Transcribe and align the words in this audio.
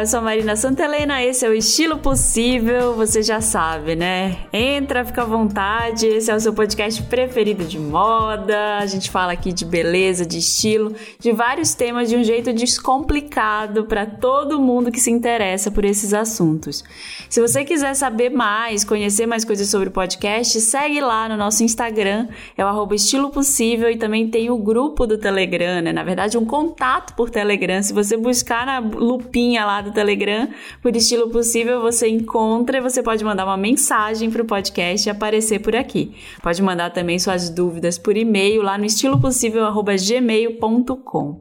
eu 0.00 0.06
sou 0.06 0.20
a 0.20 0.22
Marina 0.22 0.56
Santelena, 0.56 1.22
esse 1.22 1.44
é 1.44 1.48
o 1.50 1.52
Estilo 1.52 1.98
Possível, 1.98 2.94
você 2.94 3.22
já 3.22 3.42
sabe, 3.42 3.94
né? 3.94 4.38
Entra, 4.50 5.04
fica 5.04 5.20
à 5.20 5.24
vontade, 5.26 6.06
esse 6.06 6.30
é 6.30 6.34
o 6.34 6.40
seu 6.40 6.54
podcast 6.54 7.02
preferido 7.02 7.64
de 7.64 7.78
moda, 7.78 8.78
a 8.78 8.86
gente 8.86 9.10
fala 9.10 9.32
aqui 9.32 9.52
de 9.52 9.62
beleza, 9.62 10.24
de 10.24 10.38
estilo, 10.38 10.94
de 11.18 11.32
vários 11.32 11.74
temas 11.74 12.08
de 12.08 12.16
um 12.16 12.24
jeito 12.24 12.50
descomplicado 12.50 13.84
para 13.84 14.06
todo 14.06 14.58
mundo 14.58 14.90
que 14.90 14.98
se 14.98 15.10
interessa 15.10 15.70
por 15.70 15.84
esses 15.84 16.14
assuntos. 16.14 16.82
Se 17.28 17.38
você 17.38 17.62
quiser 17.62 17.92
saber 17.92 18.30
mais, 18.30 18.84
conhecer 18.84 19.26
mais 19.26 19.44
coisas 19.44 19.68
sobre 19.68 19.90
o 19.90 19.92
podcast, 19.92 20.58
segue 20.62 21.02
lá 21.02 21.28
no 21.28 21.36
nosso 21.36 21.62
Instagram, 21.62 22.26
é 22.56 22.64
o 22.64 22.94
Estilo 22.94 23.28
Possível 23.28 23.90
e 23.90 23.98
também 23.98 24.28
tem 24.28 24.48
o 24.48 24.56
grupo 24.56 25.06
do 25.06 25.18
Telegram, 25.18 25.82
né? 25.82 25.92
Na 25.92 26.02
verdade, 26.02 26.38
um 26.38 26.46
contato 26.46 27.14
por 27.14 27.28
Telegram, 27.28 27.82
se 27.82 27.92
você 27.92 28.16
buscar 28.16 28.64
na 28.64 28.78
lupinha 28.78 29.66
lá 29.66 29.82
do 29.82 29.89
Telegram, 29.90 30.48
por 30.82 30.96
estilo 30.96 31.30
possível, 31.30 31.80
você 31.80 32.08
encontra 32.08 32.78
e 32.78 32.80
você 32.80 33.00
pode 33.02 33.22
mandar 33.24 33.44
uma 33.44 33.56
mensagem 33.56 34.30
para 34.30 34.42
o 34.42 34.46
podcast 34.46 35.08
e 35.08 35.10
aparecer 35.10 35.60
por 35.60 35.76
aqui. 35.76 36.14
Pode 36.42 36.62
mandar 36.62 36.90
também 36.90 37.18
suas 37.18 37.50
dúvidas 37.50 37.98
por 37.98 38.16
e-mail 38.16 38.62
lá 38.62 38.78
no 38.78 38.84
estilopossível.gmail.com. 38.84 41.40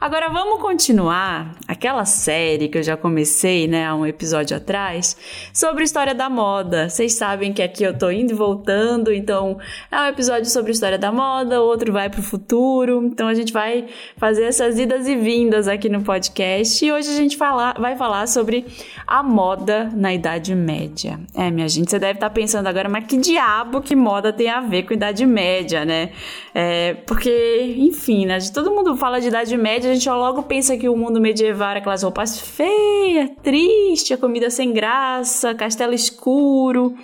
Agora 0.00 0.28
vamos 0.28 0.62
continuar 0.62 1.56
aquela 1.66 2.04
série 2.04 2.68
que 2.68 2.78
eu 2.78 2.84
já 2.84 2.96
comecei, 2.96 3.66
né, 3.66 3.84
há 3.84 3.96
um 3.96 4.06
episódio 4.06 4.56
atrás, 4.56 5.16
sobre 5.52 5.82
história 5.82 6.14
da 6.14 6.30
moda. 6.30 6.88
Vocês 6.88 7.14
sabem 7.14 7.52
que 7.52 7.60
aqui 7.60 7.82
eu 7.82 7.98
tô 7.98 8.08
indo 8.08 8.30
e 8.30 8.34
voltando, 8.34 9.12
então 9.12 9.58
é 9.90 10.00
um 10.02 10.06
episódio 10.06 10.48
sobre 10.48 10.70
história 10.70 10.96
da 10.96 11.10
moda, 11.10 11.60
outro 11.60 11.92
vai 11.92 12.08
pro 12.08 12.22
futuro. 12.22 13.02
Então 13.06 13.26
a 13.26 13.34
gente 13.34 13.52
vai 13.52 13.86
fazer 14.16 14.44
essas 14.44 14.78
idas 14.78 15.08
e 15.08 15.16
vindas 15.16 15.66
aqui 15.66 15.88
no 15.88 16.00
podcast 16.02 16.84
e 16.84 16.92
hoje 16.92 17.10
a 17.10 17.16
gente 17.16 17.36
fala, 17.36 17.74
vai 17.76 17.96
falar 17.96 18.28
sobre 18.28 18.66
a 19.04 19.20
moda 19.20 19.90
na 19.92 20.14
Idade 20.14 20.54
Média. 20.54 21.18
É, 21.34 21.50
minha 21.50 21.68
gente, 21.68 21.90
você 21.90 21.98
deve 21.98 22.18
estar 22.18 22.28
tá 22.28 22.34
pensando 22.34 22.68
agora, 22.68 22.88
mas 22.88 23.04
que 23.04 23.16
diabo 23.16 23.80
que 23.80 23.96
moda 23.96 24.32
tem 24.32 24.48
a 24.48 24.60
ver 24.60 24.84
com 24.84 24.94
Idade 24.94 25.26
Média, 25.26 25.84
né? 25.84 26.10
É, 26.54 26.94
porque, 27.04 27.74
enfim, 27.78 28.26
né, 28.26 28.38
todo 28.54 28.70
mundo 28.70 28.96
fala 28.96 29.20
de 29.20 29.26
Idade 29.26 29.56
Média 29.56 29.87
a 29.88 29.94
gente 29.94 30.08
logo 30.08 30.42
pensa 30.42 30.76
que 30.76 30.88
o 30.88 30.96
mundo 30.96 31.20
medieval 31.20 31.70
era 31.70 31.78
aquelas 31.80 32.02
roupas 32.02 32.38
feias, 32.40 33.30
triste, 33.42 34.12
a 34.14 34.18
comida 34.18 34.50
sem 34.50 34.72
graça, 34.72 35.54
castelo 35.54 35.94
escuro. 35.94 36.94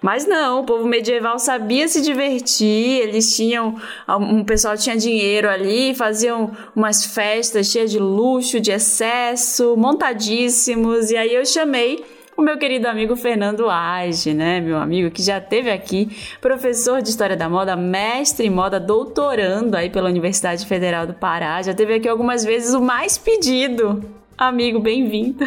Mas 0.00 0.26
não, 0.26 0.60
o 0.60 0.64
povo 0.64 0.86
medieval 0.86 1.38
sabia 1.38 1.86
se 1.86 2.00
divertir, 2.00 3.02
eles 3.02 3.36
tinham. 3.36 3.76
Um 4.08 4.44
pessoal 4.44 4.76
tinha 4.76 4.96
dinheiro 4.96 5.48
ali, 5.48 5.94
faziam 5.94 6.50
umas 6.74 7.04
festas 7.04 7.68
cheias 7.68 7.90
de 7.90 7.98
luxo, 7.98 8.60
de 8.60 8.72
excesso, 8.72 9.76
montadíssimos. 9.76 11.10
E 11.10 11.16
aí 11.16 11.34
eu 11.34 11.46
chamei 11.46 12.04
o 12.36 12.42
meu 12.42 12.58
querido 12.58 12.88
amigo 12.88 13.14
Fernando 13.14 13.68
Age, 13.68 14.34
né, 14.34 14.60
meu 14.60 14.78
amigo 14.78 15.10
que 15.10 15.22
já 15.22 15.40
teve 15.40 15.70
aqui, 15.70 16.08
professor 16.40 17.02
de 17.02 17.08
História 17.08 17.36
da 17.36 17.48
Moda, 17.48 17.76
mestre 17.76 18.46
em 18.46 18.50
moda, 18.50 18.80
doutorando 18.80 19.76
aí 19.76 19.90
pela 19.90 20.08
Universidade 20.08 20.66
Federal 20.66 21.06
do 21.06 21.14
Pará, 21.14 21.60
já 21.62 21.74
teve 21.74 21.94
aqui 21.94 22.08
algumas 22.08 22.44
vezes 22.44 22.74
o 22.74 22.80
mais 22.80 23.18
pedido. 23.18 24.02
Amigo, 24.36 24.80
bem-vindo. 24.80 25.46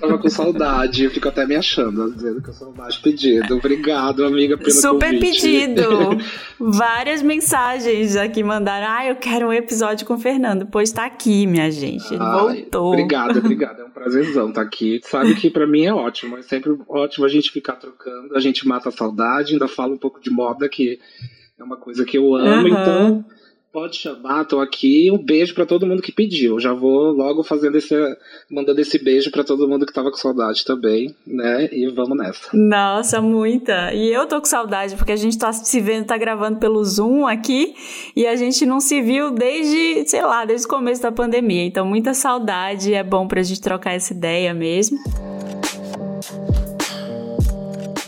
Tava 0.00 0.18
com 0.18 0.28
saudade. 0.28 1.04
Eu 1.04 1.10
fico 1.10 1.28
até 1.28 1.46
me 1.46 1.56
achando, 1.56 2.12
dizendo 2.12 2.42
que 2.42 2.48
eu 2.50 2.54
sou 2.54 2.72
mais 2.74 2.96
pedido. 2.96 3.56
Obrigado, 3.56 4.24
amiga, 4.24 4.56
pelo 4.56 4.70
Super 4.70 5.14
convite. 5.14 5.42
pedido. 5.42 5.88
Várias 6.58 7.22
mensagens 7.22 8.16
aqui 8.16 8.42
mandaram. 8.42 8.86
Ah, 8.88 9.06
eu 9.06 9.16
quero 9.16 9.48
um 9.48 9.52
episódio 9.52 10.06
com 10.06 10.14
o 10.14 10.18
Fernando. 10.18 10.66
Pois 10.66 10.92
tá 10.92 11.04
aqui, 11.04 11.46
minha 11.46 11.70
gente. 11.70 12.06
Ele 12.12 12.22
Ai, 12.22 12.38
voltou. 12.38 12.92
Obrigado, 12.92 13.38
obrigado. 13.40 13.80
É 13.80 13.84
um 13.84 13.90
prazerzão 13.90 14.48
estar 14.48 14.62
tá 14.62 14.66
aqui. 14.66 15.00
Sabe 15.04 15.34
que 15.34 15.50
para 15.50 15.66
mim 15.66 15.84
é 15.84 15.92
ótimo. 15.92 16.36
É 16.36 16.42
sempre 16.42 16.76
ótimo 16.88 17.24
a 17.24 17.28
gente 17.28 17.50
ficar 17.50 17.76
trocando. 17.76 18.36
A 18.36 18.40
gente 18.40 18.66
mata 18.66 18.88
a 18.88 18.92
saudade. 18.92 19.52
Ainda 19.52 19.68
fala 19.68 19.92
um 19.92 19.98
pouco 19.98 20.20
de 20.20 20.30
moda, 20.30 20.68
que 20.68 20.98
é 21.58 21.64
uma 21.64 21.76
coisa 21.76 22.04
que 22.04 22.18
eu 22.18 22.34
amo. 22.34 22.68
Uhum. 22.68 22.68
Então 22.68 23.24
Pode 23.76 23.98
chamar, 23.98 24.46
tô 24.46 24.58
aqui. 24.58 25.10
Um 25.12 25.22
beijo 25.22 25.54
para 25.54 25.66
todo 25.66 25.86
mundo 25.86 26.00
que 26.00 26.10
pediu. 26.10 26.58
Já 26.58 26.72
vou 26.72 27.12
logo 27.12 27.42
fazendo 27.42 27.76
esse, 27.76 27.94
mandando 28.50 28.80
esse 28.80 28.98
beijo 28.98 29.30
para 29.30 29.44
todo 29.44 29.68
mundo 29.68 29.84
que 29.84 29.92
tava 29.92 30.10
com 30.10 30.16
saudade 30.16 30.64
também, 30.64 31.14
né? 31.26 31.68
E 31.70 31.86
vamos 31.88 32.16
nessa. 32.16 32.48
Nossa, 32.54 33.20
muita. 33.20 33.92
E 33.92 34.10
eu 34.10 34.26
tô 34.26 34.40
com 34.40 34.46
saudade 34.46 34.96
porque 34.96 35.12
a 35.12 35.16
gente 35.16 35.36
tá 35.36 35.52
se 35.52 35.78
vendo, 35.78 36.06
tá 36.06 36.16
gravando 36.16 36.58
pelo 36.58 36.82
Zoom 36.82 37.26
aqui 37.26 37.74
e 38.16 38.26
a 38.26 38.34
gente 38.34 38.64
não 38.64 38.80
se 38.80 39.02
viu 39.02 39.30
desde, 39.30 40.08
sei 40.08 40.22
lá, 40.22 40.46
desde 40.46 40.66
o 40.66 40.70
começo 40.70 41.02
da 41.02 41.12
pandemia. 41.12 41.66
Então, 41.66 41.86
muita 41.86 42.14
saudade. 42.14 42.94
É 42.94 43.04
bom 43.04 43.28
pra 43.28 43.42
gente 43.42 43.60
trocar 43.60 43.92
essa 43.92 44.14
ideia 44.14 44.54
mesmo. 44.54 44.96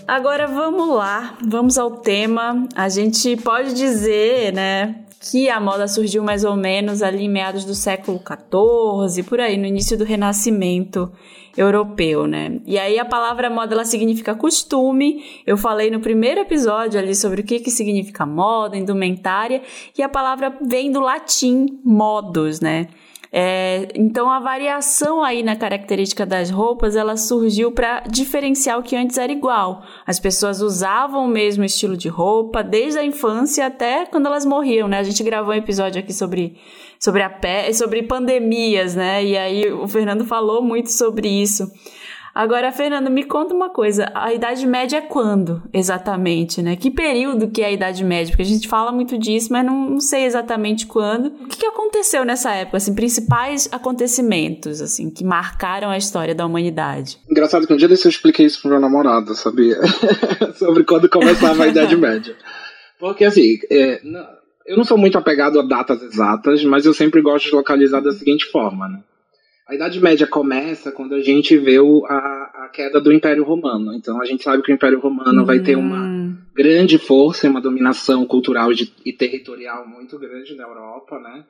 Agora 0.07 0.47
vamos 0.47 0.97
lá, 0.97 1.37
vamos 1.47 1.77
ao 1.77 1.91
tema. 1.91 2.67
A 2.75 2.89
gente 2.89 3.37
pode 3.37 3.75
dizer, 3.75 4.55
né, 4.55 5.05
que 5.21 5.49
a 5.49 5.61
moda 5.61 5.89
surgiu 5.89 6.23
mais 6.23 6.45
ou 6.45 6.57
menos 6.57 7.03
ali 7.03 7.25
em 7.25 7.29
meados 7.29 7.65
do 7.65 7.75
século 7.75 8.21
XIV, 8.21 9.23
por 9.25 9.41
aí, 9.41 9.57
no 9.57 9.67
início 9.67 9.99
do 9.99 10.05
Renascimento 10.05 11.11
europeu, 11.57 12.27
né? 12.27 12.61
E 12.65 12.79
aí 12.79 12.99
a 12.99 13.05
palavra 13.05 13.51
moda 13.51 13.75
ela 13.75 13.85
significa 13.85 14.35
costume. 14.35 15.25
Eu 15.45 15.57
falei 15.57 15.91
no 15.91 15.99
primeiro 15.99 16.41
episódio 16.41 17.01
ali 17.01 17.15
sobre 17.15 17.41
o 17.41 17.45
que 17.45 17.59
que 17.59 17.71
significa 17.71 18.25
moda, 18.25 18.77
indumentária, 18.77 19.63
e 19.97 20.03
a 20.03 20.09
palavra 20.09 20.57
vem 20.63 20.93
do 20.93 21.01
latim 21.01 21.81
modus, 21.85 22.61
né? 22.61 22.87
É, 23.31 23.89
então 23.95 24.31
a 24.31 24.41
variação 24.41 25.23
aí 25.23 25.43
na 25.43 25.55
característica 25.55 26.25
das 26.25 26.51
roupas 26.51 26.97
ela 26.97 27.17
surgiu 27.17 27.71
para 27.71 28.01
diferenciar 28.01 28.79
o 28.79 28.83
que 28.83 28.97
antes 28.97 29.19
era 29.19 29.31
igual. 29.31 29.83
As 30.07 30.19
pessoas 30.19 30.63
usavam 30.63 31.25
o 31.25 31.29
mesmo 31.29 31.63
estilo 31.65 31.97
de 31.97 32.09
roupa 32.09 32.63
desde 32.63 32.99
a 32.99 33.05
infância 33.05 33.67
até 33.67 34.07
quando 34.07 34.27
elas 34.27 34.47
morriam, 34.47 34.89
né? 34.89 34.99
A 34.99 35.03
gente 35.03 35.23
gravou 35.23 35.53
um 35.53 35.59
episódio 35.59 36.01
aqui 36.01 36.13
sobre 36.13 36.57
sobre 36.99 37.23
a 37.23 37.31
pé, 37.31 37.73
sobre 37.73 38.03
pandemias, 38.03 38.95
né? 38.97 39.25
E 39.25 39.37
aí 39.37 39.73
o 39.73 39.87
Fernando 39.87 40.25
falou 40.25 40.63
muito 40.63 40.91
sobre 40.91 41.29
isso. 41.29 41.71
Agora, 42.39 42.71
Fernando, 42.71 43.11
me 43.11 43.25
conta 43.25 43.53
uma 43.53 43.69
coisa. 43.69 44.13
A 44.15 44.33
Idade 44.33 44.65
Média 44.65 44.99
é 44.99 45.01
quando, 45.01 45.61
exatamente, 45.73 46.63
né? 46.63 46.77
Que 46.77 46.89
período 46.89 47.51
que 47.51 47.63
é 47.63 47.67
a 47.67 47.73
Idade 47.73 48.05
Média? 48.05 48.31
Porque 48.31 48.45
a 48.45 48.47
gente 48.47 48.69
fala 48.69 48.93
muito 48.93 49.19
disso, 49.19 49.49
mas 49.53 49.67
não, 49.67 49.91
não 49.91 50.01
sei 50.01 50.23
exatamente 50.23 50.87
quando. 50.87 51.31
O 51.31 51.49
que, 51.49 51.57
que 51.59 51.67
aconteceu 51.67 52.25
nessa 52.25 52.53
época? 52.53 52.77
Assim, 52.77 52.95
principais 52.95 53.69
acontecimentos, 53.73 54.81
assim, 54.81 55.11
que 55.11 55.25
marcaram 55.25 55.91
a 55.91 55.99
história 55.99 56.33
da 56.33 56.47
humanidade. 56.47 57.19
Engraçado 57.29 57.67
que 57.67 57.73
um 57.73 57.77
dia 57.77 57.89
desse 57.89 58.07
eu 58.07 58.11
expliquei 58.11 58.47
isso 58.47 58.61
pro 58.61 58.71
meu 58.71 58.79
namorado, 58.79 59.35
sabia? 59.35 59.77
Sobre 60.55 60.85
quando 60.85 61.09
começava 61.09 61.65
a 61.65 61.67
Idade 61.67 61.97
Média. 61.99 62.37
Porque, 63.01 63.25
assim, 63.25 63.59
é, 63.69 64.01
eu 64.65 64.77
não 64.77 64.85
sou 64.85 64.97
muito 64.97 65.19
apegado 65.19 65.59
a 65.59 65.67
datas 65.67 66.01
exatas, 66.05 66.63
mas 66.63 66.87
eu 66.87 66.95
sempre 66.95 67.21
gosto 67.21 67.47
de 67.47 67.57
localizar 67.57 68.01
da 68.01 68.13
seguinte 68.13 68.45
forma, 68.53 68.89
né? 68.89 69.01
A 69.69 69.75
Idade 69.75 70.01
Média 70.01 70.27
começa 70.27 70.91
quando 70.91 71.15
a 71.15 71.21
gente 71.21 71.55
vê 71.59 71.79
o, 71.79 72.07
a, 72.07 72.65
a, 72.65 72.71
queda 72.73 72.99
do 72.99 73.13
Império 73.13 73.45
Romano. 73.45 73.93
Então 73.93 74.19
a 74.19 74.25
gente 74.25 74.43
sabe 74.43 74.63
que 74.63 74.73
o 74.73 74.75
Império 74.75 74.99
Romano 74.99 75.45
vai 75.45 75.61
ter 75.61 75.77
uma 75.77 76.07
hum. 76.07 76.35
grande 76.55 76.97
força 76.97 77.47
e 77.47 77.51
uma 77.51 77.61
dominação 77.61 78.25
cultural 78.25 78.73
de, 78.73 78.91
e 79.05 79.13
territorial 79.13 79.87
muito 79.87 80.19
grande 80.19 80.55
na 80.57 80.65
Europa, 80.65 81.21
né? 81.21 81.45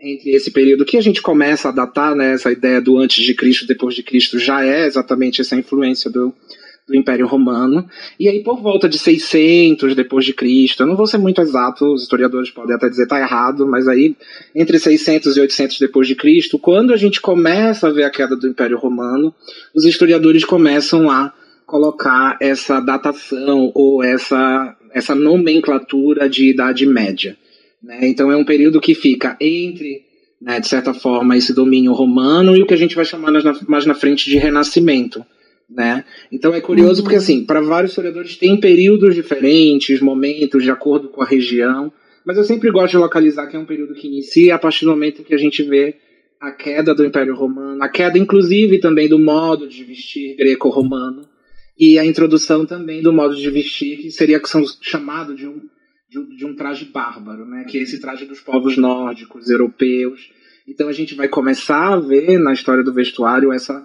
Entre 0.00 0.30
esse 0.30 0.52
período 0.52 0.84
que 0.84 0.96
a 0.96 1.00
gente 1.00 1.20
começa 1.20 1.68
a 1.68 1.72
datar, 1.72 2.14
né, 2.14 2.32
essa 2.34 2.50
ideia 2.50 2.80
do 2.80 2.98
antes 2.98 3.24
de 3.24 3.34
Cristo, 3.34 3.66
depois 3.66 3.94
de 3.94 4.02
Cristo, 4.02 4.38
já 4.38 4.64
é 4.64 4.86
exatamente 4.86 5.40
essa 5.40 5.56
influência 5.56 6.10
do, 6.10 6.34
do 6.86 6.94
Império 6.94 7.26
Romano. 7.26 7.88
E 8.20 8.28
aí, 8.28 8.42
por 8.42 8.60
volta 8.60 8.88
de 8.88 8.98
600 8.98 9.94
depois 9.94 10.24
de 10.24 10.34
Cristo, 10.34 10.82
eu 10.82 10.86
não 10.86 10.96
vou 10.96 11.06
ser 11.06 11.18
muito 11.18 11.40
exato, 11.40 11.94
os 11.94 12.02
historiadores 12.02 12.50
podem 12.50 12.76
até 12.76 12.88
dizer 12.88 13.06
tá 13.06 13.18
errado, 13.18 13.66
mas 13.66 13.88
aí 13.88 14.14
entre 14.54 14.78
600 14.78 15.36
e 15.36 15.40
800 15.40 15.78
depois 15.78 16.06
de 16.06 16.14
Cristo, 16.14 16.58
quando 16.58 16.92
a 16.92 16.96
gente 16.96 17.20
começa 17.20 17.88
a 17.88 17.92
ver 17.92 18.04
a 18.04 18.10
queda 18.10 18.36
do 18.36 18.48
Império 18.48 18.78
Romano, 18.78 19.34
os 19.74 19.84
historiadores 19.84 20.44
começam 20.44 21.10
a 21.10 21.32
colocar 21.66 22.36
essa 22.40 22.80
datação 22.80 23.72
ou 23.74 24.02
essa 24.02 24.76
essa 24.92 25.12
nomenclatura 25.12 26.28
de 26.28 26.50
Idade 26.50 26.86
Média. 26.86 27.36
Né? 27.82 27.98
Então 28.02 28.30
é 28.30 28.36
um 28.36 28.44
período 28.44 28.80
que 28.80 28.94
fica 28.94 29.36
entre 29.40 30.04
né, 30.40 30.60
de 30.60 30.68
certa 30.68 30.94
forma, 30.94 31.36
esse 31.36 31.52
domínio 31.52 31.92
romano 31.94 32.54
e 32.54 32.62
o 32.62 32.66
que 32.66 32.74
a 32.74 32.76
gente 32.76 32.94
vai 32.94 33.04
chamar 33.04 33.32
mais 33.66 33.86
na 33.86 33.94
frente 33.94 34.28
de 34.28 34.36
renascimento 34.36 35.24
né? 35.68 36.04
Então 36.30 36.54
é 36.54 36.60
curioso 36.60 37.02
porque 37.02 37.16
assim, 37.16 37.44
para 37.44 37.60
vários 37.60 37.92
historiadores 37.92 38.36
tem 38.36 38.58
períodos 38.58 39.14
diferentes, 39.14 40.00
momentos 40.00 40.62
de 40.62 40.70
acordo 40.70 41.08
com 41.08 41.22
a 41.22 41.26
região, 41.26 41.92
mas 42.24 42.36
eu 42.36 42.44
sempre 42.44 42.70
gosto 42.70 42.92
de 42.92 42.98
localizar 42.98 43.46
que 43.46 43.56
é 43.56 43.58
um 43.58 43.66
período 43.66 43.94
que 43.94 44.06
inicia 44.06 44.54
a 44.54 44.58
partir 44.58 44.84
do 44.84 44.90
momento 44.90 45.24
que 45.24 45.34
a 45.34 45.38
gente 45.38 45.62
vê 45.62 45.96
a 46.40 46.52
queda 46.52 46.94
do 46.94 47.04
Império 47.04 47.34
Romano, 47.34 47.82
a 47.82 47.88
queda 47.88 48.18
inclusive 48.18 48.78
também 48.78 49.08
do 49.08 49.18
modo 49.18 49.66
de 49.66 49.84
vestir 49.84 50.36
greco-romano 50.36 51.22
e 51.78 51.98
a 51.98 52.04
introdução 52.04 52.64
também 52.64 53.02
do 53.02 53.12
modo 53.12 53.34
de 53.34 53.50
vestir 53.50 53.98
que 53.98 54.10
seria 54.10 54.40
chamado 54.80 55.34
de 55.34 55.46
um 55.46 55.60
de 56.36 56.44
um 56.46 56.54
traje 56.54 56.84
bárbaro, 56.84 57.44
né? 57.44 57.64
Que 57.68 57.78
é 57.78 57.82
esse 57.82 58.00
traje 58.00 58.24
dos 58.24 58.40
povos 58.40 58.76
nórdicos, 58.76 59.50
europeus. 59.50 60.30
Então 60.66 60.88
a 60.88 60.92
gente 60.92 61.14
vai 61.14 61.28
começar 61.28 61.92
a 61.92 61.98
ver 61.98 62.38
na 62.38 62.52
história 62.52 62.84
do 62.84 62.92
vestuário 62.92 63.52
essa 63.52 63.84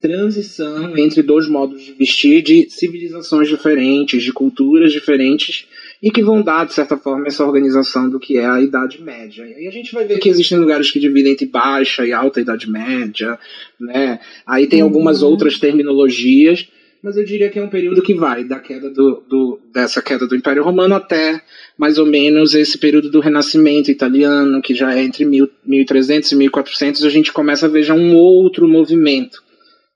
transição 0.00 0.96
entre 0.96 1.22
dois 1.22 1.46
modos 1.46 1.82
de 1.82 1.92
vestir 1.92 2.42
de 2.42 2.68
civilizações 2.70 3.48
diferentes, 3.48 4.22
de 4.22 4.32
culturas 4.32 4.92
diferentes, 4.92 5.66
e 6.02 6.10
que 6.10 6.22
vão 6.22 6.40
dar, 6.40 6.64
de 6.64 6.72
certa 6.72 6.96
forma, 6.96 7.26
essa 7.26 7.44
organização 7.44 8.08
do 8.08 8.18
que 8.18 8.38
é 8.38 8.46
a 8.46 8.60
Idade 8.60 9.02
Média. 9.02 9.44
E 9.58 9.68
a 9.68 9.70
gente 9.70 9.92
vai 9.92 10.06
ver 10.06 10.18
que 10.18 10.30
existem 10.30 10.58
lugares 10.58 10.90
que 10.90 10.98
dividem 10.98 11.32
entre 11.32 11.44
baixa 11.44 12.06
e 12.06 12.12
alta 12.12 12.40
Idade 12.40 12.70
Média, 12.70 13.38
né? 13.78 14.18
Aí 14.46 14.66
tem 14.66 14.80
algumas 14.80 15.20
uhum. 15.20 15.28
outras 15.28 15.58
terminologias, 15.58 16.66
mas 17.02 17.18
eu 17.18 17.24
diria 17.24 17.50
que 17.50 17.58
é 17.58 17.62
um 17.62 17.68
período 17.68 18.02
que 18.02 18.14
vai 18.14 18.44
da 18.44 18.58
queda 18.58 18.88
do, 18.88 19.22
do, 19.28 19.60
dessa 19.72 20.00
queda 20.00 20.26
do 20.26 20.36
Império 20.36 20.62
Romano 20.62 20.94
até 20.94 21.42
mais 21.76 21.98
ou 21.98 22.06
menos 22.06 22.54
esse 22.54 22.78
período 22.78 23.10
do 23.10 23.20
Renascimento 23.20 23.90
italiano, 23.90 24.62
que 24.62 24.74
já 24.74 24.94
é 24.94 25.02
entre 25.02 25.24
1300 25.26 26.32
e 26.32 26.36
1400, 26.36 27.04
a 27.04 27.10
gente 27.10 27.32
começa 27.32 27.66
a 27.66 27.68
ver 27.68 27.82
já 27.82 27.94
um 27.94 28.14
outro 28.16 28.66
movimento 28.66 29.42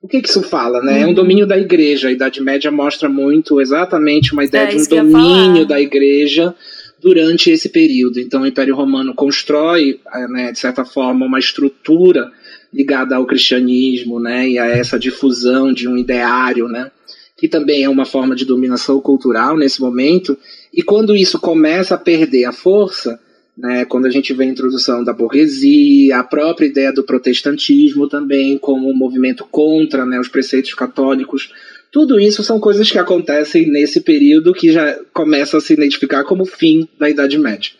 o 0.05 0.07
que, 0.07 0.21
que 0.21 0.29
isso 0.29 0.43
fala, 0.43 0.83
né? 0.83 0.91
Uhum. 0.91 0.97
É 0.97 1.05
um 1.05 1.07
uhum. 1.09 1.13
domínio 1.15 1.47
da 1.47 1.57
igreja. 1.57 2.09
A 2.09 2.11
Idade 2.11 2.39
Média 2.39 2.69
mostra 2.69 3.09
muito 3.09 3.59
exatamente 3.59 4.33
uma 4.33 4.43
ideia 4.43 4.65
é, 4.65 4.67
de 4.67 4.77
um 4.77 5.09
domínio 5.11 5.65
da 5.65 5.81
igreja 5.81 6.53
durante 7.01 7.49
esse 7.49 7.69
período. 7.69 8.19
Então, 8.19 8.43
o 8.43 8.45
Império 8.45 8.75
Romano 8.75 9.15
constrói, 9.15 9.99
eh, 10.13 10.27
né, 10.27 10.51
de 10.51 10.59
certa 10.59 10.85
forma, 10.85 11.25
uma 11.25 11.39
estrutura 11.39 12.31
ligada 12.71 13.15
ao 13.15 13.25
cristianismo, 13.25 14.19
né, 14.19 14.47
e 14.47 14.59
a 14.59 14.67
essa 14.67 14.99
difusão 14.99 15.73
de 15.73 15.87
um 15.87 15.97
ideário, 15.97 16.67
né, 16.67 16.91
que 17.35 17.47
também 17.47 17.83
é 17.83 17.89
uma 17.89 18.05
forma 18.05 18.35
de 18.35 18.45
dominação 18.45 18.99
cultural 19.01 19.57
nesse 19.57 19.81
momento. 19.81 20.37
E 20.71 20.83
quando 20.83 21.15
isso 21.15 21.39
começa 21.39 21.95
a 21.95 21.97
perder 21.97 22.45
a 22.45 22.51
força, 22.51 23.19
né, 23.57 23.85
quando 23.85 24.05
a 24.05 24.09
gente 24.09 24.33
vê 24.33 24.43
a 24.43 24.47
introdução 24.47 25.03
da 25.03 25.13
burguesia, 25.13 26.17
a 26.17 26.23
própria 26.23 26.65
ideia 26.65 26.91
do 26.91 27.03
protestantismo 27.03 28.07
também 28.09 28.57
como 28.57 28.89
um 28.89 28.95
movimento 28.95 29.45
contra 29.49 30.05
né, 30.05 30.19
os 30.19 30.27
preceitos 30.27 30.73
católicos, 30.73 31.53
tudo 31.91 32.19
isso 32.19 32.43
são 32.43 32.59
coisas 32.59 32.91
que 32.91 32.99
acontecem 32.99 33.71
nesse 33.71 34.01
período 34.01 34.53
que 34.53 34.71
já 34.71 34.99
começa 35.13 35.57
a 35.57 35.61
se 35.61 35.73
identificar 35.73 36.25
como 36.25 36.45
fim 36.45 36.87
da 36.99 37.09
Idade 37.09 37.37
Média. 37.37 37.71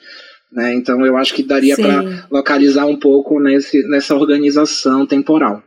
Né? 0.51 0.74
Então 0.74 1.06
eu 1.06 1.18
acho 1.18 1.33
que 1.33 1.44
daria 1.44 1.75
para 1.75 2.25
localizar 2.31 2.86
um 2.86 2.98
pouco 2.98 3.42
nesse, 3.42 3.86
nessa 3.89 4.16
organização 4.16 5.06
temporal. 5.06 5.62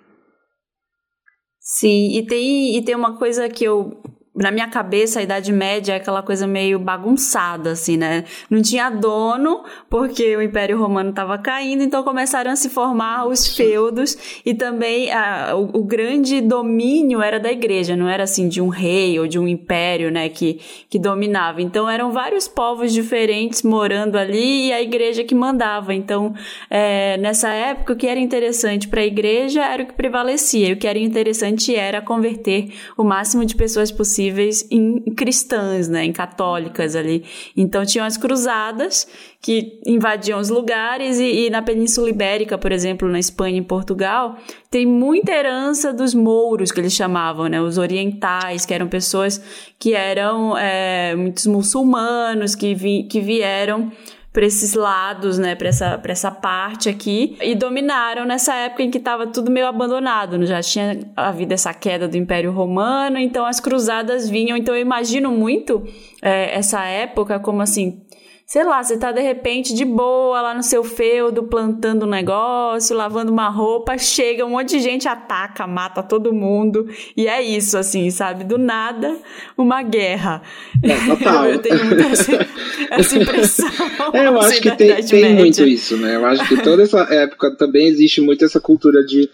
Sim, 1.60 2.16
e 2.16 2.26
tem, 2.26 2.78
e 2.78 2.82
tem 2.82 2.94
uma 2.94 3.19
coisa 3.19 3.46
que 3.50 3.64
eu 3.64 4.02
na 4.38 4.52
minha 4.52 4.69
cabeça, 4.69 5.19
a 5.19 5.23
Idade 5.23 5.52
Média 5.52 5.94
é 5.94 5.96
aquela 5.96 6.23
coisa 6.23 6.46
meio 6.46 6.79
bagunçada, 6.79 7.73
assim, 7.73 7.96
né? 7.96 8.25
Não 8.49 8.62
tinha 8.62 8.88
dono, 8.88 9.64
porque 9.90 10.37
o 10.37 10.43
Império 10.43 10.79
Romano 10.79 11.11
estava 11.11 11.37
caindo, 11.38 11.82
então 11.82 12.05
começaram 12.05 12.52
a 12.52 12.56
se 12.56 12.69
formar 12.69 13.26
os 13.26 13.56
feudos 13.56 14.17
e 14.46 14.55
também 14.55 15.11
a, 15.11 15.56
o, 15.56 15.81
o, 15.81 15.85
grande 15.85 16.40
domínio 16.40 17.20
era 17.20 17.40
da 17.40 17.50
igreja, 17.50 17.96
não 17.96 18.08
era 18.08 18.23
assim 18.23 18.49
de 18.49 18.61
um 18.61 18.69
rei 18.69 19.19
ou 19.19 19.26
de 19.26 19.40
um 19.40 19.49
império, 19.49 20.08
né, 20.11 20.29
que, 20.29 20.61
que 20.88 21.00
dominava. 21.00 21.61
Então 21.61 21.91
eram 21.91 22.12
vários 22.12 22.46
povos 22.46 22.93
diferentes 22.93 23.64
morando 23.64 24.17
ali 24.17 24.69
e 24.69 24.73
a 24.73 24.81
igreja 24.81 25.25
que 25.25 25.34
mandava. 25.34 25.93
Então, 25.93 26.32
é, 26.70 27.17
nessa 27.17 27.49
época, 27.49 27.93
o 27.93 27.96
que 27.96 28.06
era 28.06 28.20
interessante 28.20 28.87
para 28.87 29.00
a 29.00 29.06
igreja 29.06 29.64
era 29.64 29.82
o 29.82 29.87
que 29.87 29.94
prevalecia, 29.94 30.69
e 30.69 30.73
o 30.75 30.76
que 30.76 30.87
era 30.87 30.99
interessante 30.99 31.75
era 31.75 32.00
converter 32.00 32.73
o 32.96 33.02
máximo 33.02 33.44
de 33.44 33.56
pessoas 33.56 33.91
possível 33.91 34.28
possíveis 34.29 34.67
em 34.71 35.01
cristãs, 35.15 35.89
né, 35.89 36.05
em 36.05 36.13
católicas 36.13 36.95
ali. 36.95 37.25
Então 37.57 37.85
tinham 37.85 38.07
as 38.07 38.17
cruzadas 38.17 39.09
que 39.41 39.81
invadiam 39.87 40.39
os 40.39 40.49
lugares 40.49 41.19
e, 41.19 41.47
e 41.47 41.51
na 41.51 41.63
Península 41.63 42.11
Ibérica, 42.11 42.59
por 42.59 42.73
exemplo, 42.73 43.09
na 43.09 43.19
Espanha 43.19 43.59
e 43.59 43.63
Portugal, 43.63 44.37
tem 44.71 44.85
muita 44.85 45.33
herança 45.33 45.93
dos 45.93 46.15
mouros 46.15 46.71
que 46.71 46.81
eles 46.81 46.93
chamavam, 46.93 47.49
né, 47.49 47.61
os 47.61 47.79
orientais, 47.79 48.67
que 48.67 48.75
eram 48.75 48.89
pessoas 48.89 49.41
que 49.79 49.95
eram 49.95 50.57
é, 50.57 51.15
muitos 51.17 51.47
muçulmanos 51.47 52.55
que, 52.55 52.75
vi, 52.75 53.05
que 53.05 53.21
vieram 53.21 53.91
para 54.33 54.45
esses 54.45 54.75
lados, 54.75 55.39
né, 55.39 55.55
para 55.55 55.69
essa, 55.69 56.01
essa 56.05 56.31
parte 56.31 56.89
aqui, 56.89 57.37
e 57.41 57.55
dominaram 57.55 58.25
nessa 58.25 58.55
época 58.55 58.83
em 58.83 58.91
que 58.91 58.99
estava 58.99 59.27
tudo 59.27 59.51
meio 59.51 59.67
abandonado, 59.67 60.37
né? 60.37 60.47
já 60.47 60.61
tinha 60.61 61.01
havido 61.17 61.55
essa 61.55 61.73
queda 61.73 62.07
do 62.07 62.17
Império 62.17 62.53
Romano, 62.53 63.19
então 63.19 63.47
as 63.47 63.59
cruzadas 63.59 64.29
vinham, 64.29 64.57
então 64.57 64.75
eu 64.75 64.83
imagino 64.83 65.31
muito 65.31 65.83
é, 66.23 66.55
essa 66.57 66.85
época 66.85 67.41
como 67.41 67.63
assim, 67.63 68.03
sei 68.49 68.65
lá, 68.65 68.83
você 68.83 68.97
tá 68.97 69.12
de 69.12 69.21
repente 69.21 69.75
de 69.75 69.85
boa 69.85 70.41
lá 70.41 70.55
no 70.55 70.62
seu 70.62 70.83
feudo, 70.83 71.43
plantando 71.43 72.06
um 72.06 72.09
negócio, 72.09 72.97
lavando 72.97 73.31
uma 73.31 73.50
roupa, 73.50 73.99
chega 73.99 74.43
um 74.47 74.49
monte 74.53 74.71
de 74.71 74.81
gente, 74.81 75.06
ataca, 75.06 75.67
mata 75.67 76.03
todo 76.03 76.33
mundo. 76.33 76.89
E 77.15 77.29
é 77.29 77.43
isso, 77.43 77.77
assim, 77.77 78.11
sabe? 78.11 78.45
Do 78.45 78.56
nada, 78.56 79.15
uma 79.55 79.83
guerra. 79.83 80.41
É, 80.83 81.15
total. 81.15 81.45
eu 81.53 81.59
tenho 81.59 81.85
muito 81.85 82.00
essa, 82.00 82.49
essa 82.91 83.19
impressão. 83.19 83.69
É, 84.15 84.27
eu 84.27 84.39
acho 84.39 84.49
assim, 84.49 84.61
que 84.62 84.77
tem, 84.77 85.05
tem 85.05 85.35
muito 85.35 85.62
isso, 85.65 85.99
né? 85.99 86.17
Eu 86.17 86.25
acho 86.25 86.49
que 86.49 86.62
toda 86.62 86.83
essa 86.83 87.01
época 87.01 87.55
também 87.55 87.87
existe 87.87 88.23
muito 88.23 88.47
essa 88.47 88.59
cultura 88.59 89.05
de. 89.05 89.29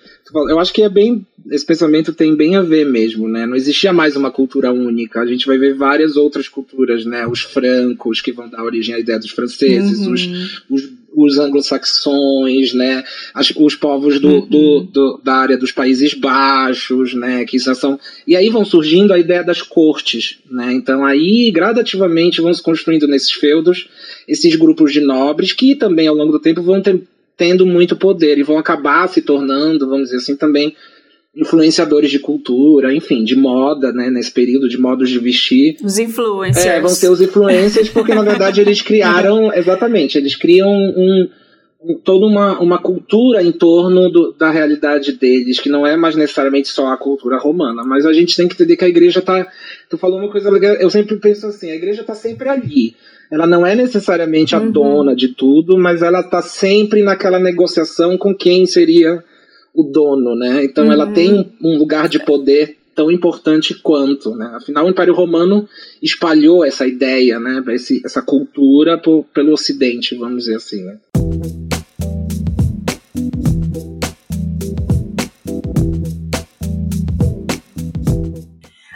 Eu 0.48 0.58
acho 0.58 0.72
que 0.72 0.82
é 0.82 0.88
bem 0.88 1.26
esse 1.50 1.64
pensamento 1.64 2.12
tem 2.12 2.34
bem 2.34 2.56
a 2.56 2.62
ver 2.62 2.86
mesmo, 2.86 3.28
né? 3.28 3.46
Não 3.46 3.56
existia 3.56 3.92
mais 3.92 4.16
uma 4.16 4.30
cultura 4.30 4.72
única. 4.72 5.20
A 5.20 5.26
gente 5.26 5.46
vai 5.46 5.58
ver 5.58 5.74
várias 5.74 6.16
outras 6.16 6.48
culturas, 6.48 7.04
né? 7.04 7.26
Os 7.26 7.40
francos, 7.40 8.20
que 8.20 8.32
vão 8.32 8.48
dar 8.48 8.62
origem 8.62 8.94
à 8.94 8.98
ideia 8.98 9.18
dos 9.18 9.30
franceses, 9.30 10.06
uhum. 10.06 10.12
os, 10.14 10.28
os, 10.70 10.92
os 11.14 11.38
anglo-saxões, 11.38 12.72
né? 12.72 13.04
As, 13.34 13.52
os 13.54 13.74
povos 13.74 14.18
do, 14.18 14.28
uhum. 14.28 14.46
do, 14.46 14.80
do, 14.84 15.20
da 15.22 15.34
área 15.34 15.58
dos 15.58 15.70
Países 15.70 16.14
Baixos, 16.14 17.12
né? 17.14 17.44
Que 17.44 17.58
são... 17.58 18.00
E 18.26 18.34
aí 18.34 18.48
vão 18.48 18.64
surgindo 18.64 19.12
a 19.12 19.18
ideia 19.18 19.44
das 19.44 19.60
cortes, 19.60 20.38
né? 20.50 20.72
Então 20.72 21.04
aí, 21.04 21.50
gradativamente, 21.50 22.40
vão 22.40 22.54
se 22.54 22.62
construindo 22.62 23.06
nesses 23.06 23.32
feudos 23.32 23.86
esses 24.26 24.56
grupos 24.56 24.92
de 24.92 25.00
nobres 25.00 25.52
que 25.52 25.74
também, 25.74 26.08
ao 26.08 26.14
longo 26.14 26.32
do 26.32 26.40
tempo, 26.40 26.62
vão 26.62 26.80
ter, 26.80 27.02
tendo 27.36 27.66
muito 27.66 27.96
poder 27.96 28.38
e 28.38 28.42
vão 28.42 28.58
acabar 28.58 29.08
se 29.08 29.22
tornando, 29.22 29.88
vamos 29.88 30.04
dizer 30.04 30.19
assim, 30.19 30.36
também 30.36 30.75
influenciadores 31.36 32.10
de 32.10 32.20
cultura, 32.20 32.94
enfim, 32.94 33.25
de 33.25 33.34
moda, 33.34 33.92
né, 33.92 34.08
nesse 34.08 34.31
período 34.31 34.69
de 34.69 34.78
modos 34.78 35.10
de 35.10 35.19
vestir. 35.19 35.76
Os 35.82 35.98
influencers. 35.98 36.64
É, 36.64 36.81
vão 36.81 36.90
ser 36.90 37.08
os 37.08 37.20
influencers, 37.20 37.88
porque 37.88 38.14
na 38.14 38.22
verdade 38.22 38.60
eles 38.60 38.81
criaram, 38.81 39.52
exatamente, 39.54 40.16
eles 40.16 40.36
criam 40.36 40.69
um, 40.69 41.28
um, 41.82 41.98
toda 42.04 42.26
uma, 42.26 42.60
uma 42.60 42.78
cultura 42.78 43.43
em 43.43 43.50
torno 43.50 44.08
do, 44.10 44.32
da 44.32 44.50
realidade 44.50 45.12
deles, 45.12 45.58
que 45.58 45.69
não 45.69 45.84
é 45.84 45.96
mais 45.96 46.14
necessariamente 46.14 46.69
só 46.69 46.93
a 46.93 46.96
cultura 46.96 47.36
romana, 47.36 47.82
mas 47.84 48.06
a 48.06 48.12
gente 48.12 48.36
tem 48.36 48.46
que 48.46 48.55
entender 48.55 48.76
que 48.76 48.84
a 48.84 48.88
igreja 48.88 49.20
tá, 49.20 49.44
tu 49.91 49.98
falou 49.98 50.20
uma 50.20 50.31
coisa 50.31 50.48
legal, 50.50 50.74
eu 50.74 50.88
sempre 50.88 51.17
penso 51.17 51.48
assim, 51.48 51.69
a 51.70 51.76
igreja 51.76 52.05
tá 52.05 52.14
sempre 52.14 52.48
ali, 52.48 52.94
ela 53.34 53.48
não 53.48 53.67
é 53.67 53.74
necessariamente 53.74 54.55
a 54.55 54.60
uhum. 54.60 54.70
dona 54.70 55.17
de 55.17 55.29
tudo, 55.29 55.76
mas 55.76 56.03
ela 56.03 56.22
tá 56.22 56.41
sempre 56.41 57.03
naquela 57.03 57.41
negociação 57.41 58.17
com 58.17 58.32
quem 58.32 58.64
seria 58.64 59.22
o 59.74 59.82
dono, 59.82 60.36
né? 60.36 60.64
Então 60.64 60.86
uhum. 60.86 60.93
ela 60.93 61.10
tem 61.10 61.53
um 61.60 61.76
lugar 61.76 62.08
de 62.08 62.24
poder 62.24 62.76
tão 62.94 63.10
importante 63.10 63.74
quanto, 63.74 64.36
né? 64.36 64.53
Afinal, 64.55 64.86
o 64.86 64.91
Império 64.91 65.12
Romano 65.12 65.69
espalhou 66.00 66.64
essa 66.64 66.86
ideia, 66.86 67.41
né? 67.41 67.60
Esse, 67.70 68.00
essa 68.05 68.22
cultura 68.22 68.98
por, 68.98 69.24
pelo 69.34 69.53
Ocidente, 69.53 70.14
vamos 70.14 70.44
dizer 70.44 70.55
assim, 70.55 70.84
né? 70.84 70.96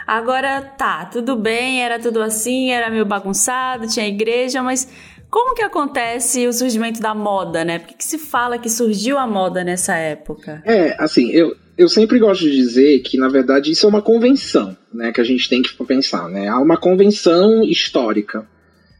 Agora 0.09 0.59
tá, 0.59 1.05
tudo 1.05 1.35
bem, 1.35 1.83
era 1.83 1.99
tudo 1.99 2.19
assim, 2.19 2.71
era 2.71 2.89
meio 2.89 3.05
bagunçado, 3.05 3.87
tinha 3.87 4.07
igreja, 4.07 4.63
mas 4.63 4.91
como 5.29 5.53
que 5.53 5.61
acontece 5.61 6.47
o 6.47 6.51
surgimento 6.51 6.99
da 6.99 7.13
moda, 7.13 7.63
né? 7.63 7.77
Por 7.77 7.89
que, 7.89 7.93
que 7.93 8.03
se 8.03 8.17
fala 8.17 8.57
que 8.57 8.71
surgiu 8.71 9.19
a 9.19 9.27
moda 9.27 9.63
nessa 9.63 9.93
época? 9.95 10.63
É, 10.65 10.95
assim, 10.97 11.29
eu, 11.29 11.55
eu 11.77 11.87
sempre 11.87 12.17
gosto 12.17 12.41
de 12.41 12.55
dizer 12.55 13.01
que, 13.01 13.19
na 13.19 13.29
verdade, 13.29 13.69
isso 13.69 13.85
é 13.85 13.89
uma 13.89 14.01
convenção, 14.01 14.75
né? 14.91 15.11
Que 15.11 15.21
a 15.21 15.23
gente 15.23 15.47
tem 15.47 15.61
que 15.61 15.71
pensar, 15.85 16.27
né? 16.27 16.47
Há 16.47 16.57
uma 16.59 16.75
convenção 16.75 17.63
histórica 17.63 18.47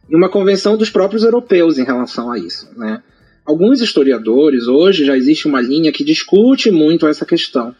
e 0.08 0.14
uma 0.14 0.28
convenção 0.28 0.76
dos 0.76 0.90
próprios 0.90 1.24
europeus 1.24 1.76
em 1.76 1.84
relação 1.84 2.30
a 2.30 2.38
isso, 2.38 2.68
né? 2.76 3.02
Alguns 3.44 3.80
historiadores, 3.80 4.68
hoje 4.68 5.04
já 5.04 5.16
existe 5.16 5.48
uma 5.48 5.60
linha 5.60 5.90
que 5.90 6.04
discute 6.04 6.70
muito 6.70 7.08
essa 7.08 7.26
questão. 7.26 7.74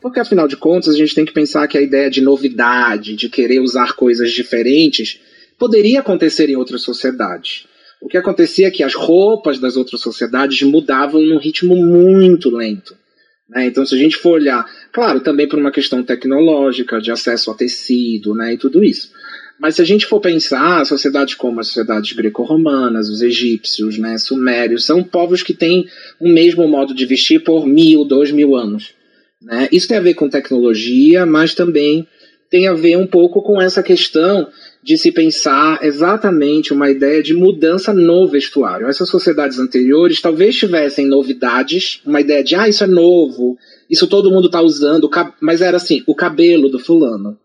Porque, 0.00 0.20
afinal 0.20 0.48
de 0.48 0.56
contas, 0.56 0.94
a 0.94 0.98
gente 0.98 1.14
tem 1.14 1.24
que 1.24 1.32
pensar 1.32 1.68
que 1.68 1.76
a 1.76 1.82
ideia 1.82 2.10
de 2.10 2.20
novidade, 2.20 3.14
de 3.14 3.28
querer 3.28 3.60
usar 3.60 3.92
coisas 3.92 4.32
diferentes, 4.32 5.20
poderia 5.58 6.00
acontecer 6.00 6.48
em 6.48 6.56
outras 6.56 6.82
sociedades. 6.82 7.66
O 8.00 8.08
que 8.08 8.16
acontecia 8.16 8.68
é 8.68 8.70
que 8.70 8.82
as 8.82 8.94
roupas 8.94 9.58
das 9.58 9.76
outras 9.76 10.00
sociedades 10.00 10.62
mudavam 10.62 11.20
num 11.20 11.38
ritmo 11.38 11.76
muito 11.76 12.48
lento. 12.48 12.96
Né? 13.46 13.66
Então, 13.66 13.84
se 13.84 13.94
a 13.94 13.98
gente 13.98 14.16
for 14.16 14.40
olhar, 14.40 14.64
claro, 14.90 15.20
também 15.20 15.46
por 15.46 15.58
uma 15.58 15.70
questão 15.70 16.02
tecnológica, 16.02 17.00
de 17.00 17.10
acesso 17.10 17.50
a 17.50 17.54
tecido 17.54 18.34
né, 18.34 18.54
e 18.54 18.56
tudo 18.56 18.82
isso. 18.82 19.10
Mas 19.58 19.74
se 19.74 19.82
a 19.82 19.84
gente 19.84 20.06
for 20.06 20.20
pensar, 20.20 20.86
sociedades 20.86 21.34
como 21.34 21.60
as 21.60 21.66
sociedades 21.66 22.14
greco-romanas, 22.14 23.10
os 23.10 23.20
egípcios, 23.20 23.98
né, 23.98 24.16
sumérios, 24.16 24.86
são 24.86 25.04
povos 25.04 25.42
que 25.42 25.52
têm 25.52 25.86
o 26.18 26.26
mesmo 26.26 26.66
modo 26.66 26.94
de 26.94 27.04
vestir 27.04 27.44
por 27.44 27.66
mil, 27.66 28.06
dois 28.06 28.30
mil 28.30 28.56
anos. 28.56 28.94
Né? 29.40 29.68
Isso 29.72 29.88
tem 29.88 29.96
a 29.96 30.02
ver 30.02 30.14
com 30.14 30.28
tecnologia, 30.28 31.24
mas 31.24 31.54
também 31.54 32.06
tem 32.50 32.66
a 32.66 32.74
ver 32.74 32.96
um 32.96 33.06
pouco 33.06 33.40
com 33.42 33.62
essa 33.62 33.82
questão 33.82 34.48
de 34.82 34.98
se 34.98 35.12
pensar 35.12 35.78
exatamente 35.84 36.72
uma 36.72 36.90
ideia 36.90 37.22
de 37.22 37.32
mudança 37.32 37.92
no 37.94 38.26
vestuário. 38.26 38.88
Essas 38.88 39.08
sociedades 39.08 39.58
anteriores 39.58 40.20
talvez 40.20 40.56
tivessem 40.56 41.06
novidades, 41.06 42.00
uma 42.04 42.20
ideia 42.20 42.42
de, 42.42 42.56
ah, 42.56 42.68
isso 42.68 42.82
é 42.82 42.86
novo, 42.86 43.56
isso 43.88 44.06
todo 44.06 44.30
mundo 44.30 44.46
está 44.46 44.60
usando, 44.60 45.08
mas 45.40 45.60
era 45.60 45.76
assim, 45.76 46.02
o 46.06 46.14
cabelo 46.14 46.68
do 46.68 46.78
fulano, 46.78 47.38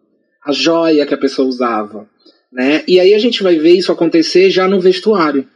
a 0.44 0.52
joia 0.52 1.06
que 1.06 1.14
a 1.14 1.18
pessoa 1.18 1.48
usava, 1.48 2.08
né? 2.52 2.84
E 2.88 3.00
aí 3.00 3.14
a 3.14 3.20
gente 3.20 3.44
vai 3.44 3.58
ver 3.58 3.74
isso 3.74 3.92
acontecer 3.92 4.50
já 4.50 4.68
no 4.68 4.80
vestuário. 4.80 5.48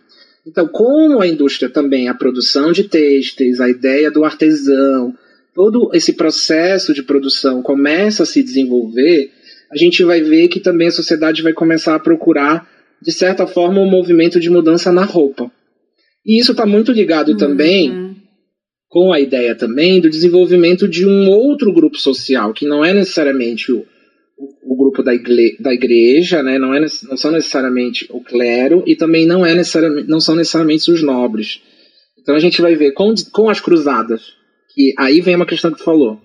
Então, 0.46 0.68
como 0.68 1.22
a 1.22 1.28
indústria 1.28 1.70
também, 1.70 2.08
a 2.08 2.14
produção 2.14 2.72
de 2.72 2.84
têxteis, 2.84 3.60
a 3.60 3.70
ideia 3.70 4.12
do 4.12 4.24
artesão, 4.24 5.16
todo 5.54 5.90
esse 5.94 6.14
processo 6.14 6.94
de 6.94 7.04
produção 7.04 7.62
começa 7.62 8.24
a 8.24 8.26
se 8.26 8.42
desenvolver, 8.44 9.32
a 9.72 9.78
gente 9.78 10.04
vai 10.04 10.22
ver 10.22 10.48
que 10.48 10.60
também 10.60 10.88
a 10.88 10.92
sociedade 10.92 11.42
vai 11.42 11.54
começar 11.54 11.96
a 11.96 12.00
procurar, 12.00 12.68
de 13.02 13.12
certa 13.12 13.46
forma, 13.46 13.82
um 13.82 13.90
movimento 13.90 14.40
de 14.40 14.50
mudança 14.50 14.92
na 14.92 15.04
roupa. 15.04 15.52
E 16.26 16.40
isso 16.40 16.52
está 16.52 16.66
muito 16.66 16.92
ligado 16.92 17.30
uhum. 17.30 17.38
também 17.38 18.16
com 18.90 19.14
a 19.14 19.20
ideia 19.20 19.54
também 19.54 20.02
do 20.02 20.10
desenvolvimento 20.10 20.88
de 20.88 21.06
um 21.06 21.30
outro 21.30 21.72
grupo 21.72 21.98
social, 21.98 22.54
que 22.54 22.66
não 22.66 22.84
é 22.84 22.92
necessariamente 22.92 23.72
o, 23.72 23.86
o, 24.36 24.74
o 24.74 24.76
grupo 24.76 25.04
da, 25.04 25.14
igre, 25.14 25.56
da 25.60 25.72
igreja, 25.72 26.42
né? 26.42 26.58
não, 26.58 26.74
é, 26.74 26.80
não 26.80 27.16
são 27.16 27.32
necessariamente 27.32 28.08
o 28.10 28.20
clero 28.20 28.84
e 28.88 28.96
também 28.96 29.28
não, 29.28 29.46
é 29.46 29.54
necessariamente, 29.54 30.10
não 30.10 30.20
são 30.20 30.36
necessariamente 30.36 30.92
os 30.92 31.04
nobres. 31.04 31.62
Então 32.20 32.36
a 32.36 32.40
gente 32.40 32.62
vai 32.62 32.76
ver 32.76 32.92
com, 32.92 33.14
com 33.32 33.48
as 33.48 33.60
cruzadas, 33.60 34.34
que 34.80 34.94
aí 34.98 35.20
vem 35.20 35.36
uma 35.36 35.46
questão 35.46 35.72
que 35.72 35.80
tu 35.80 35.84
falou, 35.84 36.22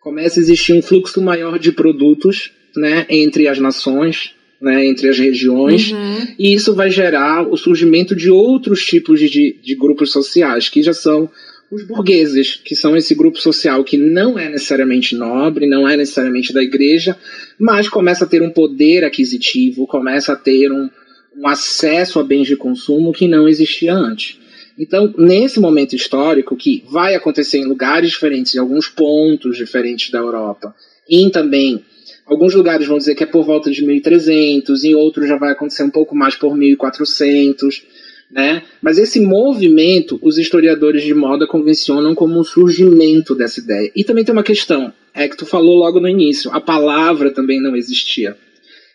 começa 0.00 0.40
a 0.40 0.42
existir 0.42 0.72
um 0.72 0.82
fluxo 0.82 1.22
maior 1.22 1.56
de 1.56 1.70
produtos 1.70 2.50
né, 2.76 3.06
entre 3.08 3.46
as 3.46 3.60
nações, 3.60 4.34
né, 4.60 4.84
entre 4.84 5.08
as 5.08 5.16
regiões, 5.16 5.92
uhum. 5.92 6.26
e 6.36 6.52
isso 6.52 6.74
vai 6.74 6.90
gerar 6.90 7.48
o 7.48 7.56
surgimento 7.56 8.16
de 8.16 8.28
outros 8.28 8.84
tipos 8.84 9.20
de, 9.20 9.56
de 9.62 9.74
grupos 9.76 10.10
sociais, 10.10 10.68
que 10.68 10.82
já 10.82 10.92
são 10.92 11.30
os 11.70 11.84
burgueses, 11.84 12.56
que 12.56 12.74
são 12.74 12.96
esse 12.96 13.14
grupo 13.14 13.38
social 13.38 13.84
que 13.84 13.96
não 13.96 14.36
é 14.36 14.48
necessariamente 14.48 15.14
nobre, 15.14 15.68
não 15.68 15.88
é 15.88 15.96
necessariamente 15.96 16.52
da 16.52 16.62
igreja, 16.62 17.16
mas 17.56 17.88
começa 17.88 18.24
a 18.24 18.28
ter 18.28 18.42
um 18.42 18.50
poder 18.50 19.04
aquisitivo, 19.04 19.86
começa 19.86 20.32
a 20.32 20.36
ter 20.36 20.72
um, 20.72 20.90
um 21.36 21.46
acesso 21.46 22.18
a 22.18 22.24
bens 22.24 22.48
de 22.48 22.56
consumo 22.56 23.12
que 23.12 23.28
não 23.28 23.48
existia 23.48 23.94
antes. 23.94 24.41
Então, 24.78 25.12
nesse 25.16 25.60
momento 25.60 25.94
histórico, 25.94 26.56
que 26.56 26.84
vai 26.88 27.14
acontecer 27.14 27.58
em 27.58 27.64
lugares 27.64 28.10
diferentes, 28.10 28.54
em 28.54 28.58
alguns 28.58 28.88
pontos 28.88 29.56
diferentes 29.56 30.10
da 30.10 30.18
Europa, 30.18 30.74
e 31.08 31.30
também 31.30 31.84
Alguns 32.24 32.54
lugares 32.54 32.86
vão 32.86 32.98
dizer 32.98 33.14
que 33.14 33.24
é 33.24 33.26
por 33.26 33.44
volta 33.44 33.70
de 33.70 33.84
1300, 33.84 34.84
em 34.84 34.94
outros 34.94 35.28
já 35.28 35.36
vai 35.36 35.52
acontecer 35.52 35.82
um 35.82 35.90
pouco 35.90 36.14
mais 36.14 36.36
por 36.36 36.56
1400, 36.56 37.84
né? 38.30 38.62
Mas 38.80 38.96
esse 38.96 39.20
movimento, 39.20 40.18
os 40.22 40.38
historiadores 40.38 41.02
de 41.02 41.12
moda 41.12 41.46
convencionam 41.46 42.14
como 42.14 42.38
um 42.38 42.44
surgimento 42.44 43.34
dessa 43.34 43.60
ideia. 43.60 43.90
E 43.94 44.04
também 44.04 44.24
tem 44.24 44.32
uma 44.32 44.42
questão, 44.42 44.92
é 45.12 45.28
que 45.28 45.36
tu 45.36 45.44
falou 45.44 45.76
logo 45.76 46.00
no 46.00 46.08
início, 46.08 46.50
a 46.52 46.60
palavra 46.60 47.30
também 47.30 47.60
não 47.60 47.76
existia. 47.76 48.36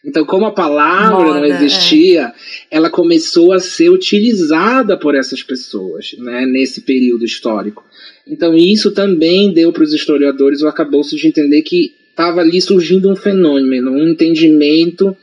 Então, 0.03 0.25
como 0.25 0.45
a 0.45 0.51
palavra 0.51 1.25
moda, 1.25 1.39
não 1.39 1.45
existia, 1.45 2.27
é. 2.27 2.33
ela 2.71 2.89
começou 2.89 3.51
a 3.51 3.59
ser 3.59 3.89
utilizada 3.89 4.97
por 4.97 5.15
essas 5.15 5.43
pessoas, 5.43 6.15
né, 6.19 6.45
nesse 6.45 6.81
período 6.81 7.25
histórico. 7.25 7.83
Então, 8.25 8.55
isso 8.55 8.91
também 8.91 9.51
deu 9.53 9.71
para 9.71 9.83
os 9.83 9.93
historiadores 9.93 10.61
o 10.61 10.67
arcabouço 10.67 11.15
de 11.15 11.27
entender 11.27 11.61
que 11.61 11.93
estava 12.09 12.41
ali 12.41 12.59
surgindo 12.61 13.09
um 13.09 13.15
fenômeno, 13.15 13.91
um 13.91 14.09
entendimento 14.09 15.15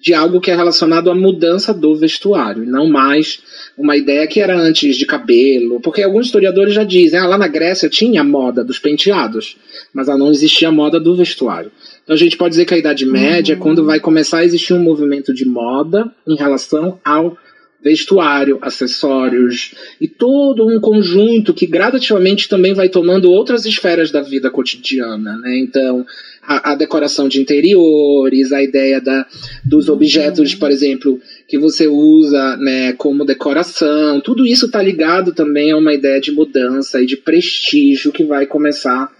de 0.00 0.14
algo 0.14 0.40
que 0.40 0.50
é 0.50 0.56
relacionado 0.56 1.10
à 1.10 1.14
mudança 1.14 1.74
do 1.74 1.94
vestuário, 1.94 2.64
não 2.64 2.88
mais 2.88 3.42
uma 3.76 3.96
ideia 3.96 4.26
que 4.26 4.40
era 4.40 4.58
antes 4.58 4.96
de 4.96 5.04
cabelo, 5.04 5.80
porque 5.80 6.02
alguns 6.02 6.26
historiadores 6.26 6.72
já 6.72 6.84
dizem, 6.84 7.20
ah, 7.20 7.26
lá 7.26 7.36
na 7.36 7.46
Grécia 7.46 7.88
tinha 7.88 8.22
a 8.22 8.24
moda 8.24 8.64
dos 8.64 8.78
penteados, 8.78 9.56
mas 9.92 10.08
não 10.08 10.30
existia 10.30 10.68
a 10.68 10.72
moda 10.72 10.98
do 10.98 11.14
vestuário. 11.14 11.70
Então 12.02 12.14
a 12.14 12.18
gente 12.18 12.36
pode 12.36 12.50
dizer 12.50 12.64
que 12.64 12.74
a 12.74 12.78
Idade 12.78 13.04
Média 13.04 13.54
uhum. 13.54 13.60
é 13.60 13.62
quando 13.62 13.84
vai 13.84 14.00
começar 14.00 14.38
a 14.38 14.44
existir 14.44 14.72
um 14.72 14.82
movimento 14.82 15.34
de 15.34 15.44
moda 15.44 16.10
em 16.26 16.34
relação 16.34 16.98
ao 17.04 17.36
vestuário, 17.82 18.58
acessórios 18.60 19.74
e 20.00 20.06
todo 20.06 20.68
um 20.68 20.78
conjunto 20.78 21.54
que 21.54 21.66
gradativamente 21.66 22.48
também 22.48 22.74
vai 22.74 22.88
tomando 22.88 23.30
outras 23.30 23.64
esferas 23.64 24.10
da 24.10 24.20
vida 24.20 24.50
cotidiana, 24.50 25.36
né? 25.38 25.58
Então, 25.58 26.04
a, 26.42 26.72
a 26.72 26.74
decoração 26.74 27.28
de 27.28 27.40
interiores, 27.40 28.52
a 28.52 28.62
ideia 28.62 29.00
da, 29.00 29.26
dos 29.64 29.88
uhum. 29.88 29.94
objetos, 29.94 30.54
por 30.54 30.70
exemplo, 30.70 31.20
que 31.48 31.58
você 31.58 31.86
usa, 31.86 32.56
né, 32.56 32.92
como 32.94 33.24
decoração, 33.24 34.20
tudo 34.20 34.46
isso 34.46 34.66
está 34.66 34.82
ligado 34.82 35.32
também 35.32 35.70
a 35.70 35.76
uma 35.76 35.94
ideia 35.94 36.20
de 36.20 36.32
mudança 36.32 37.00
e 37.00 37.06
de 37.06 37.16
prestígio 37.16 38.12
que 38.12 38.24
vai 38.24 38.46
começar 38.46 39.10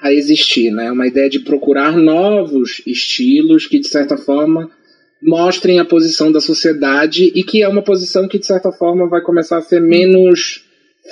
a 0.00 0.12
existir, 0.12 0.70
né? 0.70 0.92
Uma 0.92 1.08
ideia 1.08 1.28
de 1.28 1.40
procurar 1.40 1.96
novos 1.96 2.80
estilos 2.86 3.66
que 3.66 3.80
de 3.80 3.88
certa 3.88 4.16
forma 4.16 4.70
mostrem 5.20 5.78
a 5.78 5.84
posição 5.84 6.30
da 6.30 6.40
sociedade 6.40 7.32
e 7.34 7.42
que 7.42 7.62
é 7.62 7.68
uma 7.68 7.82
posição 7.82 8.28
que, 8.28 8.38
de 8.38 8.46
certa 8.46 8.70
forma, 8.72 9.08
vai 9.08 9.20
começar 9.20 9.58
a 9.58 9.62
ser 9.62 9.80
menos 9.80 10.64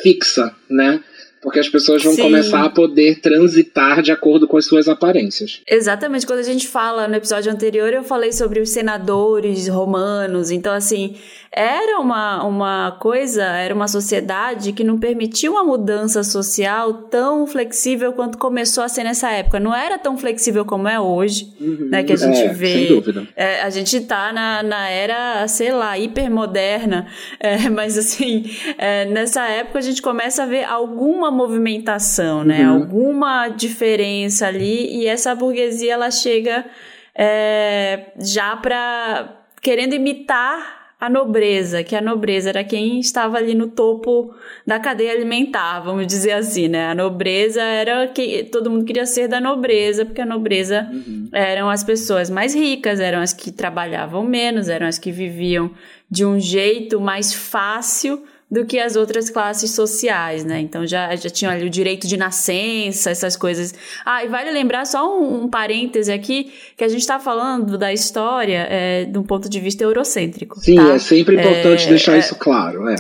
fixa, 0.02 0.54
né? 0.70 1.02
Porque 1.42 1.60
as 1.60 1.68
pessoas 1.68 2.02
vão 2.02 2.14
Sim. 2.14 2.22
começar 2.22 2.64
a 2.64 2.68
poder 2.68 3.20
transitar 3.20 4.02
de 4.02 4.10
acordo 4.10 4.48
com 4.48 4.56
as 4.56 4.64
suas 4.64 4.88
aparências. 4.88 5.60
Exatamente. 5.68 6.26
Quando 6.26 6.40
a 6.40 6.42
gente 6.42 6.66
fala 6.66 7.06
no 7.06 7.14
episódio 7.14 7.52
anterior, 7.52 7.92
eu 7.92 8.02
falei 8.02 8.32
sobre 8.32 8.58
os 8.58 8.70
senadores 8.70 9.68
romanos. 9.68 10.50
Então, 10.50 10.72
assim, 10.72 11.14
era 11.56 11.98
uma, 12.00 12.44
uma 12.44 12.92
coisa, 13.00 13.42
era 13.42 13.74
uma 13.74 13.88
sociedade 13.88 14.74
que 14.74 14.84
não 14.84 14.98
permitia 14.98 15.50
uma 15.50 15.64
mudança 15.64 16.22
social 16.22 16.92
tão 17.04 17.46
flexível 17.46 18.12
quanto 18.12 18.36
começou 18.36 18.84
a 18.84 18.88
ser 18.90 19.04
nessa 19.04 19.30
época. 19.30 19.58
Não 19.58 19.74
era 19.74 19.98
tão 19.98 20.18
flexível 20.18 20.66
como 20.66 20.86
é 20.86 21.00
hoje, 21.00 21.50
uhum, 21.58 21.88
né? 21.90 22.04
Que 22.04 22.12
a 22.12 22.16
gente 22.16 22.38
é, 22.42 22.48
vê. 22.48 22.72
Sem 22.72 22.88
dúvida. 22.88 23.26
É, 23.34 23.62
a 23.62 23.70
gente 23.70 24.02
tá 24.02 24.34
na, 24.34 24.62
na 24.62 24.90
era, 24.90 25.48
sei 25.48 25.72
lá, 25.72 25.98
hipermoderna. 25.98 27.06
É, 27.40 27.70
mas 27.70 27.96
assim, 27.96 28.44
é, 28.76 29.06
nessa 29.06 29.48
época 29.48 29.78
a 29.78 29.82
gente 29.82 30.02
começa 30.02 30.42
a 30.42 30.46
ver 30.46 30.64
alguma 30.64 31.30
movimentação, 31.30 32.44
né? 32.44 32.68
Uhum. 32.68 32.82
Alguma 32.82 33.48
diferença 33.48 34.46
ali. 34.46 34.94
E 34.94 35.06
essa 35.06 35.34
burguesia 35.34 35.94
ela 35.94 36.10
chega 36.10 36.66
é, 37.14 38.12
já 38.18 38.54
para 38.56 39.40
querendo 39.62 39.94
imitar 39.94 40.85
a 40.98 41.10
nobreza, 41.10 41.84
que 41.84 41.94
a 41.94 42.00
nobreza 42.00 42.48
era 42.48 42.64
quem 42.64 42.98
estava 42.98 43.36
ali 43.36 43.54
no 43.54 43.68
topo 43.68 44.34
da 44.66 44.80
cadeia 44.80 45.12
alimentar, 45.12 45.80
vamos 45.80 46.06
dizer 46.06 46.32
assim, 46.32 46.68
né? 46.68 46.86
A 46.86 46.94
nobreza 46.94 47.62
era 47.62 48.08
que 48.08 48.44
todo 48.44 48.70
mundo 48.70 48.84
queria 48.84 49.04
ser 49.04 49.28
da 49.28 49.38
nobreza, 49.38 50.06
porque 50.06 50.22
a 50.22 50.26
nobreza 50.26 50.88
uhum. 50.90 51.28
eram 51.32 51.68
as 51.68 51.84
pessoas 51.84 52.30
mais 52.30 52.54
ricas, 52.54 52.98
eram 52.98 53.20
as 53.20 53.34
que 53.34 53.52
trabalhavam 53.52 54.24
menos, 54.24 54.70
eram 54.70 54.86
as 54.86 54.98
que 54.98 55.12
viviam 55.12 55.70
de 56.10 56.24
um 56.24 56.40
jeito 56.40 56.98
mais 56.98 57.34
fácil 57.34 58.22
do 58.50 58.64
que 58.64 58.78
as 58.78 58.94
outras 58.94 59.28
classes 59.28 59.72
sociais, 59.72 60.44
né? 60.44 60.60
Então 60.60 60.86
já, 60.86 61.14
já 61.16 61.28
tinham 61.28 61.52
ali 61.52 61.66
o 61.66 61.70
direito 61.70 62.06
de 62.06 62.16
nascença, 62.16 63.10
essas 63.10 63.36
coisas. 63.36 63.74
Ah, 64.04 64.24
e 64.24 64.28
vale 64.28 64.50
lembrar 64.52 64.86
só 64.86 65.18
um, 65.18 65.44
um 65.44 65.48
parêntese 65.48 66.12
aqui, 66.12 66.52
que 66.76 66.84
a 66.84 66.88
gente 66.88 67.00
está 67.00 67.18
falando 67.18 67.76
da 67.76 67.92
história 67.92 68.66
é, 68.70 69.04
de 69.04 69.18
um 69.18 69.24
ponto 69.24 69.48
de 69.48 69.58
vista 69.58 69.82
eurocêntrico. 69.82 70.60
Sim, 70.60 70.76
tá? 70.76 70.94
é 70.94 70.98
sempre 70.98 71.34
importante 71.34 71.86
é, 71.86 71.88
deixar 71.88 72.14
é, 72.14 72.18
isso 72.20 72.36
claro, 72.36 72.88
é. 72.88 72.96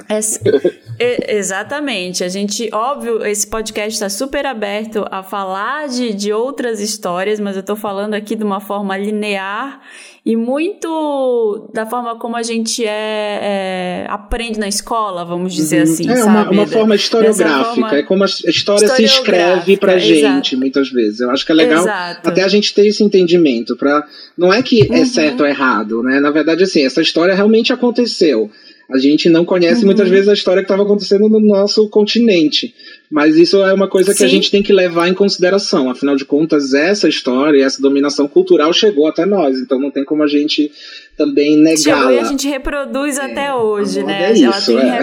É 0.98 1.36
exatamente. 1.36 2.24
A 2.24 2.28
gente, 2.28 2.68
óbvio, 2.72 3.24
esse 3.24 3.46
podcast 3.46 3.94
está 3.94 4.08
super 4.08 4.46
aberto 4.46 5.04
a 5.10 5.22
falar 5.22 5.88
de, 5.88 6.12
de 6.12 6.32
outras 6.32 6.80
histórias, 6.80 7.38
mas 7.40 7.56
eu 7.56 7.60
estou 7.60 7.76
falando 7.76 8.14
aqui 8.14 8.34
de 8.34 8.44
uma 8.44 8.60
forma 8.60 8.96
linear 8.96 9.80
e 10.26 10.34
muito 10.34 11.70
da 11.72 11.86
forma 11.86 12.18
como 12.18 12.36
a 12.36 12.42
gente 12.42 12.84
é, 12.84 12.88
é 12.90 14.06
aprende 14.08 14.58
na 14.58 14.66
escola, 14.66 15.24
vamos 15.24 15.54
dizer 15.54 15.76
uhum. 15.76 15.82
assim. 15.84 16.10
É 16.10 16.24
uma, 16.24 16.50
uma 16.50 16.66
forma 16.66 16.96
historiográfica, 16.96 17.74
forma... 17.74 17.96
é 17.96 18.02
como 18.02 18.24
a 18.24 18.26
história 18.26 18.88
se 18.88 19.04
escreve 19.04 19.76
pra 19.76 19.98
gente, 19.98 20.18
exato. 20.18 20.58
muitas 20.58 20.90
vezes. 20.90 21.20
Eu 21.20 21.30
acho 21.30 21.46
que 21.46 21.52
é 21.52 21.54
legal 21.54 21.84
exato. 21.84 22.28
até 22.28 22.42
a 22.42 22.48
gente 22.48 22.74
ter 22.74 22.88
esse 22.88 23.04
entendimento. 23.04 23.76
Pra... 23.76 24.04
Não 24.36 24.52
é 24.52 24.62
que 24.62 24.92
é 24.92 24.98
uhum. 24.98 25.06
certo 25.06 25.42
ou 25.42 25.46
errado, 25.46 26.02
né? 26.02 26.18
Na 26.18 26.32
verdade, 26.32 26.64
assim, 26.64 26.84
essa 26.84 27.00
história 27.00 27.32
realmente 27.32 27.72
aconteceu. 27.72 28.50
A 28.88 28.98
gente 28.98 29.28
não 29.28 29.44
conhece 29.44 29.80
uhum. 29.80 29.86
muitas 29.86 30.08
vezes 30.08 30.28
a 30.28 30.32
história 30.32 30.62
que 30.62 30.66
estava 30.66 30.84
acontecendo 30.84 31.28
no 31.28 31.40
nosso 31.40 31.88
continente. 31.88 32.72
Mas 33.10 33.36
isso 33.36 33.62
é 33.62 33.72
uma 33.72 33.88
coisa 33.88 34.12
que 34.12 34.18
Sim. 34.18 34.24
a 34.24 34.28
gente 34.28 34.50
tem 34.50 34.62
que 34.62 34.72
levar 34.72 35.08
em 35.08 35.14
consideração. 35.14 35.90
Afinal 35.90 36.14
de 36.14 36.24
contas, 36.24 36.72
essa 36.72 37.08
história, 37.08 37.64
essa 37.64 37.82
dominação 37.82 38.28
cultural 38.28 38.72
chegou 38.72 39.08
até 39.08 39.26
nós. 39.26 39.58
Então 39.58 39.80
não 39.80 39.90
tem 39.90 40.04
como 40.04 40.22
a 40.22 40.26
gente 40.28 40.70
também 41.16 41.56
negá-la. 41.56 42.12
E 42.12 42.18
a 42.18 42.24
gente 42.24 42.46
reproduz 42.46 43.18
é, 43.18 43.22
até 43.22 43.54
hoje, 43.54 44.04
né? 44.04 44.30
É 44.30 44.32
isso, 44.32 44.72
é. 44.78 45.00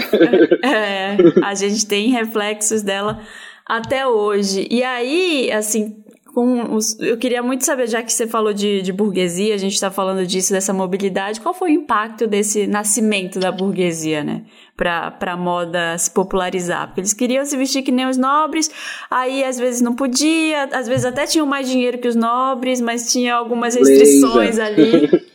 é. 0.64 1.18
a 1.42 1.54
gente 1.54 1.86
tem 1.86 2.10
reflexos 2.10 2.82
dela 2.82 3.20
até 3.66 4.08
hoje. 4.08 4.68
E 4.70 4.84
aí, 4.84 5.52
assim, 5.52 6.03
com 6.34 6.76
os, 6.76 7.00
eu 7.00 7.16
queria 7.16 7.44
muito 7.44 7.64
saber, 7.64 7.88
já 7.88 8.02
que 8.02 8.12
você 8.12 8.26
falou 8.26 8.54
de, 8.54 8.82
de 8.82 8.92
burguesia, 8.92 9.54
a 9.54 9.58
gente 9.58 9.74
está 9.74 9.92
falando 9.92 10.26
disso, 10.26 10.52
dessa 10.52 10.74
mobilidade, 10.74 11.40
qual 11.40 11.54
foi 11.54 11.70
o 11.70 11.74
impacto 11.74 12.26
desse 12.26 12.66
nascimento 12.66 13.40
da 13.40 13.52
burguesia, 13.52 14.24
né? 14.24 14.42
Para 14.76 15.16
a 15.22 15.38
moda 15.38 15.96
se 15.98 16.10
popularizar. 16.10 16.88
Porque 16.88 17.02
eles 17.02 17.14
queriam 17.14 17.46
se 17.46 17.56
vestir 17.56 17.84
que 17.84 17.92
nem 17.92 18.08
os 18.08 18.18
nobres, 18.18 18.72
aí 19.12 19.44
às 19.44 19.60
vezes 19.60 19.82
não 19.82 19.94
podia, 19.94 20.64
às 20.72 20.88
vezes 20.88 21.06
até 21.06 21.28
tinham 21.28 21.46
mais 21.46 21.70
dinheiro 21.70 22.00
que 22.00 22.08
os 22.08 22.16
nobres, 22.16 22.82
mas 22.82 23.12
tinha 23.12 23.36
algumas 23.36 23.76
restrições 23.76 24.58
ali. 24.58 25.10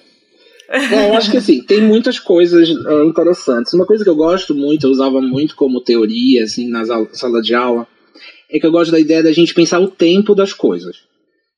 É, 0.71 1.09
eu 1.09 1.17
acho 1.17 1.31
que 1.31 1.39
assim, 1.39 1.63
tem 1.63 1.81
muitas 1.81 2.19
coisas 2.19 2.69
é, 2.69 3.05
interessantes. 3.07 3.73
Uma 3.73 3.87
coisa 3.87 4.05
que 4.05 4.11
eu 4.11 4.15
gosto 4.15 4.55
muito, 4.55 4.87
eu 4.87 4.91
usava 4.91 5.19
muito 5.19 5.57
como 5.57 5.81
teoria, 5.81 6.45
assim, 6.45 6.69
na 6.69 6.85
sala 7.13 7.41
de 7.41 7.55
aula, 7.55 7.89
é 8.51 8.59
que 8.59 8.67
eu 8.67 8.71
gosto 8.71 8.91
da 8.91 8.99
ideia 9.01 9.23
da 9.23 9.33
gente 9.33 9.55
pensar 9.55 9.79
o 9.81 9.89
tempo 9.89 10.35
das 10.35 10.53
coisas. 10.53 10.97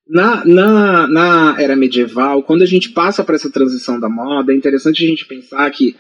Na, 0.09 0.45
na, 0.45 1.07
na 1.07 1.57
era 1.61 1.77
medieval, 1.77 2.43
quando 2.43 2.63
a 2.63 2.67
gente 2.67 2.89
passa 2.89 3.23
para 3.23 3.37
essa 3.37 3.51
transição 3.51 4.01
da 4.01 4.09
moda, 4.09 4.53
é 4.53 4.57
interessante 4.57 5.05
a 5.05 5.07
gente 5.07 5.25
pensar 5.25 5.71
que 5.71 5.95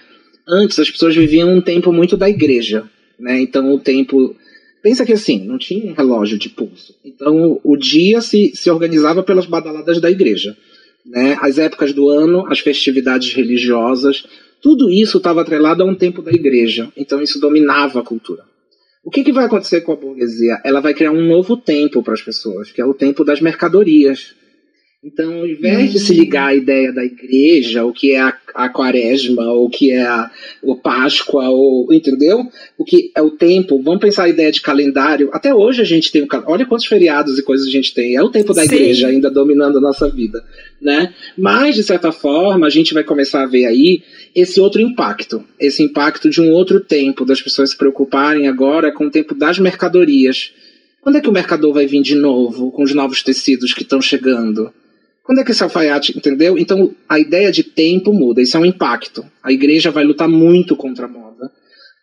antes 0.49 0.79
as 0.81 0.91
pessoas 0.91 1.15
viviam 1.15 1.55
um 1.55 1.61
tempo 1.61 1.93
muito 1.93 2.17
da 2.17 2.29
igreja, 2.29 2.91
né? 3.19 3.41
Então 3.41 3.73
o 3.73 3.79
tempo 3.79 4.35
pensa 4.83 5.07
que 5.07 5.13
assim, 5.13 5.47
não 5.47 5.59
tinha 5.59 5.93
um 5.93 5.95
relógio 5.95 6.37
de 6.37 6.49
pulso. 6.49 6.93
Então 7.05 7.61
o 7.63 7.77
dia 7.77 8.21
se, 8.21 8.51
se 8.55 8.69
organizava 8.69 9.23
pelas 9.23 9.47
badaladas 9.47 10.01
da 10.01 10.11
igreja, 10.11 10.57
né? 11.07 11.39
As 11.41 11.57
épocas 11.57 11.93
do 11.93 12.09
ano, 12.09 12.47
as 12.51 12.59
festividades 12.59 13.33
religiosas, 13.33 14.25
tudo 14.61 14.91
isso 14.91 15.19
estava 15.19 15.41
atrelado 15.41 15.85
a 15.85 15.87
um 15.87 15.95
tempo 15.95 16.21
da 16.21 16.33
igreja. 16.33 16.89
Então 16.97 17.23
isso 17.23 17.39
dominava 17.39 18.01
a 18.01 18.05
cultura. 18.05 18.50
O 19.03 19.11
que, 19.11 19.25
que 19.25 19.33
vai 19.33 19.47
acontecer 19.47 19.81
com 19.81 19.93
a 19.93 19.97
burguesia? 19.97 20.61
Ela 20.65 20.81
vai 20.81 20.93
criar 20.93 21.11
um 21.11 21.27
novo 21.27 21.57
tempo 21.57 22.03
para 22.03 22.13
as 22.13 22.21
pessoas, 22.21 22.71
que 22.71 22.81
é 22.81 22.85
o 22.85 22.95
tempo 22.95 23.25
das 23.25 23.41
mercadorias. 23.41 24.35
Então, 25.03 25.33
ao 25.33 25.47
invés 25.47 25.87
uhum. 25.87 25.93
de 25.93 25.99
se 25.99 26.13
ligar 26.13 26.49
à 26.49 26.55
ideia 26.55 26.93
da 26.93 27.03
igreja, 27.03 27.87
o 27.87 27.93
que 27.93 28.13
é 28.13 28.21
a, 28.21 28.37
a 28.55 28.69
quaresma, 28.69 29.51
o 29.51 29.71
que 29.71 29.91
é 29.93 30.03
a 30.03 30.31
o 30.63 30.77
Páscoa, 30.77 31.49
ou, 31.49 31.91
entendeu? 31.91 32.47
O 32.77 32.85
que 32.85 33.11
é 33.17 33.23
o 33.23 33.31
tempo, 33.31 33.83
vamos 33.83 34.01
pensar 34.01 34.25
a 34.25 34.29
ideia 34.29 34.53
de 34.53 34.61
calendário. 34.61 35.31
Até 35.33 35.55
hoje 35.55 35.81
a 35.81 35.87
gente 35.87 36.13
tem, 36.13 36.29
olha 36.45 36.67
quantos 36.67 36.85
feriados 36.85 37.39
e 37.39 37.43
coisas 37.43 37.67
a 37.67 37.71
gente 37.71 37.95
tem. 37.95 38.15
É 38.15 38.23
o 38.23 38.29
tempo 38.29 38.53
da 38.53 38.63
Sim. 38.63 38.75
igreja 38.75 39.09
ainda 39.09 39.31
dominando 39.31 39.79
a 39.79 39.81
nossa 39.81 40.07
vida, 40.07 40.45
né? 40.79 41.15
Mas, 41.35 41.77
de 41.77 41.83
certa 41.83 42.13
forma, 42.13 42.67
a 42.67 42.71
gente 42.71 42.93
vai 42.93 43.03
começar 43.03 43.43
a 43.45 43.47
ver 43.47 43.65
aí 43.65 44.03
esse 44.35 44.61
outro 44.61 44.83
impacto. 44.83 45.43
Esse 45.59 45.83
impacto 45.83 46.29
de 46.29 46.43
um 46.43 46.51
outro 46.53 46.79
tempo, 46.79 47.25
das 47.25 47.41
pessoas 47.41 47.71
se 47.71 47.77
preocuparem 47.77 48.49
agora 48.49 48.93
com 48.93 49.07
o 49.07 49.11
tempo 49.11 49.35
das 49.35 49.59
mercadorias. 49.59 50.53
Quando 51.01 51.17
é 51.17 51.23
que 51.23 51.29
o 51.31 51.33
mercador 51.33 51.73
vai 51.73 51.87
vir 51.87 52.03
de 52.03 52.15
novo 52.15 52.71
com 52.71 52.83
os 52.83 52.93
novos 52.93 53.23
tecidos 53.23 53.73
que 53.73 53.83
estão 53.83 54.03
chegando? 54.03 54.71
Quando 55.31 55.43
é 55.43 55.45
que 55.45 55.53
esse 55.53 55.63
alfaiate, 55.63 56.19
entendeu? 56.19 56.59
Então 56.59 56.93
a 57.09 57.17
ideia 57.21 57.53
de 57.53 57.63
tempo 57.63 58.13
muda, 58.13 58.43
isso 58.43 58.57
é 58.57 58.61
um 58.61 58.65
impacto. 58.65 59.25
A 59.41 59.53
igreja 59.53 59.89
vai 59.93 60.03
lutar 60.03 60.29
muito 60.29 60.75
contra 60.75 61.05
a 61.05 61.09
moda, 61.09 61.49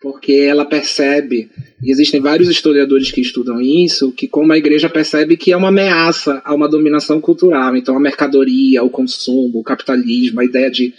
porque 0.01 0.31
ela 0.31 0.63
percebe, 0.63 1.49
e 1.83 1.91
existem 1.91 2.21
vários 2.21 2.47
historiadores 2.47 3.11
que 3.11 3.19
estudam 3.19 3.59
isso, 3.59 4.13
que 4.13 4.29
como 4.29 4.53
a 4.53 4.57
igreja 4.57 4.87
percebe 4.87 5.35
que 5.35 5.51
é 5.51 5.57
uma 5.57 5.67
ameaça 5.67 6.41
a 6.45 6.55
uma 6.55 6.69
dominação 6.69 7.19
cultural. 7.19 7.75
Então 7.75 7.97
a 7.97 7.99
mercadoria, 7.99 8.81
o 8.81 8.89
consumo, 8.89 9.59
o 9.59 9.63
capitalismo, 9.63 10.39
a 10.39 10.45
ideia 10.45 10.71
de 10.71 10.93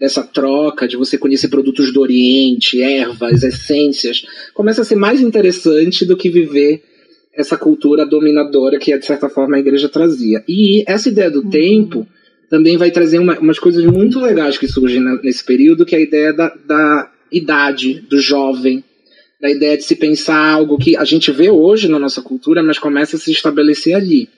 dessa 0.00 0.24
troca, 0.24 0.88
de 0.88 0.96
você 0.96 1.16
conhecer 1.16 1.46
produtos 1.46 1.92
do 1.92 2.00
Oriente, 2.00 2.82
ervas, 2.82 3.44
essências, 3.44 4.24
começa 4.52 4.82
a 4.82 4.84
ser 4.84 4.96
mais 4.96 5.20
interessante 5.20 6.04
do 6.04 6.16
que 6.16 6.28
viver 6.28 6.82
essa 7.38 7.56
cultura 7.56 8.04
dominadora 8.04 8.80
que, 8.80 8.98
de 8.98 9.06
certa 9.06 9.28
forma, 9.28 9.56
a 9.56 9.60
igreja 9.60 9.88
trazia. 9.88 10.42
E 10.48 10.82
essa 10.88 11.08
ideia 11.08 11.30
do 11.30 11.42
uhum. 11.42 11.50
tempo 11.50 12.06
também 12.50 12.76
vai 12.76 12.90
trazer 12.90 13.20
uma, 13.20 13.38
umas 13.38 13.60
coisas 13.60 13.84
muito 13.84 14.18
legais 14.18 14.58
que 14.58 14.66
surgem 14.66 15.00
na, 15.00 15.14
nesse 15.22 15.44
período, 15.44 15.86
que 15.86 15.94
é 15.94 15.98
a 15.98 16.02
ideia 16.02 16.32
da, 16.32 16.52
da 16.66 17.12
idade, 17.30 18.04
do 18.10 18.18
jovem, 18.18 18.82
da 19.40 19.48
ideia 19.48 19.76
de 19.76 19.84
se 19.84 19.94
pensar 19.94 20.54
algo 20.54 20.78
que 20.78 20.96
a 20.96 21.04
gente 21.04 21.30
vê 21.30 21.48
hoje 21.48 21.86
na 21.86 21.98
nossa 21.98 22.20
cultura, 22.20 22.60
mas 22.60 22.76
começa 22.76 23.14
a 23.14 23.20
se 23.20 23.30
estabelecer 23.30 23.94
ali. 23.94 24.28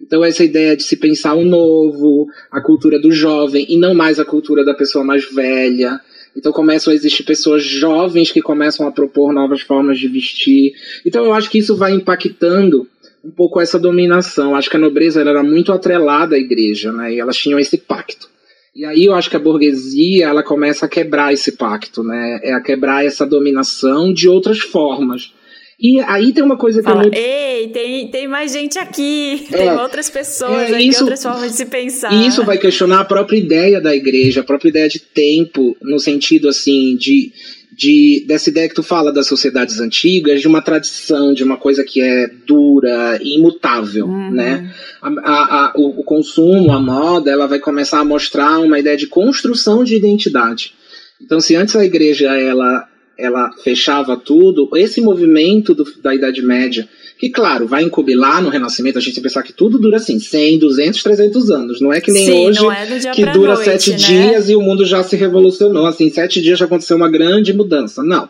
Então, 0.00 0.24
essa 0.24 0.44
ideia 0.44 0.76
de 0.76 0.84
se 0.84 0.96
pensar 0.96 1.34
o 1.34 1.44
novo, 1.44 2.28
a 2.52 2.60
cultura 2.60 3.00
do 3.00 3.10
jovem, 3.10 3.66
e 3.68 3.76
não 3.76 3.96
mais 3.96 4.20
a 4.20 4.24
cultura 4.24 4.64
da 4.64 4.74
pessoa 4.74 5.04
mais 5.04 5.24
velha, 5.28 6.00
então 6.38 6.52
começam 6.52 6.92
a 6.92 6.94
existir 6.94 7.24
pessoas 7.24 7.64
jovens 7.64 8.30
que 8.30 8.40
começam 8.40 8.86
a 8.86 8.92
propor 8.92 9.32
novas 9.32 9.60
formas 9.60 9.98
de 9.98 10.06
vestir. 10.06 10.72
Então 11.04 11.24
eu 11.24 11.34
acho 11.34 11.50
que 11.50 11.58
isso 11.58 11.76
vai 11.76 11.92
impactando 11.92 12.86
um 13.24 13.30
pouco 13.30 13.60
essa 13.60 13.76
dominação. 13.76 14.54
Acho 14.54 14.70
que 14.70 14.76
a 14.76 14.80
nobreza 14.80 15.20
era 15.20 15.42
muito 15.42 15.72
atrelada 15.72 16.36
à 16.36 16.38
igreja, 16.38 16.92
né? 16.92 17.12
E 17.12 17.18
elas 17.18 17.36
tinham 17.36 17.58
esse 17.58 17.76
pacto. 17.76 18.28
E 18.72 18.84
aí 18.84 19.04
eu 19.06 19.14
acho 19.16 19.28
que 19.28 19.34
a 19.34 19.40
burguesia 19.40 20.26
ela 20.26 20.44
começa 20.44 20.86
a 20.86 20.88
quebrar 20.88 21.32
esse 21.32 21.56
pacto, 21.56 22.04
né? 22.04 22.38
É 22.44 22.52
a 22.52 22.60
quebrar 22.60 23.04
essa 23.04 23.26
dominação 23.26 24.12
de 24.12 24.28
outras 24.28 24.60
formas. 24.60 25.32
E 25.80 26.00
aí 26.00 26.32
tem 26.32 26.42
uma 26.42 26.56
coisa 26.56 26.80
que 26.80 26.84
Fala, 26.84 27.02
eu 27.02 27.02
muito... 27.02 27.16
Ei, 27.16 27.68
tem, 27.68 28.08
tem 28.10 28.26
mais 28.26 28.52
gente 28.52 28.78
aqui, 28.78 29.46
é, 29.52 29.58
tem 29.58 29.70
outras 29.78 30.10
pessoas, 30.10 30.72
é, 30.72 30.82
isso, 30.82 31.00
outras 31.00 31.22
formas 31.22 31.52
de 31.52 31.56
se 31.56 31.66
pensar. 31.66 32.12
E 32.12 32.26
isso 32.26 32.44
vai 32.44 32.58
questionar 32.58 33.00
a 33.00 33.04
própria 33.04 33.36
ideia 33.36 33.80
da 33.80 33.94
igreja, 33.94 34.40
a 34.40 34.44
própria 34.44 34.70
ideia 34.70 34.88
de 34.88 34.98
tempo, 34.98 35.76
no 35.80 36.00
sentido 36.00 36.48
assim, 36.48 36.96
de, 36.96 37.30
de 37.72 38.24
dessa 38.26 38.50
ideia 38.50 38.68
que 38.68 38.74
tu 38.74 38.82
fala 38.82 39.12
das 39.12 39.28
sociedades 39.28 39.78
antigas, 39.78 40.40
de 40.40 40.48
uma 40.48 40.60
tradição, 40.60 41.32
de 41.32 41.44
uma 41.44 41.56
coisa 41.56 41.84
que 41.84 42.00
é 42.00 42.28
dura 42.44 43.20
e 43.22 43.38
imutável, 43.38 44.06
uhum. 44.06 44.32
né? 44.32 44.74
A, 45.00 45.08
a, 45.08 45.66
a, 45.66 45.72
o, 45.76 46.00
o 46.00 46.02
consumo, 46.02 46.72
a 46.72 46.80
moda, 46.80 47.30
ela 47.30 47.46
vai 47.46 47.60
começar 47.60 48.00
a 48.00 48.04
mostrar 48.04 48.58
uma 48.58 48.80
ideia 48.80 48.96
de 48.96 49.06
construção 49.06 49.84
de 49.84 49.94
identidade. 49.94 50.74
Então, 51.22 51.38
se 51.38 51.54
antes 51.54 51.76
a 51.76 51.84
igreja 51.84 52.34
ela 52.36 52.88
ela 53.18 53.50
fechava 53.64 54.16
tudo, 54.16 54.70
esse 54.76 55.00
movimento 55.00 55.74
do, 55.74 55.84
da 56.00 56.14
Idade 56.14 56.40
Média, 56.40 56.88
que 57.18 57.28
claro, 57.28 57.66
vai 57.66 57.82
encubilar 57.82 58.40
no 58.40 58.48
Renascimento, 58.48 58.96
a 58.96 59.00
gente 59.00 59.20
pensar 59.20 59.42
que 59.42 59.52
tudo 59.52 59.76
dura 59.76 59.96
assim, 59.96 60.20
100, 60.20 60.60
200, 60.60 61.02
300 61.02 61.50
anos, 61.50 61.80
não 61.80 61.92
é 61.92 62.00
que 62.00 62.12
nem 62.12 62.26
Sim, 62.26 62.46
hoje, 62.46 62.60
é 63.08 63.10
que 63.10 63.26
dura 63.26 63.54
noite, 63.54 63.64
sete 63.64 63.90
né? 63.90 63.96
dias 63.96 64.48
e 64.48 64.54
o 64.54 64.62
mundo 64.62 64.84
já 64.84 65.02
se 65.02 65.16
revolucionou, 65.16 65.86
assim, 65.86 66.08
sete 66.10 66.40
dias 66.40 66.60
já 66.60 66.66
aconteceu 66.66 66.96
uma 66.96 67.10
grande 67.10 67.52
mudança, 67.52 68.04
não. 68.04 68.28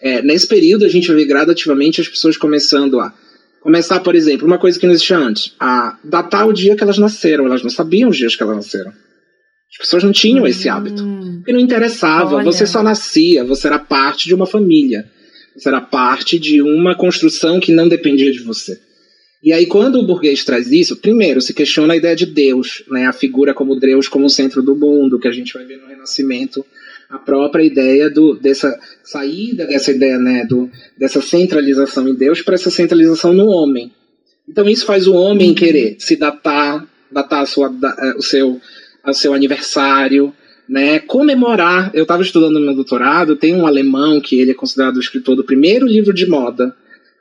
É, 0.00 0.22
nesse 0.22 0.46
período 0.46 0.86
a 0.86 0.88
gente 0.88 1.12
vê 1.12 1.24
gradativamente 1.26 2.00
as 2.00 2.08
pessoas 2.08 2.38
começando 2.38 3.00
a 3.00 3.12
começar, 3.60 4.00
por 4.00 4.14
exemplo, 4.14 4.46
uma 4.46 4.58
coisa 4.58 4.78
que 4.78 4.86
não 4.86 4.92
existia 4.92 5.18
antes, 5.18 5.52
a 5.60 5.98
datar 6.02 6.48
o 6.48 6.52
dia 6.52 6.76
que 6.76 6.82
elas 6.82 6.98
nasceram, 6.98 7.44
elas 7.46 7.62
não 7.62 7.70
sabiam 7.70 8.08
os 8.08 8.16
dias 8.16 8.34
que 8.34 8.42
elas 8.42 8.56
nasceram. 8.56 8.90
As 8.90 9.78
pessoas 9.78 10.04
não 10.04 10.12
tinham 10.12 10.46
esse 10.46 10.68
hábito. 10.68 11.02
Porque 11.44 11.52
não 11.52 11.60
interessava, 11.60 12.36
Olha. 12.36 12.44
você 12.44 12.66
só 12.66 12.82
nascia, 12.82 13.44
você 13.44 13.66
era 13.66 13.78
parte 13.78 14.26
de 14.26 14.34
uma 14.34 14.46
família. 14.46 15.04
Você 15.54 15.68
era 15.68 15.78
parte 15.78 16.38
de 16.38 16.62
uma 16.62 16.94
construção 16.94 17.60
que 17.60 17.70
não 17.70 17.86
dependia 17.86 18.32
de 18.32 18.38
você. 18.38 18.80
E 19.42 19.52
aí, 19.52 19.66
quando 19.66 19.96
o 19.96 20.06
burguês 20.06 20.42
traz 20.42 20.72
isso, 20.72 20.96
primeiro 20.96 21.42
se 21.42 21.52
questiona 21.52 21.92
a 21.92 21.96
ideia 21.98 22.16
de 22.16 22.24
Deus, 22.24 22.82
né? 22.88 23.06
a 23.06 23.12
figura 23.12 23.52
como 23.52 23.78
Deus 23.78 24.08
como 24.08 24.24
o 24.24 24.30
centro 24.30 24.62
do 24.62 24.74
mundo, 24.74 25.18
que 25.18 25.28
a 25.28 25.32
gente 25.32 25.52
vai 25.52 25.66
ver 25.66 25.76
no 25.76 25.86
Renascimento, 25.86 26.64
a 27.10 27.18
própria 27.18 27.62
ideia 27.62 28.08
do, 28.08 28.34
dessa 28.36 28.80
saída 29.04 29.66
dessa 29.66 29.92
ideia 29.92 30.18
né, 30.18 30.46
do, 30.46 30.70
dessa 30.96 31.20
centralização 31.20 32.08
em 32.08 32.14
Deus 32.14 32.40
para 32.40 32.54
essa 32.54 32.70
centralização 32.70 33.34
no 33.34 33.48
homem. 33.48 33.92
Então, 34.48 34.66
isso 34.66 34.86
faz 34.86 35.06
o 35.06 35.12
homem 35.12 35.50
uhum. 35.50 35.54
querer 35.54 35.96
se 35.98 36.16
datar, 36.16 36.88
datar 37.12 37.46
sua, 37.46 37.70
o 38.16 38.22
seu 38.22 38.58
ao 39.02 39.12
seu 39.12 39.34
aniversário, 39.34 40.34
né? 40.68 40.98
Comemorar. 40.98 41.90
Eu 41.94 42.02
estava 42.02 42.22
estudando 42.22 42.54
no 42.54 42.64
meu 42.64 42.74
doutorado, 42.74 43.36
tem 43.36 43.54
um 43.54 43.66
alemão 43.66 44.20
que 44.20 44.40
ele 44.40 44.52
é 44.52 44.54
considerado 44.54 44.96
o 44.96 45.00
escritor 45.00 45.36
do 45.36 45.44
primeiro 45.44 45.86
livro 45.86 46.12
de 46.12 46.26
moda, 46.26 46.74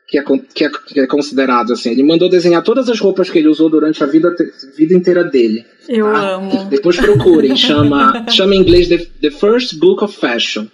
que 0.07 0.17
é, 0.17 0.23
que 0.53 0.65
é, 0.65 0.69
que 0.69 0.99
é 0.99 1.07
considerado 1.07 1.73
assim. 1.73 1.91
Ele 1.91 2.03
mandou 2.03 2.29
desenhar 2.29 2.63
todas 2.63 2.89
as 2.89 2.99
roupas 2.99 3.29
que 3.29 3.39
ele 3.39 3.47
usou 3.47 3.69
durante 3.69 4.03
a 4.03 4.07
vida, 4.07 4.33
vida 4.77 4.93
inteira 4.93 5.23
dele. 5.23 5.65
Eu 5.87 6.05
tá? 6.11 6.35
amo. 6.35 6.65
Depois 6.69 6.97
procurem, 6.97 7.55
chama, 7.55 8.25
chama 8.29 8.55
em 8.55 8.59
inglês 8.59 8.87
The, 8.87 9.07
The 9.21 9.31
First 9.31 9.75
Book 9.75 10.03
of 10.03 10.17
Fashion. 10.17 10.67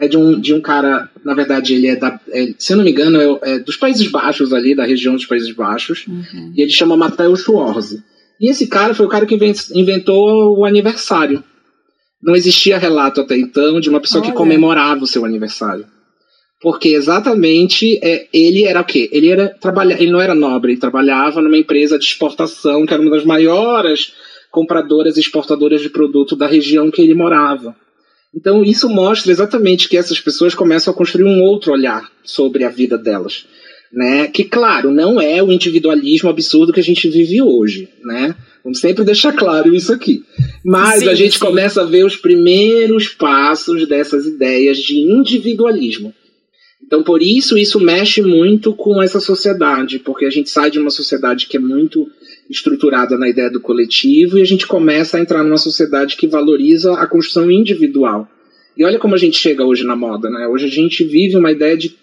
É 0.00 0.06
de 0.06 0.16
um, 0.16 0.38
de 0.38 0.54
um 0.54 0.60
cara, 0.60 1.10
na 1.24 1.34
verdade, 1.34 1.74
ele 1.74 1.88
é 1.88 1.96
da. 1.96 2.20
É, 2.30 2.54
se 2.56 2.72
eu 2.72 2.76
não 2.76 2.84
me 2.84 2.92
engano, 2.92 3.20
é, 3.20 3.54
é, 3.54 3.58
dos 3.58 3.76
Países 3.76 4.06
Baixos 4.06 4.52
ali, 4.52 4.72
da 4.72 4.84
região 4.84 5.14
dos 5.14 5.26
Países 5.26 5.52
Baixos. 5.52 6.06
Uhum. 6.06 6.52
E 6.56 6.62
ele 6.62 6.70
chama 6.70 6.96
Mateusz 6.96 7.42
Schwarze. 7.42 8.00
E 8.40 8.48
esse 8.48 8.68
cara 8.68 8.94
foi 8.94 9.06
o 9.06 9.08
cara 9.08 9.26
que 9.26 9.34
inventou 9.74 10.56
o 10.56 10.64
aniversário. 10.64 11.42
Não 12.22 12.34
existia 12.34 12.78
relato 12.78 13.20
até 13.20 13.36
então 13.36 13.80
de 13.80 13.88
uma 13.88 14.00
pessoa 14.00 14.22
Olha. 14.22 14.30
que 14.30 14.36
comemorava 14.36 15.04
o 15.04 15.06
seu 15.06 15.24
aniversário. 15.24 15.86
Porque 16.60 16.88
exatamente 16.88 18.00
é, 18.02 18.26
ele 18.32 18.64
era 18.64 18.80
o 18.80 18.84
quê? 18.84 19.08
Ele, 19.12 19.28
era, 19.28 19.48
trabalha, 19.48 19.94
ele 19.94 20.10
não 20.10 20.20
era 20.20 20.34
nobre, 20.34 20.72
ele 20.72 20.80
trabalhava 20.80 21.40
numa 21.40 21.56
empresa 21.56 21.96
de 21.96 22.04
exportação, 22.04 22.84
que 22.84 22.92
era 22.92 23.00
uma 23.00 23.12
das 23.12 23.24
maiores 23.24 24.12
compradoras 24.50 25.16
e 25.16 25.20
exportadoras 25.20 25.80
de 25.80 25.88
produto 25.88 26.34
da 26.34 26.48
região 26.48 26.90
que 26.90 27.00
ele 27.00 27.14
morava. 27.14 27.76
Então 28.34 28.64
isso 28.64 28.88
mostra 28.88 29.30
exatamente 29.30 29.88
que 29.88 29.96
essas 29.96 30.20
pessoas 30.20 30.54
começam 30.54 30.92
a 30.92 30.96
construir 30.96 31.24
um 31.24 31.42
outro 31.42 31.72
olhar 31.72 32.10
sobre 32.24 32.64
a 32.64 32.68
vida 32.68 32.98
delas. 32.98 33.46
né? 33.92 34.26
Que 34.26 34.44
claro, 34.44 34.90
não 34.90 35.20
é 35.20 35.42
o 35.42 35.52
individualismo 35.52 36.28
absurdo 36.28 36.72
que 36.72 36.80
a 36.80 36.84
gente 36.84 37.08
vive 37.08 37.40
hoje, 37.40 37.88
né? 38.04 38.34
Vamos 38.62 38.80
sempre 38.80 39.04
deixar 39.04 39.32
claro 39.32 39.74
isso 39.74 39.92
aqui. 39.92 40.22
Mas 40.64 41.00
sim, 41.00 41.08
a 41.08 41.14
gente 41.14 41.38
sim. 41.38 41.44
começa 41.44 41.82
a 41.82 41.84
ver 41.84 42.04
os 42.04 42.16
primeiros 42.16 43.08
passos 43.08 43.86
dessas 43.88 44.26
ideias 44.26 44.78
de 44.78 44.98
individualismo. 44.98 46.12
Então, 46.88 47.02
por 47.02 47.22
isso, 47.22 47.58
isso 47.58 47.78
mexe 47.78 48.22
muito 48.22 48.72
com 48.74 49.02
essa 49.02 49.20
sociedade, 49.20 49.98
porque 49.98 50.24
a 50.24 50.30
gente 50.30 50.48
sai 50.48 50.70
de 50.70 50.78
uma 50.78 50.90
sociedade 50.90 51.46
que 51.46 51.56
é 51.56 51.60
muito 51.60 52.06
estruturada 52.48 53.18
na 53.18 53.28
ideia 53.28 53.50
do 53.50 53.60
coletivo 53.60 54.38
e 54.38 54.42
a 54.42 54.46
gente 54.46 54.66
começa 54.66 55.18
a 55.18 55.20
entrar 55.20 55.44
numa 55.44 55.58
sociedade 55.58 56.16
que 56.16 56.26
valoriza 56.26 56.94
a 56.94 57.06
construção 57.06 57.50
individual. 57.50 58.26
E 58.74 58.84
olha 58.84 58.98
como 58.98 59.14
a 59.14 59.18
gente 59.18 59.36
chega 59.36 59.64
hoje 59.64 59.84
na 59.84 59.96
moda, 59.96 60.30
né? 60.30 60.46
Hoje 60.46 60.66
a 60.66 60.70
gente 60.70 61.04
vive 61.04 61.36
uma 61.36 61.52
ideia 61.52 61.76
de 61.76 61.94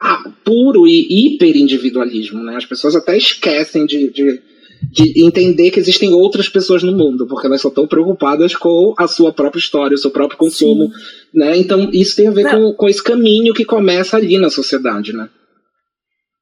ah, 0.00 0.32
puro 0.44 0.86
e 0.86 1.06
hiper 1.08 1.56
individualismo, 1.56 2.42
né? 2.42 2.56
As 2.56 2.64
pessoas 2.64 2.96
até 2.96 3.16
esquecem 3.16 3.86
de, 3.86 4.10
de, 4.10 4.40
de, 4.90 5.24
entender 5.24 5.70
que 5.70 5.80
existem 5.80 6.12
outras 6.12 6.48
pessoas 6.48 6.82
no 6.82 6.92
mundo, 6.92 7.26
porque 7.26 7.46
elas 7.46 7.60
só 7.60 7.68
estão 7.68 7.86
preocupadas 7.86 8.54
com 8.54 8.94
a 8.98 9.06
sua 9.06 9.32
própria 9.32 9.60
história, 9.60 9.94
o 9.94 9.98
seu 9.98 10.10
próprio 10.10 10.38
consumo, 10.38 10.86
Sim. 10.86 10.92
né? 11.34 11.56
Então 11.56 11.90
isso 11.92 12.16
tem 12.16 12.28
a 12.28 12.32
ver 12.32 12.50
com, 12.50 12.72
com 12.72 12.88
esse 12.88 13.02
caminho 13.02 13.54
que 13.54 13.64
começa 13.64 14.16
ali 14.16 14.38
na 14.38 14.50
sociedade, 14.50 15.12
né? 15.12 15.28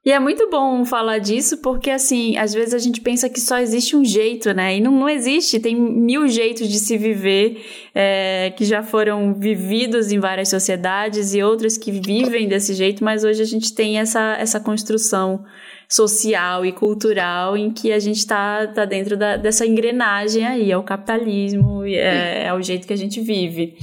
E 0.02 0.10
é 0.10 0.18
muito 0.18 0.48
bom 0.48 0.82
falar 0.82 1.18
disso 1.18 1.58
porque, 1.58 1.90
assim, 1.90 2.34
às 2.38 2.54
vezes 2.54 2.72
a 2.72 2.78
gente 2.78 3.02
pensa 3.02 3.28
que 3.28 3.38
só 3.38 3.58
existe 3.58 3.94
um 3.94 4.02
jeito, 4.02 4.54
né? 4.54 4.76
E 4.76 4.80
não, 4.80 4.92
não 4.92 5.08
existe, 5.08 5.60
tem 5.60 5.76
mil 5.76 6.26
jeitos 6.26 6.68
de 6.70 6.78
se 6.78 6.96
viver 6.96 7.62
é, 7.94 8.50
que 8.56 8.64
já 8.64 8.82
foram 8.82 9.34
vividos 9.34 10.10
em 10.10 10.18
várias 10.18 10.48
sociedades 10.48 11.34
e 11.34 11.42
outras 11.42 11.76
que 11.76 11.92
vivem 11.92 12.48
desse 12.48 12.72
jeito, 12.72 13.04
mas 13.04 13.24
hoje 13.24 13.42
a 13.42 13.46
gente 13.46 13.74
tem 13.74 13.98
essa, 13.98 14.36
essa 14.38 14.58
construção 14.58 15.44
social 15.86 16.64
e 16.64 16.72
cultural 16.72 17.54
em 17.54 17.70
que 17.70 17.92
a 17.92 17.98
gente 17.98 18.18
está 18.18 18.66
tá 18.68 18.86
dentro 18.86 19.18
da, 19.18 19.36
dessa 19.36 19.66
engrenagem 19.66 20.46
aí, 20.46 20.72
é 20.72 20.78
o 20.78 20.82
capitalismo, 20.82 21.84
é, 21.84 22.46
é 22.46 22.54
o 22.54 22.62
jeito 22.62 22.86
que 22.86 22.92
a 22.94 22.96
gente 22.96 23.20
vive. 23.20 23.76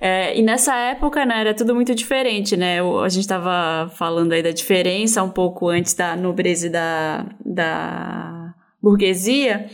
É, 0.00 0.38
e 0.38 0.42
nessa 0.42 0.76
época, 0.76 1.24
né, 1.24 1.40
era 1.40 1.54
tudo 1.54 1.74
muito 1.74 1.94
diferente, 1.94 2.56
né? 2.56 2.80
a 2.80 3.08
gente 3.08 3.22
estava 3.22 3.90
falando 3.94 4.32
aí 4.32 4.42
da 4.42 4.50
diferença 4.50 5.22
um 5.22 5.30
pouco 5.30 5.68
antes 5.68 5.94
da 5.94 6.14
nobreza 6.16 6.66
e 6.66 6.70
da, 6.70 7.26
da 7.44 8.54
burguesia. 8.82 9.68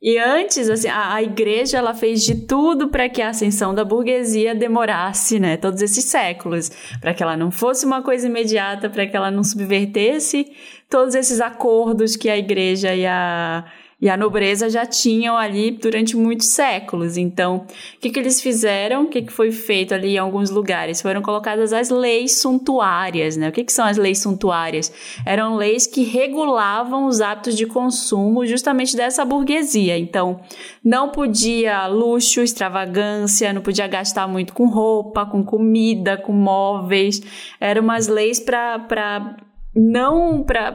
E 0.00 0.18
antes, 0.18 0.68
assim, 0.68 0.88
a, 0.88 1.14
a 1.14 1.22
igreja 1.22 1.78
ela 1.78 1.94
fez 1.94 2.22
de 2.22 2.46
tudo 2.46 2.88
para 2.88 3.08
que 3.08 3.22
a 3.22 3.30
ascensão 3.30 3.74
da 3.74 3.84
burguesia 3.84 4.54
demorasse, 4.54 5.40
né? 5.40 5.56
Todos 5.56 5.80
esses 5.80 6.04
séculos, 6.04 6.70
para 7.00 7.14
que 7.14 7.22
ela 7.22 7.36
não 7.36 7.50
fosse 7.50 7.86
uma 7.86 8.02
coisa 8.02 8.26
imediata, 8.28 8.90
para 8.90 9.06
que 9.06 9.16
ela 9.16 9.30
não 9.30 9.42
subvertesse 9.42 10.52
todos 10.88 11.14
esses 11.14 11.40
acordos 11.40 12.14
que 12.14 12.28
a 12.28 12.36
igreja 12.36 12.94
e 12.94 13.06
a 13.06 13.64
e 13.98 14.10
a 14.10 14.16
nobreza 14.16 14.68
já 14.68 14.84
tinham 14.84 15.38
ali 15.38 15.70
durante 15.70 16.16
muitos 16.16 16.48
séculos. 16.48 17.16
Então, 17.16 17.64
o 17.96 18.00
que, 18.00 18.10
que 18.10 18.18
eles 18.18 18.42
fizeram? 18.42 19.04
O 19.04 19.06
que, 19.08 19.22
que 19.22 19.32
foi 19.32 19.50
feito 19.50 19.94
ali 19.94 20.16
em 20.16 20.18
alguns 20.18 20.50
lugares? 20.50 21.00
Foram 21.00 21.22
colocadas 21.22 21.72
as 21.72 21.88
leis 21.88 22.38
suntuárias, 22.38 23.38
né? 23.38 23.48
O 23.48 23.52
que, 23.52 23.64
que 23.64 23.72
são 23.72 23.86
as 23.86 23.96
leis 23.96 24.20
suntuárias? 24.20 24.92
Eram 25.24 25.56
leis 25.56 25.86
que 25.86 26.04
regulavam 26.04 27.06
os 27.06 27.22
hábitos 27.22 27.56
de 27.56 27.64
consumo 27.64 28.44
justamente 28.44 28.94
dessa 28.94 29.24
burguesia. 29.24 29.96
Então, 29.98 30.40
não 30.84 31.08
podia 31.08 31.86
luxo, 31.86 32.42
extravagância, 32.42 33.50
não 33.54 33.62
podia 33.62 33.86
gastar 33.86 34.28
muito 34.28 34.52
com 34.52 34.66
roupa, 34.66 35.24
com 35.24 35.42
comida, 35.42 36.18
com 36.18 36.32
móveis. 36.32 37.22
Eram 37.58 37.80
umas 37.82 38.08
leis 38.08 38.38
para 38.38 39.36
não 39.74 40.42
para 40.42 40.74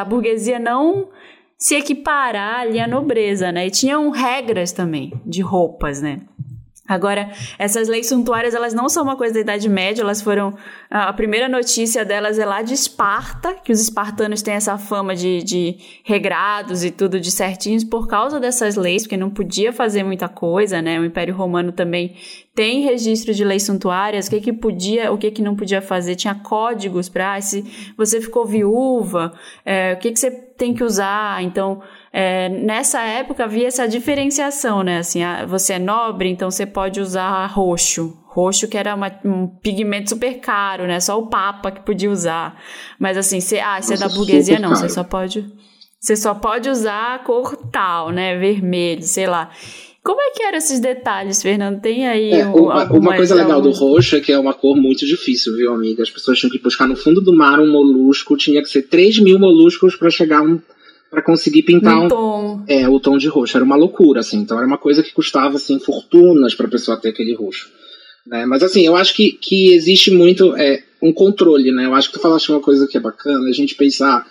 a 0.00 0.04
burguesia 0.04 0.58
não 0.58 1.08
se 1.62 1.76
equiparar 1.76 2.62
ali 2.62 2.80
à 2.80 2.88
nobreza, 2.88 3.52
né? 3.52 3.68
E 3.68 3.70
tinham 3.70 4.10
regras 4.10 4.72
também 4.72 5.12
de 5.24 5.40
roupas, 5.40 6.02
né? 6.02 6.22
Agora, 6.92 7.30
essas 7.58 7.88
leis 7.88 8.08
suntuárias, 8.08 8.54
elas 8.54 8.74
não 8.74 8.88
são 8.88 9.02
uma 9.02 9.16
coisa 9.16 9.34
da 9.34 9.40
Idade 9.40 9.68
Média, 9.68 10.02
elas 10.02 10.20
foram... 10.20 10.54
A 10.90 11.12
primeira 11.12 11.48
notícia 11.48 12.04
delas 12.04 12.38
é 12.38 12.44
lá 12.44 12.62
de 12.62 12.74
Esparta, 12.74 13.54
que 13.54 13.72
os 13.72 13.80
espartanos 13.80 14.42
têm 14.42 14.54
essa 14.54 14.76
fama 14.76 15.14
de, 15.14 15.42
de 15.42 15.76
regrados 16.04 16.84
e 16.84 16.90
tudo 16.90 17.18
de 17.18 17.30
certinhos 17.30 17.82
por 17.82 18.06
causa 18.06 18.38
dessas 18.38 18.76
leis, 18.76 19.02
porque 19.02 19.16
não 19.16 19.30
podia 19.30 19.72
fazer 19.72 20.02
muita 20.02 20.28
coisa, 20.28 20.82
né? 20.82 21.00
O 21.00 21.04
Império 21.04 21.34
Romano 21.34 21.72
também 21.72 22.14
tem 22.54 22.82
registro 22.82 23.32
de 23.32 23.44
leis 23.44 23.62
suntuárias, 23.62 24.26
o 24.26 24.30
que 24.30 24.40
que 24.40 24.52
podia, 24.52 25.10
o 25.10 25.16
que 25.16 25.30
que 25.30 25.40
não 25.40 25.56
podia 25.56 25.80
fazer, 25.80 26.14
tinha 26.14 26.34
códigos 26.34 27.08
para, 27.08 27.34
ah, 27.34 27.40
se 27.40 27.64
você 27.96 28.20
ficou 28.20 28.44
viúva, 28.44 29.32
é, 29.64 29.94
o 29.94 29.98
que 29.98 30.12
que 30.12 30.18
você 30.18 30.30
tem 30.30 30.74
que 30.74 30.84
usar, 30.84 31.42
então 31.42 31.80
é, 32.12 32.50
nessa 32.50 33.00
época 33.00 33.44
havia 33.44 33.68
essa 33.68 33.88
diferenciação, 33.88 34.82
né? 34.82 34.98
Assim, 34.98 35.22
ah, 35.22 35.46
você 35.46 35.74
é 35.74 35.78
nobre, 35.78 36.28
então 36.28 36.50
você 36.50 36.66
pode 36.66 37.00
usar 37.00 37.46
roxo. 37.46 38.18
Roxo 38.26 38.68
que 38.68 38.76
era 38.76 38.94
uma, 38.94 39.10
um 39.24 39.46
pigmento 39.46 40.10
super 40.10 40.38
caro, 40.38 40.86
né? 40.86 41.00
Só 41.00 41.18
o 41.18 41.28
Papa 41.28 41.70
que 41.70 41.80
podia 41.80 42.10
usar. 42.10 42.60
Mas 42.98 43.16
assim, 43.16 43.40
você, 43.40 43.60
ah, 43.60 43.80
você 43.80 43.94
é 43.94 43.96
da 43.96 44.10
burguesia, 44.10 44.58
não. 44.58 44.70
Você 44.70 44.90
só 44.90 45.02
pode. 45.02 45.46
Você 45.98 46.14
só 46.14 46.34
pode 46.34 46.68
usar 46.68 47.14
a 47.14 47.18
cor 47.20 47.56
tal, 47.70 48.10
né? 48.10 48.36
Vermelho, 48.36 49.02
sei 49.02 49.26
lá. 49.26 49.50
Como 50.02 50.20
é 50.20 50.30
que 50.32 50.42
eram 50.42 50.58
esses 50.58 50.80
detalhes, 50.80 51.40
Fernando? 51.40 51.80
Tem 51.80 52.08
aí 52.08 52.32
é, 52.32 52.46
um, 52.46 52.64
uma, 52.64 52.92
uma 52.92 53.16
coisa 53.16 53.36
legal 53.36 53.62
do 53.62 53.70
roxo 53.70 54.16
é 54.16 54.20
que 54.20 54.32
é 54.32 54.38
uma 54.38 54.52
cor 54.52 54.76
muito 54.76 55.06
difícil, 55.06 55.56
viu, 55.56 55.72
amiga? 55.72 56.02
As 56.02 56.10
pessoas 56.10 56.38
tinham 56.38 56.50
que 56.50 56.58
buscar 56.58 56.88
no 56.88 56.96
fundo 56.96 57.20
do 57.20 57.34
mar 57.34 57.60
um 57.60 57.70
molusco, 57.70 58.36
tinha 58.36 58.60
que 58.60 58.68
ser 58.68 58.82
3 58.82 59.20
mil 59.20 59.38
moluscos 59.38 59.94
para 59.94 60.10
chegar 60.10 60.40
a 60.40 60.42
um 60.42 60.60
para 61.12 61.20
conseguir 61.20 61.62
pintar 61.62 61.98
um, 61.98 62.08
tom. 62.08 62.64
É, 62.66 62.88
o 62.88 62.98
tom 62.98 63.18
de 63.18 63.28
roxo. 63.28 63.54
Era 63.54 63.64
uma 63.64 63.76
loucura, 63.76 64.20
assim. 64.20 64.38
Então 64.38 64.56
era 64.56 64.66
uma 64.66 64.78
coisa 64.78 65.02
que 65.02 65.12
custava, 65.12 65.56
assim, 65.56 65.78
fortunas 65.78 66.54
pra 66.54 66.66
pessoa 66.66 66.96
ter 66.96 67.10
aquele 67.10 67.34
roxo. 67.34 67.68
Né? 68.26 68.46
Mas, 68.46 68.62
assim, 68.62 68.86
eu 68.86 68.96
acho 68.96 69.14
que, 69.14 69.32
que 69.32 69.74
existe 69.74 70.10
muito 70.10 70.56
é, 70.56 70.82
um 71.02 71.12
controle, 71.12 71.70
né? 71.70 71.84
Eu 71.84 71.94
acho 71.94 72.08
que 72.08 72.14
tu 72.14 72.22
falaste 72.22 72.48
uma 72.50 72.60
coisa 72.60 72.88
que 72.88 72.96
é 72.96 73.00
bacana, 73.00 73.46
a 73.46 73.52
gente 73.52 73.74
pensar 73.74 74.26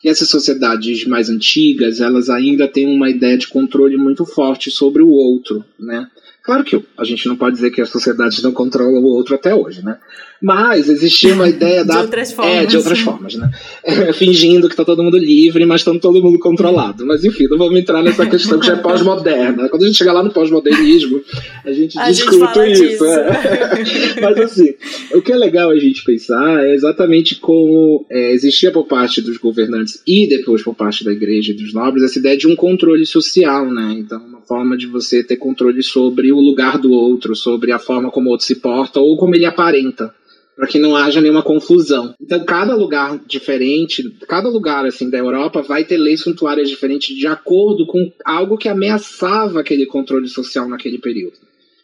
que 0.00 0.08
essas 0.08 0.28
sociedades 0.28 1.06
mais 1.06 1.30
antigas, 1.30 2.00
elas 2.00 2.28
ainda 2.28 2.66
têm 2.66 2.92
uma 2.92 3.08
ideia 3.08 3.38
de 3.38 3.46
controle 3.46 3.96
muito 3.96 4.26
forte 4.26 4.68
sobre 4.68 5.02
o 5.02 5.08
outro, 5.08 5.64
né? 5.78 6.08
Claro 6.42 6.64
que 6.64 6.84
a 6.98 7.04
gente 7.04 7.28
não 7.28 7.36
pode 7.36 7.54
dizer 7.54 7.70
que 7.70 7.80
as 7.80 7.88
sociedades 7.88 8.42
não 8.42 8.52
controlam 8.52 9.00
o 9.00 9.06
outro 9.06 9.36
até 9.36 9.54
hoje, 9.54 9.84
né? 9.84 9.98
Mas 10.40 10.88
existia 10.88 11.34
uma 11.34 11.48
ideia 11.48 11.82
da. 11.84 11.94
de 11.94 12.00
outras 12.02 12.32
formas. 12.32 12.54
É, 12.54 12.66
de 12.66 12.76
outras 12.76 12.98
formas, 13.00 13.34
né? 13.34 13.50
fingindo 14.14 14.68
que 14.68 14.76
tá 14.76 14.84
todo 14.84 15.02
mundo 15.02 15.18
livre, 15.18 15.64
mas 15.64 15.80
estando 15.80 16.00
todo 16.00 16.22
mundo 16.22 16.38
controlado. 16.38 17.06
Mas 17.06 17.24
enfim, 17.24 17.46
não 17.48 17.58
vamos 17.58 17.78
entrar 17.78 18.02
nessa 18.02 18.26
questão 18.26 18.58
que 18.58 18.66
já 18.66 18.74
é 18.74 18.76
pós-moderna. 18.76 19.68
Quando 19.68 19.84
a 19.84 19.86
gente 19.86 19.96
chegar 19.96 20.12
lá 20.12 20.22
no 20.22 20.32
pós-modernismo, 20.32 21.20
a 21.64 21.72
gente 21.72 21.98
a 21.98 22.10
discute 22.10 22.74
gente 22.74 22.94
isso. 22.94 23.04
É. 23.04 24.20
mas 24.20 24.38
assim, 24.38 24.74
o 25.14 25.22
que 25.22 25.32
é 25.32 25.36
legal 25.36 25.70
a 25.70 25.78
gente 25.78 26.04
pensar 26.04 26.64
é 26.64 26.74
exatamente 26.74 27.36
como 27.36 28.06
é, 28.10 28.32
existia 28.32 28.70
por 28.70 28.86
parte 28.86 29.20
dos 29.20 29.38
governantes 29.38 30.02
e 30.06 30.28
depois 30.28 30.62
por 30.62 30.74
parte 30.74 31.04
da 31.04 31.12
igreja 31.12 31.52
e 31.52 31.56
dos 31.56 31.72
nobres 31.72 32.04
essa 32.04 32.18
ideia 32.18 32.36
de 32.36 32.46
um 32.46 32.56
controle 32.56 33.06
social, 33.06 33.70
né? 33.70 33.94
Então, 33.98 34.18
uma 34.18 34.40
forma 34.40 34.76
de 34.76 34.86
você 34.86 35.22
ter 35.22 35.36
controle 35.36 35.82
sobre 35.82 36.32
o 36.32 36.40
lugar 36.40 36.78
do 36.78 36.92
outro, 36.92 37.34
sobre 37.34 37.72
a 37.72 37.78
forma 37.78 38.10
como 38.10 38.28
o 38.28 38.32
outro 38.32 38.46
se 38.46 38.56
porta 38.56 39.00
ou 39.00 39.16
como 39.16 39.34
ele 39.34 39.44
aparenta, 39.44 40.14
para 40.56 40.66
que 40.66 40.78
não 40.78 40.96
haja 40.96 41.20
nenhuma 41.20 41.42
confusão. 41.42 42.14
Então, 42.18 42.42
cada 42.44 42.74
lugar 42.74 43.20
diferente, 43.26 44.02
cada 44.26 44.48
lugar 44.48 44.86
assim 44.86 45.10
da 45.10 45.18
Europa 45.18 45.60
vai 45.60 45.84
ter 45.84 45.98
leis 45.98 46.22
suntuárias 46.22 46.70
diferentes 46.70 47.14
de 47.14 47.26
acordo 47.26 47.86
com 47.86 48.10
algo 48.24 48.56
que 48.56 48.68
ameaçava 48.68 49.60
aquele 49.60 49.84
controle 49.84 50.26
social 50.28 50.66
naquele 50.66 50.98
período. 50.98 51.36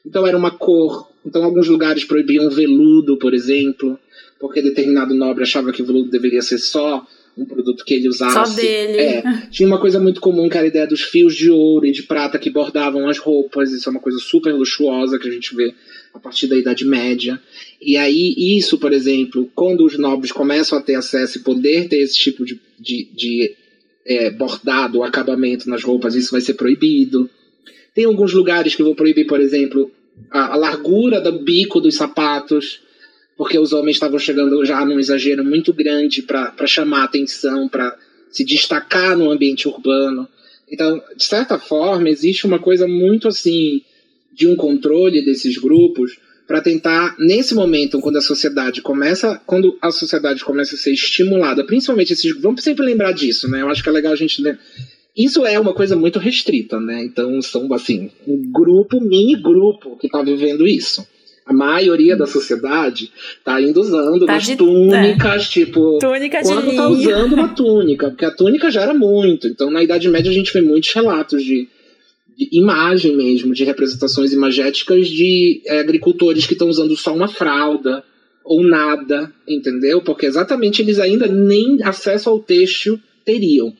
Então, 0.05 0.27
era 0.27 0.37
uma 0.37 0.51
cor. 0.51 1.07
Então, 1.25 1.45
alguns 1.45 1.69
lugares 1.69 2.05
proibiam 2.05 2.49
veludo, 2.49 3.19
por 3.19 3.35
exemplo, 3.35 3.99
porque 4.41 4.63
determinado 4.63 5.15
nobre 5.15 5.43
achava 5.43 5.71
que 5.71 5.83
o 5.83 5.87
veludo 5.87 6.11
deveria 6.11 6.43
ser 6.43 6.59
só 6.59 7.07
um 7.37 7.45
produto 7.45 7.85
que 7.85 7.95
ele 7.95 8.09
usasse. 8.09 8.35
Só 8.35 8.57
dele. 8.57 8.99
É, 8.99 9.23
tinha 9.51 9.67
uma 9.67 9.81
coisa 9.81 9.99
muito 9.99 10.21
comum 10.21 10.49
que 10.49 10.57
era 10.57 10.67
a 10.67 10.69
ideia 10.69 10.87
dos 10.87 11.03
fios 11.03 11.35
de 11.35 11.51
ouro 11.51 11.87
e 11.87 11.93
de 11.93 12.03
prata 12.03 12.39
que 12.39 12.51
bordavam 12.51 13.09
as 13.09 13.19
roupas. 13.19 13.73
Isso 13.73 13.89
é 13.89 13.91
uma 13.91 14.01
coisa 14.01 14.19
super 14.19 14.53
luxuosa 14.53 15.19
que 15.19 15.29
a 15.29 15.33
gente 15.33 15.55
vê 15.55 15.75
a 16.13 16.19
partir 16.19 16.47
da 16.47 16.57
Idade 16.57 16.85
Média. 16.85 17.41
E 17.81 17.97
aí, 17.97 18.35
isso, 18.37 18.79
por 18.79 18.93
exemplo, 18.93 19.51
quando 19.55 19.85
os 19.85 19.99
nobres 19.99 20.31
começam 20.31 20.79
a 20.79 20.83
ter 20.83 20.95
acesso 20.95 21.39
e 21.39 21.43
poder 21.43 21.89
ter 21.89 21.99
esse 21.99 22.17
tipo 22.19 22.45
de, 22.45 22.61
de, 22.79 23.09
de 23.15 23.55
é, 24.05 24.31
bordado, 24.31 25.03
acabamento 25.03 25.69
nas 25.71 25.83
roupas, 25.83 26.15
isso 26.15 26.33
vai 26.33 26.41
ser 26.41 26.55
proibido. 26.55 27.31
Tem 27.95 28.05
alguns 28.05 28.33
lugares 28.33 28.75
que 28.75 28.83
vão 28.83 28.95
proibir, 28.95 29.27
por 29.27 29.41
exemplo, 29.41 29.91
a, 30.31 30.53
a 30.53 30.57
largura 30.57 31.21
do 31.21 31.33
bico 31.39 31.81
dos 31.81 31.95
sapatos 31.95 32.81
porque 33.37 33.59
os 33.59 33.73
homens 33.73 33.97
estavam 33.97 34.19
chegando 34.19 34.65
já 34.65 34.85
num 34.85 34.99
exagero 34.99 35.45
muito 35.45 35.73
grande 35.73 36.23
para 36.23 36.67
chamar 36.67 37.05
atenção, 37.05 37.69
para 37.69 37.97
se 38.31 38.45
destacar 38.45 39.17
no 39.17 39.31
ambiente 39.31 39.69
urbano. 39.69 40.29
Então, 40.71 41.03
de 41.17 41.25
certa 41.25 41.59
forma, 41.59 42.09
existe 42.09 42.47
uma 42.47 42.59
coisa 42.59 42.87
muito 42.87 43.29
assim 43.29 43.83
de 44.33 44.47
um 44.47 44.57
controle 44.57 45.25
desses 45.25 45.59
grupos 45.59 46.19
para 46.47 46.61
tentar 46.61 47.15
nesse 47.19 47.55
momento 47.55 48.01
quando 48.01 48.17
a 48.17 48.23
sociedade 48.23 48.83
começa, 48.83 49.41
quando 49.47 49.79
a 49.81 49.91
sociedade 49.91 50.45
começa 50.45 50.75
a 50.75 50.79
ser 50.79 50.93
estimulada, 50.93 51.65
principalmente 51.65 52.13
esses, 52.13 52.35
vamos 52.41 52.63
sempre 52.63 52.85
lembrar 52.85 53.13
disso, 53.13 53.49
né? 53.49 53.63
Eu 53.63 53.69
acho 53.69 53.83
que 53.83 53.89
é 53.89 53.93
legal 53.93 54.13
a 54.13 54.17
gente 54.17 54.43
isso 55.17 55.45
é 55.45 55.61
uma 55.61 55.75
coisa 55.75 55.95
muito 55.95 56.19
restrita, 56.19 56.81
né? 56.81 57.05
Então 57.05 57.41
são 57.43 57.73
assim 57.75 58.11
um 58.27 58.51
grupo, 58.51 59.01
mini 59.01 59.37
grupo 59.37 59.97
que 59.99 60.07
está 60.07 60.23
vivendo 60.23 60.67
isso. 60.67 61.07
A 61.45 61.53
maioria 61.53 62.17
da 62.17 62.27
sociedade 62.27 63.11
tá 63.45 63.61
indo 63.61 63.81
usando 63.81 64.27
tá 64.27 64.33
umas 64.33 64.45
de, 64.45 64.57
túnicas, 64.57 65.47
é. 65.47 65.49
tipo. 65.49 65.99
Túnica 65.99 66.41
quando 66.43 66.71
de 66.71 66.77
tá 66.77 66.89
usando 66.89 67.33
uma 67.33 67.49
túnica, 67.49 68.11
porque 68.11 68.25
a 68.25 68.31
túnica 68.31 68.71
já 68.71 68.83
era 68.83 68.95
muito. 68.95 69.49
Então, 69.49 69.71
na 69.71 69.83
Idade 69.83 70.09
Média, 70.09 70.31
a 70.31 70.35
gente 70.35 70.53
vê 70.53 70.61
muitos 70.61 70.93
relatos 70.93 71.43
de, 71.43 71.69
de 72.37 72.49
imagem 72.53 73.17
mesmo, 73.17 73.53
de 73.53 73.65
representações 73.65 74.33
imagéticas 74.33 75.09
de 75.09 75.63
é, 75.67 75.81
agricultores 75.81 76.47
que 76.47 76.53
estão 76.53 76.69
usando 76.69 76.97
só 76.97 77.13
uma 77.13 77.29
fralda 77.29 78.05
ou 78.45 78.63
nada, 78.63 79.33
entendeu? 79.47 80.01
Porque 80.01 80.27
exatamente 80.27 80.83
eles 80.83 80.99
ainda 80.99 81.27
nem 81.27 81.79
acesso 81.83 82.29
ao 82.29 82.39
têxtil 82.39 83.01
teriam. 83.25 83.73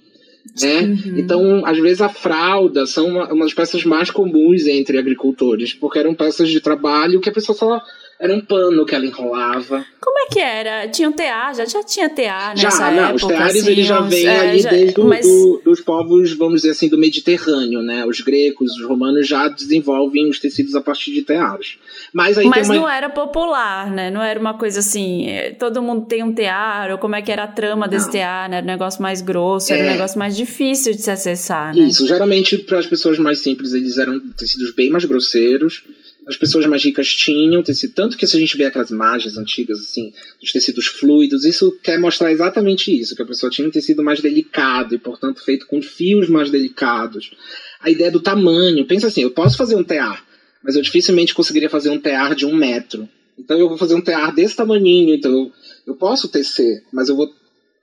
Né? 0.61 0.81
Uhum. 0.81 1.19
Então, 1.19 1.67
às 1.67 1.79
vezes, 1.79 2.01
a 2.01 2.09
fralda 2.09 2.87
são 2.87 3.07
uma, 3.07 3.33
uma 3.33 3.45
das 3.45 3.55
peças 3.55 3.85
mais 3.85 4.11
comuns 4.11 4.67
entre 4.67 4.99
agricultores, 4.99 5.73
porque 5.73 5.99
eram 5.99 6.15
peças 6.15 6.49
de 6.49 6.61
trabalho 6.61 7.21
que 7.21 7.29
a 7.29 7.33
pessoa 7.33 7.57
só 7.57 7.83
era 8.23 8.33
um 8.33 8.41
pano 8.41 8.87
que 8.87 8.95
ela 8.95 9.05
enrolava. 9.05 9.85
Como 10.01 10.19
é 10.21 10.27
que 10.27 10.39
era? 10.39 10.87
Tinha 10.87 11.09
um 11.09 11.13
tear? 11.13 11.53
Já, 11.57 11.65
já 11.65 11.83
tinha 11.83 12.09
tear 12.09 12.55
nessa 12.55 12.79
já, 12.79 12.91
não, 12.93 13.03
época? 13.09 13.17
Os 13.17 13.25
teares 13.25 13.57
assim, 13.57 13.73
eles 13.73 13.87
já 13.89 14.01
vêm 14.01 14.27
é, 14.29 14.41
ali 14.49 14.59
já, 14.61 14.71
desde 14.71 15.01
mas... 15.01 15.27
do, 15.27 15.61
dos 15.65 15.81
povos, 15.81 16.33
vamos 16.33 16.61
dizer 16.61 16.71
assim, 16.71 16.89
do 16.89 16.97
Mediterrâneo, 16.97 17.83
né? 17.83 18.07
Os 18.07 18.21
gregos, 18.21 18.77
os 18.77 18.87
romanos 18.87 19.27
já 19.27 19.49
desenvolvem 19.49 20.31
os 20.31 20.39
tecidos 20.39 20.77
a 20.77 20.81
partir 20.81 21.11
de 21.13 21.23
teares. 21.23 21.79
Mas, 22.13 22.39
aí 22.39 22.47
mas 22.47 22.69
uma... 22.69 22.77
não 22.77 22.89
era 22.89 23.11
popular, 23.11 23.91
né? 23.91 24.09
Não 24.09 24.23
era 24.23 24.39
uma 24.39 24.55
coisa 24.55 24.79
assim, 24.79 25.27
é, 25.27 25.51
todo 25.51 25.83
mundo 25.83 26.07
tem 26.07 26.23
um 26.23 26.33
tear, 26.33 26.93
ou 26.93 26.99
como 26.99 27.17
é 27.17 27.23
que 27.23 27.33
era 27.33 27.43
a 27.43 27.49
trama 27.49 27.89
desse 27.89 28.07
não. 28.07 28.13
tear, 28.13 28.49
né? 28.49 28.59
Era 28.59 28.65
um 28.65 28.69
negócio 28.69 29.03
mais 29.03 29.21
grosso, 29.21 29.73
é... 29.73 29.79
era 29.79 29.85
um 29.85 29.91
é. 29.91 29.93
negócio 29.95 30.17
mais 30.17 30.37
difícil 30.37 30.93
de 30.93 31.03
se 31.03 31.11
acessar, 31.11 31.75
né? 31.75 31.83
Isso, 31.83 32.07
geralmente 32.07 32.57
para 32.57 32.79
as 32.79 32.87
pessoas 32.87 33.19
mais 33.19 33.41
simples 33.41 33.73
eles 33.73 33.99
eram 33.99 34.21
tecidos 34.39 34.73
bem 34.73 34.91
mais 34.91 35.05
grosseiros, 35.05 35.83
as 36.27 36.37
pessoas 36.37 36.67
mais 36.67 36.85
ricas 36.85 37.09
tinham 37.09 37.63
tecido. 37.63 37.95
Tanto 37.95 38.17
que 38.17 38.27
se 38.27 38.37
a 38.37 38.41
gente 38.41 38.57
vê 38.57 38.65
aquelas 38.65 38.91
imagens 38.91 39.37
antigas, 39.37 39.81
assim, 39.81 40.13
dos 40.41 40.53
tecidos 40.53 40.87
fluidos, 40.87 41.45
isso 41.45 41.77
quer 41.83 41.99
mostrar 41.99 42.31
exatamente 42.31 42.97
isso, 42.97 43.17
que 43.17 43.23
a 43.23 43.27
pessoa 43.27 43.51
tinha 43.51 43.67
um 43.67 43.71
tecido 43.71 44.03
mais 44.03 44.21
delicado 44.21 44.95
e, 44.95 44.99
portanto, 44.99 45.45
feito 45.45 45.67
com 45.67 45.83
fios 45.83 46.29
mais 46.29 46.51
delicados. 46.51 47.33
A 47.81 47.91
ideia 47.91 48.11
do 48.11 48.21
tamanho. 48.21 48.87
Pensa 48.87 49.09
assim, 49.09 49.23
eu 49.23 49.31
posso 49.31 49.57
fazer 49.57 49.75
um 49.75 49.85
tear, 49.85 50.25
mas 50.63 50.77
eu 50.77 50.83
dificilmente 50.83 51.35
conseguiria 51.35 51.69
fazer 51.69 51.91
um 51.91 51.99
tear 51.99 52.35
de 52.35 52.47
um 52.47 52.55
metro. 52.55 53.09
Então 53.39 53.59
eu 53.59 53.69
vou 53.69 53.79
fazer 53.79 53.95
um 53.95 54.01
tear 54.01 54.33
desse 54.35 54.55
tamanhinho, 54.55 55.15
então 55.15 55.33
eu, 55.33 55.53
eu 55.87 55.95
posso 55.95 56.29
tecer, 56.29 56.85
mas 56.93 57.09
eu 57.09 57.17
vou 57.17 57.29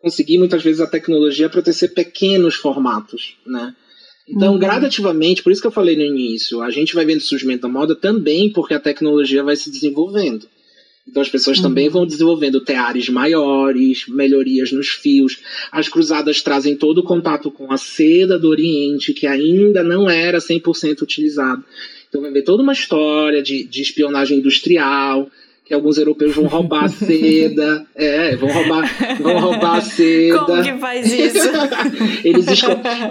conseguir 0.01 0.37
muitas 0.37 0.63
vezes 0.63 0.79
a 0.79 0.87
tecnologia 0.87 1.49
para 1.49 1.61
tecer 1.61 1.93
pequenos 1.93 2.55
formatos, 2.55 3.35
né? 3.45 3.75
Então, 4.29 4.53
uhum. 4.53 4.59
gradativamente, 4.59 5.41
por 5.41 5.51
isso 5.51 5.61
que 5.61 5.67
eu 5.67 5.71
falei 5.71 5.95
no 5.95 6.03
início, 6.03 6.61
a 6.61 6.69
gente 6.69 6.93
vai 6.93 7.03
vendo 7.03 7.17
o 7.17 7.23
surgimento 7.23 7.63
da 7.63 7.67
moda 7.67 7.95
também 7.95 8.51
porque 8.51 8.75
a 8.75 8.79
tecnologia 8.79 9.43
vai 9.43 9.55
se 9.55 9.71
desenvolvendo. 9.71 10.47
Então 11.07 11.23
as 11.23 11.29
pessoas 11.29 11.57
uhum. 11.57 11.63
também 11.63 11.89
vão 11.89 12.05
desenvolvendo 12.05 12.63
teares 12.63 13.09
maiores, 13.09 14.05
melhorias 14.07 14.71
nos 14.71 14.89
fios. 14.89 15.39
As 15.71 15.89
cruzadas 15.89 16.43
trazem 16.43 16.75
todo 16.75 16.99
o 16.99 17.03
contato 17.03 17.49
com 17.49 17.73
a 17.73 17.77
seda 17.77 18.37
do 18.37 18.47
Oriente, 18.47 19.13
que 19.13 19.25
ainda 19.25 19.83
não 19.83 20.07
era 20.07 20.37
100% 20.37 21.01
utilizado. 21.01 21.65
Então 22.07 22.21
vai 22.21 22.31
ver 22.31 22.43
toda 22.43 22.61
uma 22.61 22.73
história 22.73 23.41
de, 23.41 23.63
de 23.63 23.81
espionagem 23.81 24.37
industrial, 24.37 25.29
que 25.69 25.73
alguns 25.75 25.99
europeus 25.99 26.33
vão 26.33 26.47
roubar 26.47 26.85
a 26.85 26.89
seda. 26.89 27.85
É, 27.93 28.35
vão 28.35 28.51
roubar, 28.51 29.17
vão 29.21 29.39
roubar 29.39 29.75
a 29.77 29.81
seda. 29.81 30.39
Como 30.39 30.63
que 30.63 30.73
faz 30.79 31.05
isso? 31.13 31.47
eles, 32.23 32.47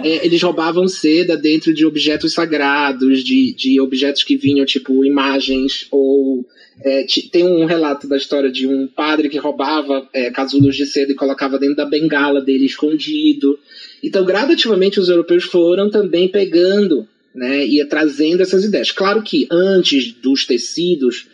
é, 0.03 0.25
eles 0.25 0.43
roubavam 0.43 0.85
seda 0.85 1.37
dentro 1.37 1.73
de 1.73 1.85
objetos 1.85 2.33
sagrados, 2.33 3.23
de, 3.23 3.53
de 3.53 3.79
objetos 3.79 4.23
que 4.23 4.35
vinham, 4.35 4.65
tipo, 4.65 5.05
imagens 5.05 5.87
ou. 5.89 6.45
É, 6.81 7.05
tem 7.31 7.45
um 7.45 7.65
relato 7.65 8.07
da 8.07 8.15
história 8.15 8.49
de 8.49 8.65
um 8.65 8.87
padre 8.87 9.27
que 9.27 9.37
roubava 9.37 10.07
é, 10.13 10.29
casulos 10.29 10.77
de 10.77 10.85
seda 10.85 11.11
e 11.11 11.15
colocava 11.15 11.59
dentro 11.59 11.75
da 11.77 11.85
bengala 11.85 12.41
dele 12.41 12.65
escondido. 12.65 13.57
Então, 14.03 14.25
gradativamente, 14.25 14.99
os 14.99 15.09
europeus 15.09 15.43
foram 15.43 15.89
também 15.89 16.29
pegando 16.29 17.05
né, 17.35 17.65
e 17.65 17.83
trazendo 17.85 18.41
essas 18.41 18.63
ideias. 18.63 18.91
Claro 18.91 19.21
que 19.21 19.45
antes 19.51 20.13
dos 20.13 20.45
tecidos 20.45 21.27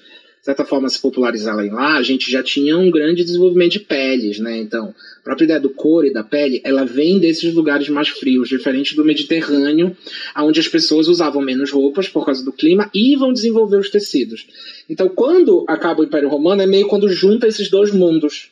certa 0.45 0.63
forma, 0.63 0.87
se 0.87 1.01
popularizarem 1.01 1.71
lá, 1.71 1.97
a 1.97 2.03
gente 2.03 2.29
já 2.29 2.43
tinha 2.43 2.77
um 2.77 2.91
grande 2.91 3.23
desenvolvimento 3.23 3.71
de 3.71 3.79
peles, 3.79 4.37
né? 4.37 4.59
Então, 4.59 4.93
a 5.21 5.23
própria 5.23 5.45
ideia 5.45 5.59
do 5.59 5.71
couro 5.71 6.05
e 6.05 6.13
da 6.13 6.23
pele, 6.23 6.61
ela 6.63 6.85
vem 6.85 7.17
desses 7.17 7.51
lugares 7.51 7.89
mais 7.89 8.09
frios, 8.09 8.47
diferente 8.47 8.95
do 8.95 9.03
Mediterrâneo, 9.03 9.97
onde 10.37 10.59
as 10.59 10.67
pessoas 10.67 11.07
usavam 11.07 11.41
menos 11.41 11.71
roupas 11.71 12.07
por 12.07 12.23
causa 12.23 12.45
do 12.45 12.53
clima 12.53 12.91
e 12.93 13.15
vão 13.15 13.33
desenvolver 13.33 13.77
os 13.77 13.89
tecidos. 13.89 14.45
Então, 14.87 15.09
quando 15.09 15.65
acaba 15.67 16.01
o 16.01 16.05
Império 16.05 16.29
Romano, 16.29 16.61
é 16.61 16.67
meio 16.67 16.85
quando 16.85 17.09
junta 17.09 17.47
esses 17.47 17.67
dois 17.67 17.91
mundos. 17.91 18.51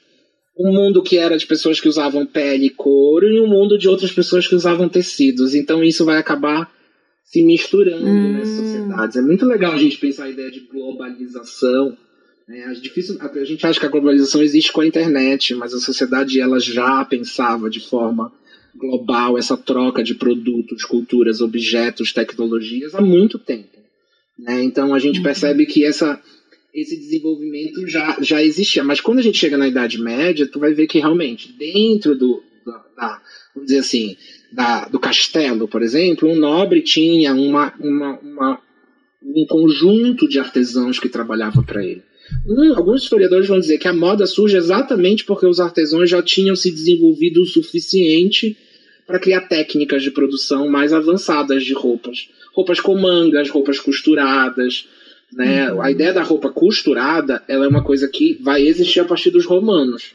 Um 0.58 0.74
mundo 0.74 1.04
que 1.04 1.18
era 1.20 1.38
de 1.38 1.46
pessoas 1.46 1.80
que 1.80 1.88
usavam 1.88 2.26
pele 2.26 2.66
e 2.66 2.70
couro 2.72 3.28
e 3.28 3.40
um 3.40 3.48
mundo 3.48 3.78
de 3.78 3.88
outras 3.88 4.12
pessoas 4.12 4.48
que 4.48 4.56
usavam 4.56 4.90
tecidos. 4.90 5.54
Então, 5.54 5.84
isso 5.84 6.04
vai 6.06 6.18
acabar 6.18 6.72
se 7.34 7.42
misturando 7.42 8.06
hum. 8.06 8.34
nessas 8.34 8.58
sociedades. 8.58 9.18
É 9.18 9.22
muito 9.24 9.44
legal 9.44 9.74
a 9.74 9.78
gente 9.78 9.98
pensar 9.98 10.26
a 10.26 10.30
ideia 10.30 10.52
de 10.52 10.60
globalização. 10.60 11.98
É, 12.48 12.72
difícil, 12.74 13.18
a 13.20 13.44
gente 13.44 13.66
acha 13.66 13.80
que 13.80 13.86
a 13.88 13.90
globalização 13.90 14.44
existe 14.44 14.72
com 14.72 14.82
a 14.82 14.86
internet, 14.86 15.56
mas 15.56 15.74
a 15.74 15.80
sociedade 15.80 16.40
ela 16.40 16.60
já 16.60 17.04
pensava 17.04 17.72
de 17.72 17.80
forma 17.80 18.32
global 18.76 19.36
essa 19.36 19.58
troca 19.58 20.04
de 20.04 20.14
produtos, 20.14 20.86
culturas, 20.86 21.42
objetos, 21.42 22.14
tecnologias 22.14 22.94
há 22.94 23.02
muito 23.02 23.40
tempo. 23.40 23.80
Né? 24.38 24.64
Então 24.64 24.94
a 24.94 25.00
gente 25.00 25.18
uhum. 25.18 25.24
percebe 25.24 25.66
que 25.66 25.84
essa, 25.84 26.22
esse 26.72 26.96
desenvolvimento 26.96 27.88
já, 27.88 28.16
já 28.22 28.44
existia. 28.44 28.84
Mas 28.84 29.02
quando 29.02 29.18
a 29.18 29.24
gente 29.24 29.40
chega 29.40 29.58
na 29.58 29.68
Idade 29.68 30.00
Média, 30.00 30.46
tu 30.46 30.60
vai 30.60 30.72
ver 30.76 30.86
que 30.86 31.00
realmente 31.00 31.52
dentro 31.54 32.16
do, 32.16 32.44
da, 32.64 32.86
da 32.96 33.22
vamos 33.56 33.68
dizer 33.68 33.80
assim, 33.80 34.16
da, 34.54 34.86
do 34.86 35.00
castelo, 35.00 35.68
por 35.68 35.82
exemplo, 35.82 36.30
um 36.30 36.36
nobre 36.36 36.82
tinha 36.82 37.34
uma, 37.34 37.74
uma, 37.80 38.20
uma 38.20 38.60
um 39.24 39.46
conjunto 39.48 40.28
de 40.28 40.38
artesãos 40.38 41.00
que 41.00 41.10
trabalhava 41.10 41.64
para 41.64 41.84
ele. 41.84 42.04
Um, 42.48 42.76
alguns 42.76 43.04
historiadores 43.04 43.48
vão 43.48 43.60
dizer 43.60 43.80
que 43.80 43.88
a 43.88 43.94
moda 43.94 44.28
surge 44.28 44.56
exatamente 44.56 45.26
porque 45.26 45.48
os 45.48 45.60
artesãos 45.60 46.10
já 46.10 46.22
tinham 46.22 46.56
se 46.56 46.72
desenvolvido 46.72 47.42
o 47.42 47.46
suficiente 47.46 48.56
para 49.08 49.20
criar 49.20 49.42
técnicas 49.42 50.04
de 50.04 50.12
produção 50.12 50.70
mais 50.70 50.94
avançadas 50.94 51.64
de 51.64 51.74
roupas. 51.74 52.30
Roupas 52.54 52.80
com 52.80 52.96
mangas, 52.96 53.50
roupas 53.50 53.80
costuradas. 53.80 54.88
Né? 55.34 55.72
Uhum. 55.72 55.82
A 55.82 55.92
ideia 55.92 56.14
da 56.14 56.22
roupa 56.22 56.50
costurada 56.50 57.44
ela 57.48 57.66
é 57.66 57.68
uma 57.68 57.84
coisa 57.84 58.08
que 58.08 58.38
vai 58.40 58.66
existir 58.68 59.00
a 59.00 59.06
partir 59.06 59.32
dos 59.32 59.46
romanos. 59.46 60.14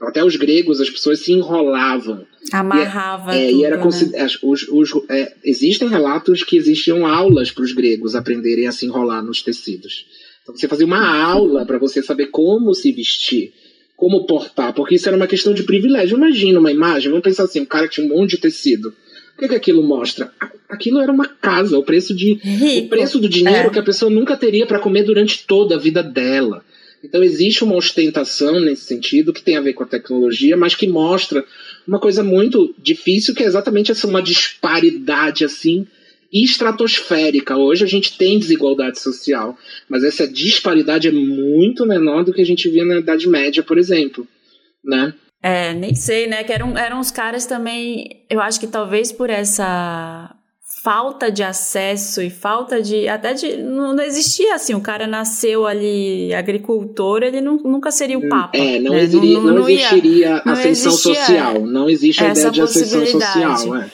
Até 0.00 0.24
os 0.24 0.34
gregos, 0.36 0.80
as 0.80 0.88
pessoas 0.88 1.20
se 1.20 1.32
enrolavam. 1.32 2.26
Amarrava. 2.50 3.36
E, 3.36 3.38
é, 3.38 3.48
tudo, 3.48 3.60
e 3.60 3.64
era 3.64 3.76
né? 3.76 4.26
os, 4.42 4.66
os, 4.68 4.90
é, 5.10 5.34
existem 5.44 5.88
relatos 5.88 6.42
que 6.42 6.56
existiam 6.56 7.06
aulas 7.06 7.50
para 7.50 7.64
os 7.64 7.72
gregos 7.72 8.14
aprenderem 8.14 8.66
a 8.66 8.72
se 8.72 8.86
enrolar 8.86 9.22
nos 9.22 9.42
tecidos. 9.42 10.06
Então 10.42 10.56
você 10.56 10.66
fazia 10.66 10.86
uma 10.86 11.22
aula 11.22 11.66
para 11.66 11.78
você 11.78 12.02
saber 12.02 12.26
como 12.28 12.74
se 12.74 12.90
vestir, 12.90 13.52
como 13.94 14.24
portar, 14.24 14.72
porque 14.72 14.94
isso 14.94 15.06
era 15.06 15.16
uma 15.16 15.26
questão 15.26 15.52
de 15.52 15.64
privilégio. 15.64 16.16
Imagina 16.16 16.58
uma 16.58 16.72
imagem, 16.72 17.10
vamos 17.10 17.22
pensar 17.22 17.44
assim, 17.44 17.60
um 17.60 17.66
cara 17.66 17.86
que 17.86 17.96
tinha 17.96 18.06
um 18.06 18.16
monte 18.16 18.30
de 18.30 18.38
tecido. 18.38 18.94
O 19.36 19.40
que, 19.40 19.48
que 19.48 19.54
aquilo 19.54 19.82
mostra? 19.82 20.32
Aquilo 20.68 21.00
era 21.00 21.12
uma 21.12 21.26
casa, 21.26 21.78
o 21.78 21.82
preço 21.82 22.14
de 22.14 22.34
Rico. 22.34 22.86
o 22.86 22.88
preço 22.88 23.18
do 23.18 23.28
dinheiro 23.28 23.68
é. 23.68 23.70
que 23.70 23.78
a 23.78 23.82
pessoa 23.82 24.10
nunca 24.10 24.36
teria 24.36 24.66
para 24.66 24.78
comer 24.78 25.02
durante 25.02 25.46
toda 25.46 25.74
a 25.74 25.78
vida 25.78 26.02
dela. 26.02 26.64
Então 27.02 27.22
existe 27.22 27.64
uma 27.64 27.76
ostentação 27.76 28.60
nesse 28.60 28.84
sentido 28.84 29.32
que 29.32 29.42
tem 29.42 29.56
a 29.56 29.60
ver 29.60 29.72
com 29.72 29.84
a 29.84 29.86
tecnologia, 29.86 30.56
mas 30.56 30.74
que 30.74 30.86
mostra 30.86 31.44
uma 31.86 31.98
coisa 31.98 32.22
muito 32.22 32.74
difícil 32.78 33.34
que 33.34 33.42
é 33.42 33.46
exatamente 33.46 33.90
essa 33.90 34.06
uma 34.06 34.22
disparidade 34.22 35.44
assim 35.44 35.86
estratosférica. 36.32 37.56
Hoje 37.56 37.84
a 37.84 37.88
gente 37.88 38.16
tem 38.16 38.38
desigualdade 38.38 39.00
social, 39.00 39.58
mas 39.88 40.04
essa 40.04 40.28
disparidade 40.28 41.08
é 41.08 41.12
muito 41.12 41.84
menor 41.86 42.24
do 42.24 42.32
que 42.32 42.40
a 42.40 42.46
gente 42.46 42.68
via 42.68 42.84
na 42.84 42.98
Idade 42.98 43.28
Média, 43.28 43.62
por 43.62 43.78
exemplo, 43.78 44.26
né? 44.84 45.12
É, 45.42 45.72
nem 45.72 45.94
sei, 45.94 46.26
né? 46.26 46.44
Que 46.44 46.52
eram, 46.52 46.76
eram 46.76 47.00
os 47.00 47.10
caras 47.10 47.46
também. 47.46 48.24
Eu 48.28 48.40
acho 48.40 48.60
que 48.60 48.66
talvez 48.66 49.10
por 49.10 49.30
essa 49.30 50.36
falta 50.82 51.30
de 51.30 51.42
acesso 51.42 52.22
e 52.22 52.30
falta 52.30 52.80
de 52.80 53.06
até 53.06 53.34
de 53.34 53.58
não, 53.58 54.00
existia 54.00 54.54
assim 54.54 54.72
o 54.74 54.80
cara 54.80 55.06
nasceu 55.06 55.66
ali 55.66 56.32
agricultor 56.32 57.22
ele 57.22 57.42
não, 57.42 57.58
nunca 57.58 57.90
seria 57.90 58.18
o 58.18 58.26
papa 58.28 58.56
é 58.56 58.78
não, 58.78 58.92
né? 58.92 59.02
exiria, 59.02 59.34
não, 59.34 59.42
não, 59.42 59.54
não 59.56 59.68
existiria 59.68 60.28
ia, 60.28 60.52
ascensão 60.52 60.92
social 60.92 61.60
não 61.66 61.88
existe 61.90 62.24
a 62.24 62.30
ideia 62.30 62.50
de 62.50 62.62
ascensão 62.62 63.06
social 63.06 63.76
é. 63.76 63.90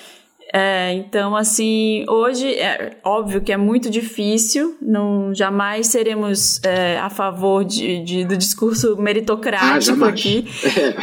É, 0.54 0.92
então, 0.92 1.34
assim, 1.34 2.04
hoje 2.08 2.54
é 2.54 2.96
óbvio 3.04 3.40
que 3.40 3.52
é 3.52 3.56
muito 3.56 3.90
difícil, 3.90 4.76
não 4.80 5.34
jamais 5.34 5.88
seremos 5.88 6.62
é, 6.62 6.98
a 6.98 7.10
favor 7.10 7.64
de, 7.64 8.02
de, 8.04 8.24
do 8.24 8.36
discurso 8.36 8.96
meritocrático 8.96 10.04
ah, 10.04 10.08
aqui, 10.08 10.44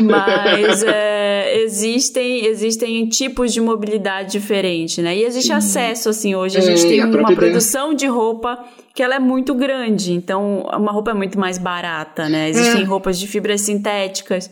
mas 0.02 0.82
é, 0.84 1.62
existem, 1.62 2.46
existem 2.46 3.06
tipos 3.10 3.52
de 3.52 3.60
mobilidade 3.60 4.32
diferente, 4.32 5.02
né? 5.02 5.16
E 5.18 5.24
existe 5.26 5.48
Sim. 5.48 5.54
acesso, 5.54 6.10
assim, 6.10 6.34
hoje 6.34 6.58
a 6.58 6.62
é, 6.62 6.64
gente 6.64 6.88
tem 6.88 7.04
uma 7.04 7.36
produção 7.36 7.94
de 7.94 8.08
roupa 8.08 8.58
que 8.96 9.04
ela 9.04 9.16
é 9.16 9.20
muito 9.20 9.54
grande, 9.54 10.14
então 10.14 10.62
uma 10.74 10.92
roupa 10.92 11.12
é 11.12 11.14
muito 11.14 11.38
mais 11.38 11.58
barata, 11.58 12.30
né? 12.30 12.50
Existem 12.50 12.84
é. 12.84 12.86
roupas 12.86 13.20
de 13.20 13.28
fibras 13.28 13.60
sintéticas, 13.60 14.50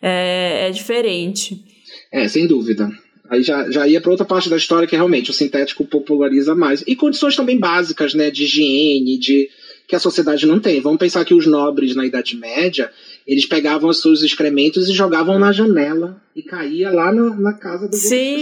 é, 0.00 0.68
é 0.68 0.70
diferente. 0.70 1.64
É, 2.12 2.28
sem 2.28 2.46
dúvida. 2.46 2.88
Aí 3.30 3.42
já, 3.42 3.70
já 3.70 3.86
ia 3.86 4.00
para 4.00 4.10
outra 4.10 4.24
parte 4.24 4.48
da 4.48 4.56
história 4.56 4.88
que 4.88 4.96
realmente 4.96 5.30
o 5.30 5.34
sintético 5.34 5.84
populariza 5.84 6.54
mais. 6.54 6.82
E 6.86 6.96
condições 6.96 7.36
também 7.36 7.58
básicas, 7.58 8.14
né, 8.14 8.30
de 8.30 8.44
higiene, 8.44 9.18
de 9.18 9.50
que 9.86 9.96
a 9.96 9.98
sociedade 9.98 10.46
não 10.46 10.60
tem. 10.60 10.80
Vamos 10.80 10.98
pensar 10.98 11.24
que 11.24 11.34
os 11.34 11.46
nobres 11.46 11.94
na 11.94 12.04
Idade 12.04 12.36
Média, 12.36 12.90
eles 13.26 13.46
pegavam 13.46 13.88
os 13.88 14.00
seus 14.00 14.22
excrementos 14.22 14.88
e 14.88 14.92
jogavam 14.92 15.38
na 15.38 15.52
janela 15.52 16.20
e 16.36 16.42
caía 16.42 16.90
lá 16.90 17.12
na, 17.12 17.34
na 17.36 17.52
casa 17.54 17.88
das 17.88 18.00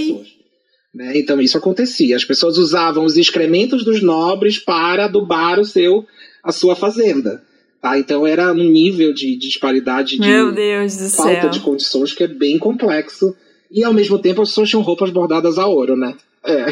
pessoas. 0.08 0.36
Né? 0.94 1.12
Então 1.18 1.40
isso 1.40 1.58
acontecia. 1.58 2.16
As 2.16 2.24
pessoas 2.24 2.56
usavam 2.56 3.04
os 3.04 3.16
excrementos 3.16 3.84
dos 3.84 4.02
nobres 4.02 4.58
para 4.58 5.04
adubar 5.04 5.60
o 5.60 5.64
seu, 5.64 6.06
a 6.42 6.50
sua 6.50 6.74
fazenda. 6.74 7.42
Tá? 7.82 7.98
Então 7.98 8.26
era 8.26 8.52
um 8.52 8.68
nível 8.68 9.12
de 9.12 9.36
disparidade 9.36 10.18
de 10.18 10.28
falta 11.10 11.42
céu. 11.42 11.50
de 11.50 11.60
condições 11.60 12.12
que 12.12 12.24
é 12.24 12.28
bem 12.28 12.58
complexo. 12.58 13.36
E 13.70 13.84
ao 13.84 13.92
mesmo 13.92 14.18
tempo 14.18 14.42
as 14.42 14.48
pessoas 14.48 14.68
tinham 14.68 14.82
roupas 14.82 15.10
bordadas 15.10 15.58
a 15.58 15.66
ouro, 15.66 15.96
né? 15.96 16.14
É. 16.44 16.66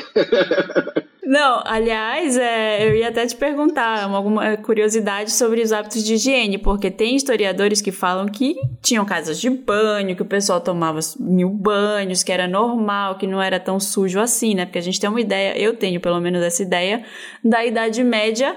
Não, 1.26 1.62
aliás, 1.64 2.36
é, 2.36 2.86
eu 2.86 2.94
ia 2.94 3.08
até 3.08 3.26
te 3.26 3.34
perguntar 3.34 4.06
uma, 4.06 4.18
alguma 4.18 4.56
curiosidade 4.58 5.32
sobre 5.32 5.62
os 5.62 5.72
hábitos 5.72 6.04
de 6.04 6.14
higiene, 6.14 6.58
porque 6.58 6.90
tem 6.90 7.16
historiadores 7.16 7.80
que 7.80 7.90
falam 7.90 8.26
que 8.26 8.54
tinham 8.82 9.04
casas 9.06 9.40
de 9.40 9.48
banho, 9.48 10.14
que 10.14 10.20
o 10.20 10.26
pessoal 10.26 10.60
tomava 10.60 11.00
mil 11.18 11.48
banhos, 11.48 12.22
que 12.22 12.30
era 12.30 12.46
normal, 12.46 13.16
que 13.16 13.26
não 13.26 13.40
era 13.40 13.58
tão 13.58 13.80
sujo 13.80 14.20
assim, 14.20 14.54
né? 14.54 14.66
Porque 14.66 14.78
a 14.78 14.82
gente 14.82 15.00
tem 15.00 15.08
uma 15.08 15.20
ideia, 15.20 15.58
eu 15.58 15.74
tenho 15.74 15.98
pelo 15.98 16.20
menos 16.20 16.42
essa 16.42 16.62
ideia, 16.62 17.02
da 17.42 17.64
Idade 17.64 18.04
Média 18.04 18.54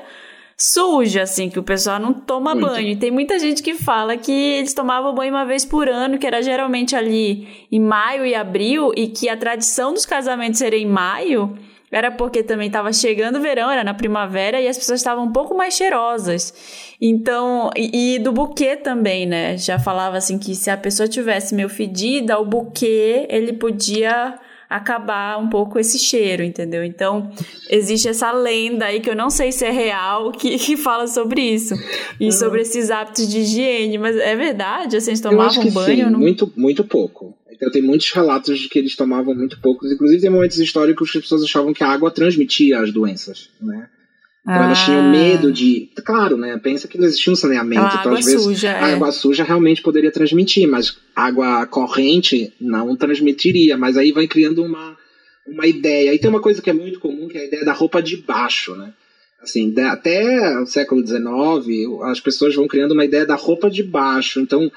suja, 0.58 1.22
assim, 1.22 1.50
que 1.50 1.60
o 1.60 1.64
pessoal 1.64 2.00
não 2.00 2.12
toma 2.12 2.56
Muito. 2.56 2.72
banho. 2.72 2.88
E 2.90 2.96
tem 2.96 3.12
muita 3.12 3.38
gente 3.38 3.62
que 3.62 3.76
fala 3.76 4.18
que 4.18 4.32
eles 4.32 4.74
tomavam 4.74 5.14
banho 5.14 5.32
uma 5.32 5.46
vez 5.46 5.64
por 5.64 5.88
ano, 5.88 6.18
que 6.18 6.26
era 6.26 6.42
geralmente 6.42 6.96
ali 6.96 7.68
em 7.72 7.80
maio 7.80 8.26
e 8.26 8.34
abril, 8.34 8.92
e 8.96 9.08
que 9.08 9.30
a 9.30 9.38
tradição 9.38 9.94
dos 9.94 10.06
casamentos 10.06 10.58
serem 10.58 10.84
em 10.84 10.90
maio 10.90 11.56
era 11.90 12.12
porque 12.12 12.44
também 12.44 12.68
estava 12.68 12.92
chegando 12.92 13.38
o 13.38 13.42
verão, 13.42 13.72
era 13.72 13.84
na 13.84 13.94
primavera 13.94 14.60
e 14.60 14.68
as 14.68 14.78
pessoas 14.78 15.00
estavam 15.00 15.26
um 15.26 15.32
pouco 15.32 15.56
mais 15.56 15.74
cheirosas. 15.74 16.54
Então, 17.00 17.70
e, 17.78 18.16
e, 18.16 18.20
do 18.20 18.34
buquê 18.34 18.76
também, 18.76 19.26
né? 19.26 19.58
Já 19.58 19.80
falava 19.80 20.18
assim 20.18 20.38
que 20.38 20.54
se 20.54 20.70
a 20.70 20.76
pessoa 20.76 21.08
tivesse 21.08 21.56
meio 21.56 21.70
fedida, 21.70 22.38
o 22.40 22.46
buquê 22.46 23.26
ele 23.30 23.54
podia 23.54 24.38
acabar 24.70 25.40
um 25.40 25.50
pouco 25.50 25.80
esse 25.80 25.98
cheiro, 25.98 26.44
entendeu? 26.44 26.84
Então, 26.84 27.32
existe 27.70 28.08
essa 28.08 28.32
lenda 28.32 28.86
aí 28.86 29.00
que 29.00 29.10
eu 29.10 29.16
não 29.16 29.30
sei 29.30 29.52
se 29.52 29.66
é 29.66 29.72
real, 29.72 30.32
que, 30.32 30.58
que 30.58 30.76
fala 30.76 31.08
sobre 31.08 31.42
isso. 31.42 31.74
E 32.20 32.32
sobre 32.32 32.62
esses 32.62 32.92
hábitos 32.92 33.28
de 33.28 33.40
higiene. 33.40 33.98
Mas 33.98 34.16
é 34.18 34.36
verdade? 34.36 34.98
Assim, 34.98 35.12
eles 35.12 35.22
tomavam 35.22 35.70
banho? 35.72 36.06
Sim, 36.06 36.12
não... 36.12 36.20
muito, 36.20 36.52
muito 36.56 36.84
pouco. 36.84 37.34
Então 37.52 37.72
tem 37.72 37.82
muitos 37.82 38.12
relatos 38.12 38.60
de 38.60 38.70
que 38.70 38.78
eles 38.78 38.96
tomavam 38.96 39.34
muito 39.34 39.60
poucos. 39.60 39.92
Inclusive 39.92 40.22
tem 40.22 40.30
momentos 40.30 40.60
históricos 40.60 41.12
que 41.12 41.18
as 41.18 41.24
pessoas 41.24 41.44
achavam 41.44 41.74
que 41.74 41.84
a 41.84 41.88
água 41.88 42.12
transmitia 42.12 42.80
as 42.80 42.92
doenças, 42.92 43.50
né? 43.60 43.90
Ah. 44.48 44.64
elas 44.64 44.80
tinham 44.86 45.02
ah. 45.02 45.10
medo 45.10 45.52
de. 45.52 45.90
Claro, 46.06 46.38
né? 46.38 46.58
Pensa 46.58 46.88
que 46.88 46.98
não 46.98 47.06
existia 47.06 47.34
um 47.34 47.36
saneamento. 47.36 47.82
A 47.82 47.88
então, 47.88 48.00
água 48.00 48.20
às 48.20 48.26
vezes, 48.26 48.42
suja, 48.42 48.72
a 48.72 48.90
é. 48.90 48.94
água 48.94 49.12
suja 49.12 49.44
realmente 49.44 49.82
poderia 49.82 50.10
transmitir, 50.10 50.66
mas 50.70 50.98
água 51.14 51.66
corrente 51.68 52.54
não 52.60 52.96
transmitiria. 52.96 53.78
Mas 53.78 53.98
aí 53.98 54.14
vai 54.14 54.26
criando 54.26 54.64
uma, 54.64 54.96
uma 55.46 55.68
ideia. 55.68 56.14
E 56.14 56.20
tem 56.20 56.30
uma 56.30 56.40
coisa 56.40 56.62
que 56.62 56.70
é 56.70 56.74
muito 56.74 56.98
comum, 57.00 57.28
que 57.28 57.38
é 57.38 57.42
a 57.42 57.46
ideia 57.46 57.66
da 57.66 57.74
roupa 57.74 58.02
de 58.02 58.16
baixo, 58.16 58.74
né? 58.74 58.94
Assim, 59.42 59.74
até 59.82 60.58
o 60.60 60.66
século 60.66 61.06
XIX, 61.06 62.02
as 62.04 62.20
pessoas 62.20 62.56
vão 62.56 62.68
criando 62.68 62.94
uma 62.94 63.06
ideia 63.06 63.26
da 63.26 63.36
roupa 63.36 63.70
de 63.70 63.84
baixo. 63.84 64.40
Então, 64.40 64.72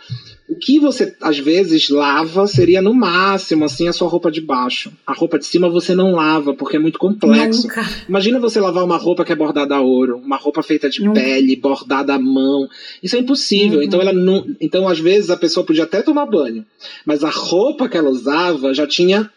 o 0.50 0.56
que 0.56 0.80
você 0.80 1.14
às 1.20 1.38
vezes 1.38 1.88
lava 1.88 2.44
seria 2.48 2.82
no 2.82 2.92
máximo 2.92 3.64
assim 3.64 3.86
a 3.86 3.92
sua 3.92 4.08
roupa 4.08 4.32
de 4.32 4.40
baixo. 4.40 4.92
A 5.06 5.12
roupa 5.12 5.38
de 5.38 5.46
cima 5.46 5.68
você 5.68 5.94
não 5.94 6.10
lava 6.10 6.52
porque 6.52 6.76
é 6.76 6.80
muito 6.80 6.98
complexo. 6.98 7.68
Nunca. 7.68 7.88
Imagina 8.08 8.40
você 8.40 8.60
lavar 8.60 8.84
uma 8.84 8.96
roupa 8.96 9.24
que 9.24 9.32
é 9.32 9.36
bordada 9.36 9.76
a 9.76 9.80
ouro, 9.80 10.16
uma 10.16 10.36
roupa 10.36 10.60
feita 10.60 10.90
de 10.90 11.04
Nunca. 11.04 11.20
pele, 11.20 11.54
bordada 11.54 12.14
à 12.14 12.18
mão. 12.18 12.68
Isso 13.00 13.14
é 13.14 13.20
impossível. 13.20 13.78
Uhum. 13.78 13.84
Então 13.84 14.00
ela 14.00 14.12
não, 14.12 14.44
então 14.60 14.88
às 14.88 14.98
vezes 14.98 15.30
a 15.30 15.36
pessoa 15.36 15.64
podia 15.64 15.84
até 15.84 16.02
tomar 16.02 16.26
banho, 16.26 16.66
mas 17.06 17.22
a 17.22 17.30
roupa 17.30 17.88
que 17.88 17.96
ela 17.96 18.10
usava 18.10 18.74
já 18.74 18.88
tinha 18.88 19.30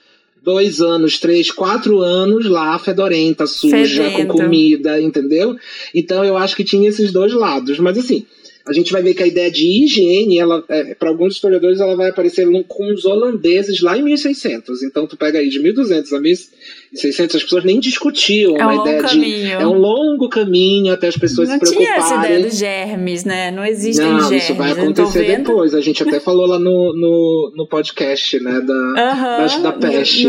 dois 0.43 0.81
anos, 0.81 1.19
três, 1.19 1.51
quatro 1.51 2.01
anos 2.01 2.47
lá, 2.47 2.77
fedorenta, 2.79 3.45
suja, 3.45 4.09
Fedento. 4.09 4.33
com 4.33 4.39
comida, 4.39 4.99
entendeu? 4.99 5.55
Então 5.93 6.25
eu 6.25 6.35
acho 6.35 6.55
que 6.55 6.63
tinha 6.63 6.89
esses 6.89 7.11
dois 7.11 7.33
lados. 7.33 7.77
Mas 7.79 7.99
assim, 7.99 8.25
a 8.65 8.71
gente 8.71 8.93
vai 8.93 9.01
ver 9.01 9.13
que 9.13 9.21
a 9.21 9.27
ideia 9.27 9.51
de 9.51 9.65
higiene, 9.65 10.39
ela, 10.39 10.63
é, 10.69 10.95
para 10.95 11.09
alguns 11.09 11.33
historiadores, 11.33 11.81
ela 11.81 11.97
vai 11.97 12.09
aparecer 12.09 12.47
com 12.67 12.93
os 12.93 13.03
holandeses 13.03 13.81
lá 13.81 13.97
em 13.97 14.03
1600. 14.03 14.83
Então, 14.83 15.05
tu 15.05 15.17
pega 15.17 15.39
aí 15.39 15.49
de 15.49 15.59
1200 15.59 16.13
a 16.13 16.19
1600, 16.21 17.35
as 17.35 17.43
pessoas 17.43 17.65
nem 17.65 17.79
discutiam 17.79 18.55
é 18.55 18.65
um 18.65 18.69
uma 18.69 18.81
ideia 18.81 19.01
caminho. 19.01 19.45
de. 19.47 19.51
É 19.51 19.67
um 19.67 19.77
longo 19.77 20.29
caminho 20.29 20.93
até 20.93 21.07
as 21.07 21.17
pessoas 21.17 21.49
não 21.49 21.55
se 21.55 21.59
preocuparem. 21.59 21.89
Não 21.89 22.07
tinha 22.07 22.17
essa 22.17 22.25
ideia 22.25 22.45
dos 22.45 22.57
germes, 22.57 23.25
né? 23.25 23.51
Não 23.51 23.65
existem 23.65 24.05
não, 24.05 24.21
germes. 24.21 24.43
Isso 24.43 24.53
vai 24.53 24.71
acontecer 24.71 25.37
depois. 25.37 25.75
A 25.75 25.81
gente 25.81 26.01
até 26.01 26.21
falou 26.21 26.45
lá 26.45 26.57
no, 26.57 26.93
no, 26.95 27.53
no 27.57 27.67
podcast, 27.67 28.39
né? 28.39 28.61
Da, 28.61 28.73
uh 28.73 28.95
-huh. 28.95 29.61
da, 29.61 29.71
da 29.71 29.73
peste. 29.73 30.27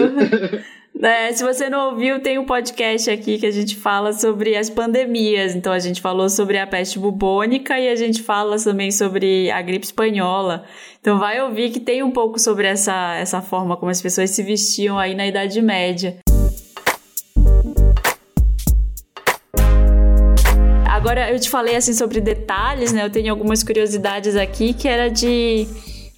É, 1.02 1.32
se 1.32 1.42
você 1.42 1.68
não 1.68 1.90
ouviu, 1.90 2.22
tem 2.22 2.38
um 2.38 2.46
podcast 2.46 3.10
aqui 3.10 3.36
que 3.36 3.46
a 3.46 3.50
gente 3.50 3.76
fala 3.76 4.12
sobre 4.12 4.56
as 4.56 4.70
pandemias. 4.70 5.54
Então 5.54 5.72
a 5.72 5.78
gente 5.80 6.00
falou 6.00 6.30
sobre 6.30 6.56
a 6.56 6.66
peste 6.66 7.00
bubônica 7.00 7.78
e 7.78 7.88
a 7.88 7.96
gente 7.96 8.22
fala 8.22 8.56
também 8.58 8.92
sobre 8.92 9.50
a 9.50 9.60
gripe 9.60 9.84
espanhola. 9.84 10.64
Então 11.00 11.18
vai 11.18 11.42
ouvir 11.42 11.70
que 11.70 11.80
tem 11.80 12.02
um 12.04 12.12
pouco 12.12 12.38
sobre 12.38 12.68
essa, 12.68 13.16
essa 13.16 13.42
forma 13.42 13.76
como 13.76 13.90
as 13.90 14.00
pessoas 14.00 14.30
se 14.30 14.42
vestiam 14.44 14.96
aí 14.96 15.16
na 15.16 15.26
Idade 15.26 15.60
Média. 15.60 16.18
Agora 20.88 21.28
eu 21.30 21.40
te 21.40 21.50
falei 21.50 21.74
assim 21.74 21.92
sobre 21.92 22.20
detalhes, 22.20 22.92
né? 22.92 23.04
Eu 23.04 23.10
tenho 23.10 23.32
algumas 23.32 23.64
curiosidades 23.64 24.36
aqui 24.36 24.72
que 24.72 24.86
era 24.86 25.10
de 25.10 25.66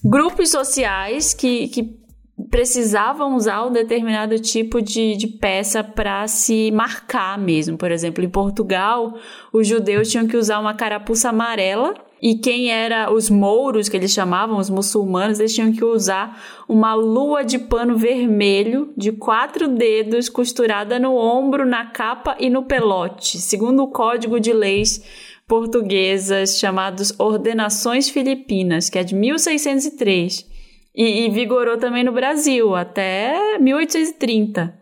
grupos 0.05 0.51
sociais 0.51 1.33
que, 1.33 1.67
que 1.69 2.06
precisavam 2.51 3.35
usar 3.35 3.65
um 3.65 3.73
determinado 3.73 4.39
tipo 4.39 4.83
de, 4.83 5.17
de 5.17 5.27
peça 5.27 5.83
para 5.83 6.27
se 6.29 6.71
marcar 6.71 7.39
mesmo. 7.39 7.79
Por 7.79 7.91
exemplo, 7.91 8.23
em 8.23 8.29
Portugal, 8.29 9.15
os 9.53 9.67
judeus 9.67 10.11
tinham 10.11 10.27
que 10.27 10.37
usar 10.37 10.59
uma 10.59 10.75
carapuça 10.75 11.31
amarela 11.31 11.95
e 12.21 12.35
quem 12.35 12.71
era 12.71 13.13
os 13.13 13.31
mouros, 13.31 13.89
que 13.89 13.97
eles 13.97 14.13
chamavam, 14.13 14.59
os 14.59 14.71
muçulmanos, 14.71 15.39
eles 15.39 15.55
tinham 15.55 15.73
que 15.73 15.85
usar 15.85 16.43
uma 16.69 16.95
lua 16.95 17.45
de 17.45 17.59
pano 17.59 17.97
vermelho 17.97 18.93
de 18.97 19.13
quatro 19.13 19.69
dedos 19.69 20.29
costurada 20.29 20.99
no 20.99 21.15
ombro, 21.15 21.67
na 21.67 21.87
capa 21.87 22.37
e 22.39 22.51
no 22.51 22.65
pelote, 22.65 23.39
segundo 23.39 23.83
o 23.83 23.91
código 23.91 24.41
de 24.41 24.53
leis 24.53 25.03
portuguesas 25.47 26.59
chamados 26.59 27.15
Ordenações 27.19 28.09
Filipinas, 28.09 28.91
que 28.91 28.99
é 28.99 29.05
de 29.05 29.15
1603. 29.15 30.56
E, 30.97 31.27
e 31.27 31.31
vigorou 31.31 31.77
também 31.77 32.03
no 32.03 32.13
Brasil 32.13 32.75
até 32.75 33.59
1830. 33.59 34.75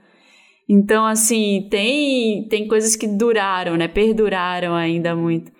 Então, 0.68 1.04
assim, 1.04 1.66
tem, 1.70 2.46
tem 2.48 2.68
coisas 2.68 2.96
que 2.96 3.06
duraram, 3.06 3.76
né? 3.76 3.88
Perduraram 3.88 4.74
ainda 4.74 5.14
muito. 5.14 5.52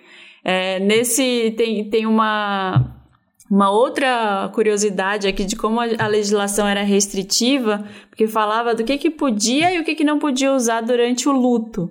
É, 0.45 0.79
nesse, 0.79 1.55
tem, 1.57 1.89
tem 1.91 2.07
uma, 2.07 3.03
uma 3.51 3.71
outra 3.71 4.51
curiosidade 4.55 5.27
aqui 5.27 5.45
de 5.45 5.57
como 5.57 5.81
a, 5.81 6.07
legislação 6.07 6.67
era 6.67 6.83
restritiva, 6.83 7.85
porque 8.09 8.27
falava 8.27 8.75
do 8.75 8.85
que, 8.85 8.97
que 8.97 9.11
podia 9.11 9.73
e 9.73 9.81
o 9.81 9.85
que, 9.85 9.95
que 9.95 10.05
não 10.05 10.19
podia 10.19 10.53
usar 10.53 10.81
durante 10.81 11.29
o 11.29 11.33
luto. 11.33 11.91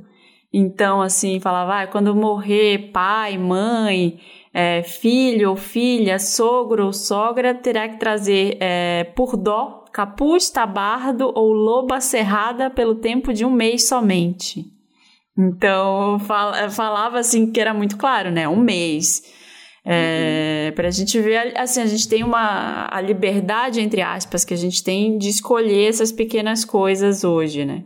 Então, 0.51 1.01
assim, 1.01 1.39
falava, 1.39 1.81
ah, 1.81 1.87
quando 1.87 2.15
morrer 2.15 2.91
pai, 2.91 3.37
mãe, 3.37 4.19
é, 4.53 4.83
filho 4.83 5.49
ou 5.49 5.55
filha, 5.55 6.19
sogro 6.19 6.85
ou 6.85 6.93
sogra, 6.93 7.55
terá 7.55 7.89
que 7.89 7.97
trazer 7.97 8.57
é, 8.59 9.03
por 9.15 9.35
dó 9.35 9.83
capuz, 9.91 10.49
tabardo 10.49 11.31
ou 11.35 11.53
loba 11.53 12.01
cerrada 12.01 12.69
pelo 12.69 12.95
tempo 12.95 13.31
de 13.31 13.45
um 13.45 13.51
mês 13.51 13.87
somente. 13.87 14.65
Então, 15.37 16.19
falava 16.71 17.19
assim 17.19 17.51
que 17.51 17.59
era 17.59 17.73
muito 17.73 17.97
claro, 17.97 18.31
né? 18.31 18.47
Um 18.47 18.59
mês. 18.59 19.23
É, 19.85 20.67
uhum. 20.69 20.75
Pra 20.75 20.89
gente 20.89 21.19
ver, 21.19 21.57
assim, 21.57 21.81
a 21.81 21.85
gente 21.85 22.07
tem 22.07 22.23
uma 22.23 22.87
a 22.89 23.01
liberdade, 23.01 23.81
entre 23.81 24.01
aspas, 24.01 24.45
que 24.45 24.53
a 24.53 24.57
gente 24.57 24.83
tem 24.83 25.17
de 25.17 25.29
escolher 25.29 25.89
essas 25.89 26.11
pequenas 26.11 26.63
coisas 26.63 27.23
hoje, 27.23 27.65
né? 27.65 27.83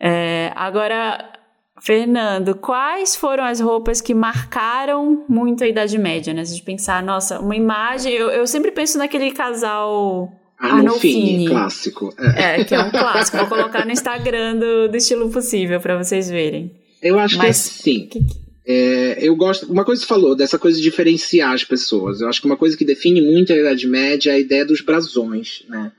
É, 0.00 0.52
agora, 0.54 1.32
Fernando, 1.80 2.54
quais 2.54 3.14
foram 3.16 3.44
as 3.44 3.60
roupas 3.60 4.00
que 4.00 4.14
marcaram 4.14 5.24
muito 5.28 5.64
a 5.64 5.68
Idade 5.68 5.98
Média, 5.98 6.32
né? 6.34 6.44
Se 6.44 6.52
a 6.52 6.56
gente 6.56 6.64
pensar, 6.64 7.02
nossa, 7.02 7.40
uma 7.40 7.56
imagem. 7.56 8.12
Eu, 8.12 8.30
eu 8.30 8.46
sempre 8.46 8.70
penso 8.70 8.98
naquele 8.98 9.30
casal. 9.30 10.32
Arnolfini, 10.58 11.46
clássico. 11.46 12.12
É. 12.18 12.60
é. 12.60 12.64
que 12.64 12.74
é 12.74 12.80
um 12.80 12.90
clássico. 12.90 13.36
Vou 13.36 13.46
colocar 13.46 13.84
no 13.84 13.92
Instagram 13.92 14.56
do, 14.56 14.88
do 14.88 14.96
estilo 14.96 15.30
possível 15.30 15.80
para 15.80 15.96
vocês 15.96 16.28
verem. 16.28 16.72
Eu 17.00 17.18
acho 17.18 17.38
Mas, 17.38 17.68
que 17.68 17.82
sim. 17.82 18.06
Que, 18.06 18.20
é, 18.66 19.16
eu 19.20 19.34
gosto. 19.36 19.70
Uma 19.72 19.84
coisa 19.84 20.02
que 20.02 20.06
você 20.06 20.14
falou, 20.14 20.34
dessa 20.34 20.58
coisa 20.58 20.76
de 20.76 20.82
diferenciar 20.82 21.52
as 21.52 21.64
pessoas. 21.64 22.20
Eu 22.20 22.28
acho 22.28 22.40
que 22.40 22.46
uma 22.46 22.56
coisa 22.56 22.76
que 22.76 22.84
define 22.84 23.20
muito 23.20 23.52
a 23.52 23.56
Idade 23.56 23.86
Média 23.86 24.30
é 24.30 24.34
a 24.34 24.38
ideia 24.38 24.64
dos 24.64 24.80
brasões, 24.80 25.62
né? 25.68 25.92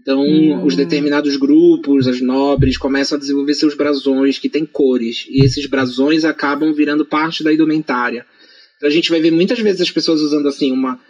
Então, 0.00 0.20
hum. 0.20 0.64
os 0.64 0.76
determinados 0.76 1.36
grupos, 1.36 2.06
as 2.06 2.20
nobres, 2.20 2.76
começam 2.76 3.16
a 3.16 3.18
desenvolver 3.18 3.54
seus 3.54 3.74
brasões 3.74 4.38
que 4.38 4.48
têm 4.48 4.64
cores. 4.64 5.26
E 5.28 5.44
esses 5.44 5.66
brasões 5.66 6.24
acabam 6.24 6.72
virando 6.72 7.04
parte 7.04 7.42
da 7.42 7.52
indumentária. 7.52 8.24
Então, 8.76 8.88
a 8.88 8.92
gente 8.92 9.10
vai 9.10 9.20
ver 9.20 9.30
muitas 9.30 9.58
vezes 9.58 9.80
as 9.80 9.90
pessoas 9.90 10.20
usando 10.20 10.48
assim, 10.48 10.70
uma 10.72 11.00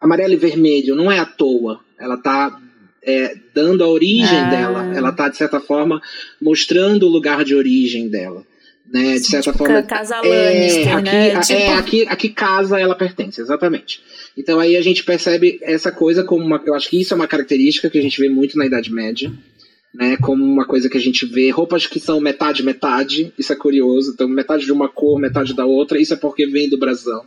amarelo 0.00 0.32
e 0.32 0.36
vermelho. 0.36 0.94
Não 0.94 1.10
é 1.10 1.18
à 1.18 1.26
toa. 1.26 1.80
Ela 1.98 2.14
está 2.14 2.60
é, 3.02 3.36
dando 3.54 3.84
a 3.84 3.88
origem 3.88 4.38
ah. 4.38 4.50
dela. 4.50 4.96
Ela 4.96 5.10
está, 5.10 5.28
de 5.28 5.36
certa 5.36 5.60
forma, 5.60 6.00
mostrando 6.40 7.06
o 7.06 7.10
lugar 7.10 7.44
de 7.44 7.54
origem 7.54 8.08
dela 8.08 8.46
né? 8.92 9.14
De 9.14 9.26
certa 9.26 9.52
tipo, 9.52 9.58
forma. 9.58 9.82
Casa 9.82 10.16
é, 10.24 10.92
aqui, 10.92 11.02
né? 11.02 11.28
É, 11.28 11.40
tipo... 11.40 11.72
aqui, 11.72 12.06
aqui 12.08 12.28
casa 12.30 12.78
ela 12.78 12.94
pertence, 12.94 13.40
exatamente. 13.40 14.00
Então 14.36 14.58
aí 14.58 14.76
a 14.76 14.82
gente 14.82 15.04
percebe 15.04 15.58
essa 15.62 15.92
coisa 15.92 16.24
como 16.24 16.44
uma. 16.44 16.62
Eu 16.64 16.74
acho 16.74 16.88
que 16.88 17.00
isso 17.00 17.12
é 17.12 17.16
uma 17.16 17.28
característica 17.28 17.90
que 17.90 17.98
a 17.98 18.02
gente 18.02 18.20
vê 18.20 18.28
muito 18.28 18.56
na 18.56 18.66
Idade 18.66 18.92
Média. 18.92 19.32
Né, 19.94 20.18
como 20.18 20.44
uma 20.44 20.66
coisa 20.66 20.88
que 20.88 20.98
a 20.98 21.00
gente 21.00 21.24
vê, 21.24 21.48
roupas 21.48 21.86
que 21.86 21.98
são 21.98 22.20
metade, 22.20 22.62
metade, 22.62 23.32
isso 23.38 23.54
é 23.54 23.56
curioso, 23.56 24.12
então 24.12 24.28
metade 24.28 24.66
de 24.66 24.70
uma 24.70 24.86
cor, 24.86 25.18
metade 25.18 25.54
da 25.54 25.64
outra, 25.64 25.98
isso 25.98 26.12
é 26.12 26.16
porque 26.16 26.46
vem 26.46 26.68
do 26.68 26.78
brasão. 26.78 27.24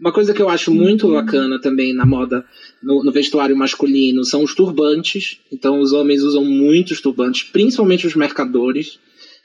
Uma 0.00 0.12
coisa 0.12 0.32
que 0.32 0.40
eu 0.40 0.48
acho 0.48 0.72
muito 0.72 1.06
uhum. 1.08 1.14
bacana 1.14 1.60
também 1.60 1.92
na 1.92 2.06
moda, 2.06 2.42
no, 2.82 3.04
no, 3.04 3.12
vestuário 3.12 3.54
masculino, 3.54 4.24
são 4.24 4.42
os 4.42 4.54
turbantes. 4.54 5.40
Então 5.52 5.78
os 5.78 5.92
homens 5.92 6.22
usam 6.22 6.42
muitos 6.42 7.02
turbantes, 7.02 7.42
principalmente 7.42 8.06
os 8.06 8.14
mercadores. 8.14 8.98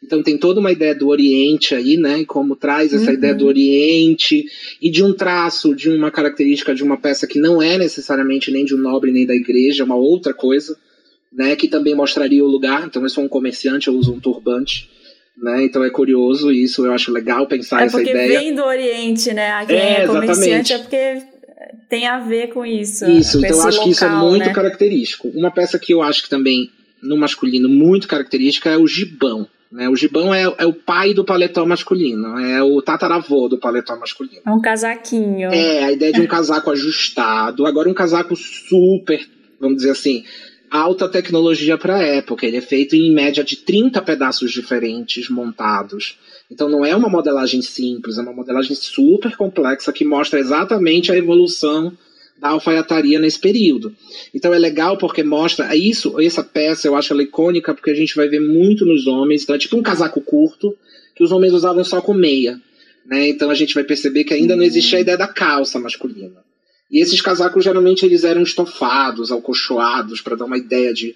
Então 0.06 0.22
tem 0.22 0.38
toda 0.38 0.60
uma 0.60 0.72
ideia 0.72 0.94
do 0.94 1.08
Oriente 1.08 1.74
aí, 1.74 1.98
né? 1.98 2.20
E 2.20 2.26
como 2.26 2.56
traz 2.56 2.94
essa 2.94 3.08
uhum. 3.08 3.14
ideia 3.14 3.34
do 3.34 3.48
Oriente 3.48 4.46
e 4.80 4.92
de 4.92 5.04
um 5.04 5.12
traço, 5.12 5.76
de 5.76 5.90
uma 5.90 6.12
característica 6.12 6.76
de 6.76 6.84
uma 6.84 6.96
peça 6.96 7.26
que 7.26 7.40
não 7.40 7.62
é 7.62 7.78
necessariamente 7.78 8.52
nem 8.52 8.64
de 8.64 8.76
um 8.76 8.78
nobre 8.78 9.12
nem 9.12 9.26
da 9.26 9.36
igreja, 9.36 9.82
é 9.82 9.86
uma 9.86 9.96
outra 9.96 10.34
coisa, 10.34 10.78
né? 11.34 11.56
Que 11.56 11.68
também 11.68 11.96
mostraria 11.96 12.44
o 12.44 12.48
lugar. 12.48 12.86
Então 12.86 13.02
eu 13.02 13.10
sou 13.10 13.24
um 13.24 13.28
comerciante, 13.28 13.88
eu 13.88 13.96
uso 13.96 14.14
um 14.14 14.20
turbante. 14.20 14.90
Né? 15.38 15.66
Então 15.66 15.84
é 15.84 15.90
curioso 15.90 16.50
isso, 16.50 16.86
eu 16.86 16.94
acho 16.94 17.12
legal 17.12 17.46
pensar 17.46 17.82
é 17.82 17.86
essa 17.88 18.02
ideia. 18.02 18.16
É 18.16 18.28
porque 18.28 18.40
vem 18.40 18.56
do 18.56 18.64
Oriente, 18.64 19.34
né? 19.34 19.66
Quem 19.66 19.76
é, 19.76 20.04
é 20.04 20.08
comerciante 20.08 20.72
é 20.72 20.78
porque 20.78 21.24
tem 21.90 22.08
a 22.08 22.20
ver 22.20 22.54
com 22.54 22.66
isso. 22.66 23.06
Isso, 23.10 23.40
então 23.40 23.50
eu 23.50 23.62
acho 23.64 23.78
local, 23.78 23.84
que 23.84 23.90
isso 23.90 24.06
é 24.06 24.10
muito 24.10 24.46
né? 24.46 24.54
característico. 24.54 25.28
Uma 25.30 25.52
peça 25.52 25.78
que 25.78 25.94
eu 25.94 26.02
acho 26.02 26.24
que 26.24 26.30
também 26.30 26.70
no 27.02 27.18
masculino 27.18 27.68
muito 27.68 28.08
característica 28.08 28.70
é 28.70 28.78
o 28.78 28.88
gibão. 28.88 29.48
Né? 29.76 29.90
O 29.90 29.96
gibão 29.96 30.34
é, 30.34 30.44
é, 30.58 30.66
o 30.66 30.72
pai 30.72 31.14
do 31.14 31.26
paletó 31.26 31.66
masculino, 31.66 32.40
é 32.40 32.64
o 32.64 32.82
tataravô 32.82 33.50
do 33.50 33.58
paletó 33.58 33.98
masculino. 33.98 34.42
É 34.46 34.50
um 34.50 34.62
casaquinho. 34.62 35.50
É, 35.52 35.84
a 35.84 35.92
ideia 35.92 36.14
de 36.14 36.22
um 36.22 36.28
casaco 36.28 36.72
ajustado. 36.72 37.66
Agora, 37.66 37.90
um 37.90 37.94
casaco 37.94 38.38
super, 38.38 39.20
vamos 39.60 39.78
dizer 39.78 39.92
assim, 39.92 40.24
alta 40.72 41.10
tecnologia 41.10 41.78
para 41.78 41.98
a 41.98 42.02
época. 42.02 42.46
Ele 42.46 42.56
é 42.56 42.62
feito 42.62 42.96
em 42.96 43.14
média 43.14 43.44
de 43.44 43.58
30 43.58 44.02
pedaços 44.02 44.50
diferentes 44.50 45.30
montados. 45.30 46.18
Então 46.50 46.70
não 46.70 46.86
é 46.86 46.96
uma 46.96 47.10
modelagem 47.10 47.62
simples, 47.62 48.18
é 48.18 48.22
uma 48.22 48.32
modelagem 48.32 48.76
super 48.78 49.36
complexa 49.36 49.92
que 49.92 50.06
mostra 50.06 50.40
exatamente 50.40 51.12
a 51.12 51.18
evolução 51.18 51.92
da 52.38 52.50
alfaiataria 52.50 53.20
nesse 53.20 53.40
período. 53.40 53.96
Então 54.34 54.54
é 54.54 54.60
legal 54.60 54.98
porque 54.98 55.24
mostra 55.24 55.76
isso, 55.76 56.20
essa 56.20 56.44
peça 56.44 56.88
eu 56.88 56.96
acho 56.96 57.14
ela 57.14 57.24
icônica 57.24 57.74
porque 57.74 57.92
a 57.92 57.96
gente 57.96 58.16
vai 58.16 58.28
ver 58.28 58.42
muito 58.42 58.86
nos 58.86 59.08
homens, 59.08 59.44
então 59.44 59.56
é 59.56 59.60
tipo 59.60 59.78
um 59.78 59.84
casaco 59.84 60.22
curto 60.22 60.76
que 61.16 61.24
os 61.24 61.32
homens 61.32 61.54
usavam 61.54 61.84
só 61.84 62.02
com 62.02 62.14
meia, 62.14 62.60
né? 63.06 63.30
Então 63.30 63.50
a 63.50 63.56
gente 63.56 63.74
vai 63.74 63.84
perceber 63.84 64.26
que 64.26 64.34
ainda 64.34 64.56
não 64.56 64.64
existia 64.64 64.98
a 64.98 65.02
ideia 65.02 65.18
da 65.18 65.28
calça 65.28 65.80
masculina. 65.80 66.44
E 66.92 67.02
esses 67.02 67.22
casacos 67.22 67.64
geralmente 67.64 68.06
eles 68.06 68.24
eram 68.24 68.44
estofados, 68.44 69.32
alcochoados 69.32 70.22
para 70.22 70.36
dar 70.36 70.46
uma 70.46 70.58
ideia 70.58 70.94
de 70.94 71.16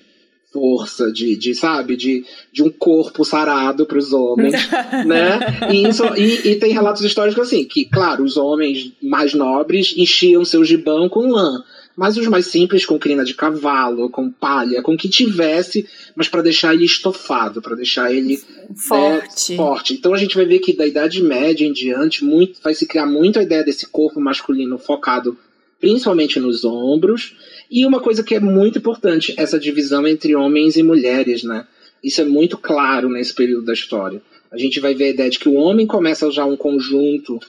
força, 0.52 1.12
de, 1.12 1.36
de 1.36 1.54
sabe, 1.54 1.96
de, 1.96 2.26
de 2.52 2.64
um 2.64 2.70
corpo 2.70 3.24
sarado 3.24 3.86
para 3.86 3.98
os 3.98 4.12
homens, 4.12 4.56
né? 5.06 5.40
E, 5.72 5.88
isso, 5.88 6.04
e, 6.16 6.50
e, 6.50 6.56
tem 6.56 6.74
relatos 6.74 7.04
históricos 7.04 7.48
assim, 7.48 7.64
que, 7.64 7.86
claro, 7.86 8.24
os 8.24 8.36
homens 8.36 8.92
mais 9.02 9.34
nobres 9.34 9.94
enchiam 9.96 10.44
seu 10.44 10.64
gibão 10.64 11.08
com 11.08 11.32
lã, 11.32 11.64
mas 11.96 12.18
os 12.18 12.28
mais 12.28 12.48
simples 12.48 12.86
com 12.86 12.98
crina 12.98 13.24
de 13.24 13.34
cavalo, 13.34 14.10
com 14.10 14.32
palha, 14.32 14.82
com 14.82 14.98
que 14.98 15.10
tivesse, 15.10 15.88
mas 16.16 16.30
para 16.30 16.42
deixar 16.42 16.74
ele 16.74 16.86
estofado, 16.86 17.62
para 17.62 17.76
deixar 17.76 18.14
ele 18.14 18.42
forte. 18.74 19.52
Né, 19.52 19.58
forte. 19.58 19.94
Então 19.94 20.14
a 20.14 20.18
gente 20.18 20.36
vai 20.36 20.46
ver 20.46 20.60
que 20.60 20.76
da 20.76 20.88
Idade 20.88 21.22
Média 21.22 21.68
em 21.68 21.74
diante 21.74 22.24
muito, 22.24 22.60
vai 22.64 22.74
se 22.74 22.88
criar 22.88 23.06
muito 23.06 23.38
a 23.38 23.44
ideia 23.44 23.64
desse 23.64 23.86
corpo 23.86 24.20
masculino 24.20 24.78
focado 24.78 25.38
principalmente 25.80 26.40
nos 26.40 26.64
ombros 26.64 27.36
e 27.70 27.86
uma 27.86 28.00
coisa 28.00 28.24
que 28.24 28.36
é 28.36 28.40
muito 28.40 28.80
importante, 28.80 29.34
essa 29.38 29.60
divisão 29.60 30.08
entre 30.08 30.36
homens 30.36 30.76
e 30.76 30.84
mulheres, 30.84 31.44
né? 31.44 31.66
Isso 32.04 32.22
é 32.22 32.26
muito 32.26 32.58
claro 32.58 33.10
nesse 33.10 33.34
período 33.34 33.66
da 33.66 33.74
história. 33.74 34.22
A 34.52 34.58
gente 34.58 34.80
vai 34.80 34.96
ver 34.96 35.06
a 35.06 35.10
ideia 35.10 35.30
de 35.30 35.38
que 35.38 35.50
o 35.50 35.56
homem 35.56 35.86
começa 35.86 36.26
a 36.26 36.30
usar 36.30 36.46
um 36.46 36.58
conjunto 36.58 37.40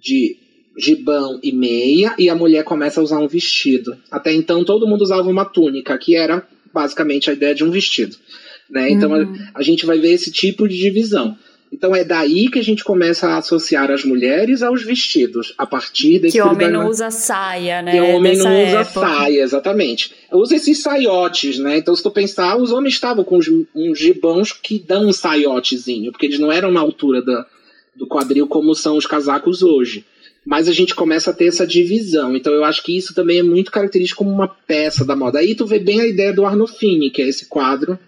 de 0.00 0.36
gibão 0.78 1.40
e 1.42 1.52
meia 1.52 2.14
e 2.18 2.30
a 2.30 2.34
mulher 2.34 2.62
começa 2.64 3.00
a 3.00 3.02
usar 3.02 3.18
um 3.18 3.26
vestido. 3.26 3.96
Até 4.10 4.32
então 4.32 4.64
todo 4.64 4.86
mundo 4.86 5.02
usava 5.02 5.28
uma 5.28 5.44
túnica, 5.44 5.98
que 5.98 6.16
era 6.16 6.46
basicamente 6.72 7.28
a 7.28 7.32
ideia 7.32 7.54
de 7.54 7.64
um 7.64 7.70
vestido. 7.70 8.16
Né? 8.70 8.90
Então 8.90 9.10
uhum. 9.10 9.34
a, 9.54 9.58
a 9.58 9.62
gente 9.62 9.84
vai 9.84 9.98
ver 9.98 10.12
esse 10.12 10.30
tipo 10.30 10.68
de 10.68 10.76
divisão. 10.76 11.36
Então 11.72 11.94
é 11.94 12.02
daí 12.02 12.50
que 12.50 12.58
a 12.58 12.64
gente 12.64 12.82
começa 12.82 13.28
a 13.28 13.38
associar 13.38 13.90
as 13.90 14.04
mulheres 14.04 14.62
aos 14.62 14.82
vestidos, 14.82 15.54
a 15.58 15.66
partir 15.66 16.18
desse 16.18 16.36
Que 16.36 16.42
homem 16.42 16.70
não 16.70 16.88
usa 16.88 17.10
saia, 17.10 17.82
né? 17.82 17.92
Que 17.92 18.00
homem 18.00 18.36
não 18.36 18.62
usa 18.62 18.80
época. 18.80 19.00
saia, 19.00 19.42
exatamente. 19.42 20.14
Usa 20.32 20.56
esses 20.56 20.82
saiotes, 20.82 21.58
né? 21.58 21.76
Então 21.78 21.94
se 21.94 22.02
tu 22.02 22.10
pensar, 22.10 22.56
os 22.56 22.72
homens 22.72 22.94
estavam 22.94 23.22
com 23.22 23.36
uns, 23.36 23.48
uns 23.74 23.98
gibãos 23.98 24.52
que 24.52 24.78
dão 24.78 25.08
um 25.08 25.12
saiotezinho, 25.12 26.10
porque 26.10 26.26
eles 26.26 26.38
não 26.38 26.50
eram 26.50 26.70
na 26.72 26.80
altura 26.80 27.22
da, 27.22 27.46
do 27.94 28.06
quadril 28.06 28.46
como 28.46 28.74
são 28.74 28.96
os 28.96 29.06
casacos 29.06 29.62
hoje. 29.62 30.04
Mas 30.46 30.66
a 30.66 30.72
gente 30.72 30.94
começa 30.94 31.30
a 31.30 31.34
ter 31.34 31.48
essa 31.48 31.66
divisão. 31.66 32.34
Então 32.34 32.54
eu 32.54 32.64
acho 32.64 32.82
que 32.82 32.96
isso 32.96 33.14
também 33.14 33.40
é 33.40 33.42
muito 33.42 33.70
característico 33.70 34.24
como 34.24 34.34
uma 34.34 34.48
peça 34.48 35.04
da 35.04 35.14
moda. 35.14 35.38
Aí 35.40 35.54
tu 35.54 35.66
vê 35.66 35.78
bem 35.78 36.00
a 36.00 36.06
ideia 36.06 36.32
do 36.32 36.46
Arnolfini, 36.46 37.10
que 37.10 37.20
é 37.20 37.28
esse 37.28 37.46
quadro, 37.46 37.98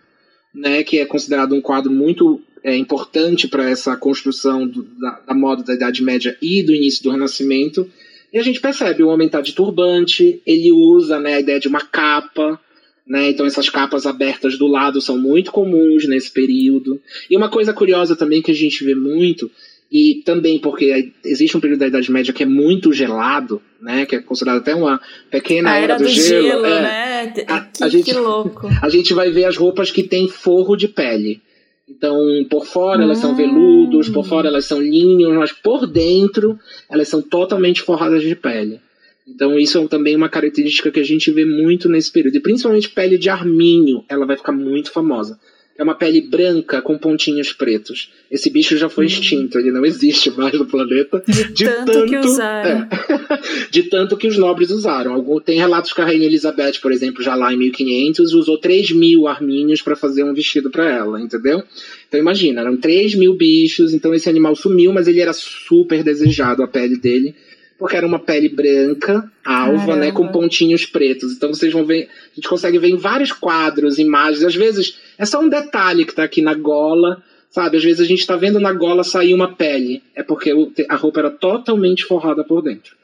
né, 0.55 0.83
que 0.83 0.99
é 0.99 1.05
considerado 1.05 1.55
um 1.55 1.61
quadro 1.61 1.93
muito 1.93 2.41
é, 2.63 2.77
importante 2.77 3.49
para 3.49 3.69
essa 3.69 3.97
construção 3.97 4.67
do, 4.67 4.83
da, 4.83 5.21
da, 5.29 5.35
moda 5.35 5.63
da 5.63 5.75
Idade 5.75 6.03
Média 6.03 6.37
e 6.41 6.63
do 6.63 6.75
início 6.75 7.03
do 7.03 7.11
Renascimento. 7.11 7.89
E 8.33 8.39
a 8.39 8.43
gente 8.43 8.61
percebe, 8.61 9.03
o 9.03 9.09
homem 9.09 9.27
está 9.27 9.41
de 9.41 9.53
turbante, 9.53 10.41
ele 10.47 10.73
usa 10.73 11.19
né, 11.19 11.35
a 11.35 11.41
ideia 11.41 11.59
de 11.59 11.69
uma 11.69 11.81
capa, 11.81 12.61
né, 13.07 13.31
então 13.31 13.45
essas 13.45 13.69
capas 13.69 14.07
abertas 14.07 14.57
do 14.57 14.69
lado 14.69 15.01
são 15.01 15.19
muito 15.19 15.51
comuns 15.51 16.07
nesse 16.07 16.31
período. 16.31 17.01
E 17.29 17.37
uma 17.37 17.49
coisa 17.49 17.73
curiosa 17.73 18.15
também 18.15 18.41
que 18.41 18.53
a 18.53 18.55
gente 18.55 18.85
vê 18.85 18.95
muito, 18.95 19.51
e 19.91 20.23
também 20.25 20.61
porque 20.61 21.11
existe 21.25 21.57
um 21.57 21.61
período 21.61 21.81
da 21.81 21.89
Idade 21.89 22.13
Média 22.13 22.33
que 22.33 22.45
é 22.45 22.47
muito 22.47 22.93
gelado, 22.93 23.61
né, 23.81 24.07
que 24.07 24.15
é 24.15 24.21
considerado 24.21 24.61
até 24.61 24.75
uma 24.75 25.01
pequena 25.29 25.73
a 25.73 25.77
era, 25.77 25.95
era 25.95 25.97
do, 25.97 26.05
do 26.05 26.11
gelo, 26.11 26.47
gelo 26.47 26.67
é, 26.67 26.83
né? 26.83 27.35
A, 27.49 27.61
que, 27.61 27.83
a 27.83 27.89
gente, 27.89 28.05
que 28.05 28.13
louco. 28.13 28.69
A 28.81 28.89
gente 28.89 29.13
vai 29.13 29.31
ver 29.31 29.45
as 29.45 29.57
roupas 29.57 29.91
que 29.91 30.05
têm 30.05 30.29
forro 30.29 30.77
de 30.77 30.87
pele. 30.87 31.43
Então, 31.91 32.47
por 32.49 32.65
fora 32.65 33.03
elas 33.03 33.19
são 33.19 33.35
veludos, 33.35 34.09
por 34.09 34.25
fora 34.25 34.47
elas 34.47 34.65
são 34.65 34.81
linhos, 34.81 35.35
mas 35.35 35.51
por 35.51 35.89
dentro 35.89 36.57
elas 36.89 37.09
são 37.09 37.21
totalmente 37.21 37.83
forradas 37.83 38.23
de 38.23 38.37
pele. 38.37 38.81
Então, 39.27 39.59
isso 39.59 39.79
é 39.79 39.89
também 39.89 40.15
uma 40.15 40.29
característica 40.29 40.91
que 40.91 41.01
a 41.01 41.05
gente 41.05 41.31
vê 41.31 41.45
muito 41.45 41.89
nesse 41.89 42.11
período. 42.11 42.37
E 42.37 42.41
principalmente 42.41 42.89
pele 42.89 43.19
de 43.19 43.29
arminho, 43.29 44.05
ela 44.09 44.25
vai 44.25 44.37
ficar 44.37 44.53
muito 44.53 44.93
famosa. 44.93 45.39
É 45.81 45.83
uma 45.83 45.95
pele 45.95 46.21
branca 46.21 46.83
com 46.83 46.99
pontinhos 46.99 47.55
pretos. 47.55 48.13
Esse 48.31 48.51
bicho 48.51 48.77
já 48.77 48.91
foi 48.91 49.07
hum. 49.07 49.09
extinto, 49.09 49.59
ele 49.59 49.71
não 49.71 49.83
existe 49.83 50.31
mais 50.31 50.53
no 50.53 50.67
planeta. 50.67 51.23
De, 51.27 51.55
de 51.55 51.65
tanto, 51.65 51.93
tanto, 51.93 52.07
que 52.07 52.19
usaram. 52.19 52.71
É, 52.71 52.89
de 53.73 53.83
tanto 53.85 54.17
que 54.19 54.29
os 54.29 54.37
nobres 54.37 54.71
usaram. 54.71 55.15
Algum, 55.15 55.41
tem 55.41 55.57
relatos 55.57 55.95
que 55.95 56.03
a 56.03 56.05
Rainha 56.05 56.27
Elizabeth, 56.27 56.81
por 56.83 56.93
exemplo, 56.93 57.23
já 57.23 57.35
lá 57.35 57.51
em 57.51 57.57
1500, 57.57 58.35
usou 58.35 58.59
3 58.59 58.91
mil 58.91 59.27
arminhos 59.27 59.81
para 59.81 59.97
fazer 59.97 60.23
um 60.23 60.35
vestido 60.35 60.71
para 60.71 60.87
ela, 60.87 61.19
entendeu? 61.19 61.63
Então 62.07 62.21
imagina, 62.21 62.61
eram 62.61 62.77
3 62.77 63.15
mil 63.15 63.33
bichos, 63.33 63.95
então 63.95 64.13
esse 64.13 64.29
animal 64.29 64.55
sumiu, 64.55 64.93
mas 64.93 65.09
ele 65.09 65.21
era 65.21 65.33
super 65.33 66.05
desejado, 66.05 66.63
a 66.63 66.69
pele 66.69 66.99
dele 66.99 67.35
porque 67.81 67.97
era 67.97 68.07
uma 68.07 68.19
pele 68.19 68.51
branca, 68.51 69.25
alva, 69.43 69.79
Caramba. 69.79 69.97
né, 69.97 70.13
com 70.13 70.29
pontinhos 70.29 70.85
pretos. 70.85 71.33
Então 71.33 71.49
vocês 71.49 71.73
vão 71.73 71.87
ver, 71.87 72.11
a 72.31 72.35
gente 72.35 72.47
consegue 72.47 72.79
ver 72.79 72.91
em 72.91 72.97
vários 72.97 73.33
quadros, 73.33 73.99
imagens, 73.99 74.45
às 74.45 74.55
vezes 74.55 74.99
é 75.17 75.25
só 75.25 75.41
um 75.41 75.49
detalhe 75.49 76.05
que 76.05 76.15
tá 76.15 76.23
aqui 76.23 76.43
na 76.43 76.53
gola, 76.53 77.23
sabe? 77.49 77.79
Às 77.79 77.83
vezes 77.83 78.03
a 78.03 78.05
gente 78.05 78.27
tá 78.27 78.37
vendo 78.37 78.61
na 78.61 78.71
gola 78.71 79.03
sair 79.03 79.33
uma 79.33 79.57
pele, 79.57 80.03
é 80.15 80.23
porque 80.23 80.53
a 80.91 80.95
roupa 80.95 81.21
era 81.21 81.31
totalmente 81.31 82.05
forrada 82.05 82.45
por 82.45 82.61
dentro. 82.61 82.95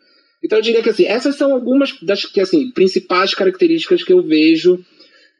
Então 0.44 0.58
eu 0.58 0.62
diria 0.62 0.82
que 0.82 0.90
assim, 0.90 1.06
essas 1.06 1.36
são 1.36 1.54
algumas 1.54 1.98
das 2.02 2.26
que 2.26 2.38
assim, 2.38 2.70
principais 2.70 3.32
características 3.32 4.04
que 4.04 4.12
eu 4.12 4.22
vejo 4.22 4.84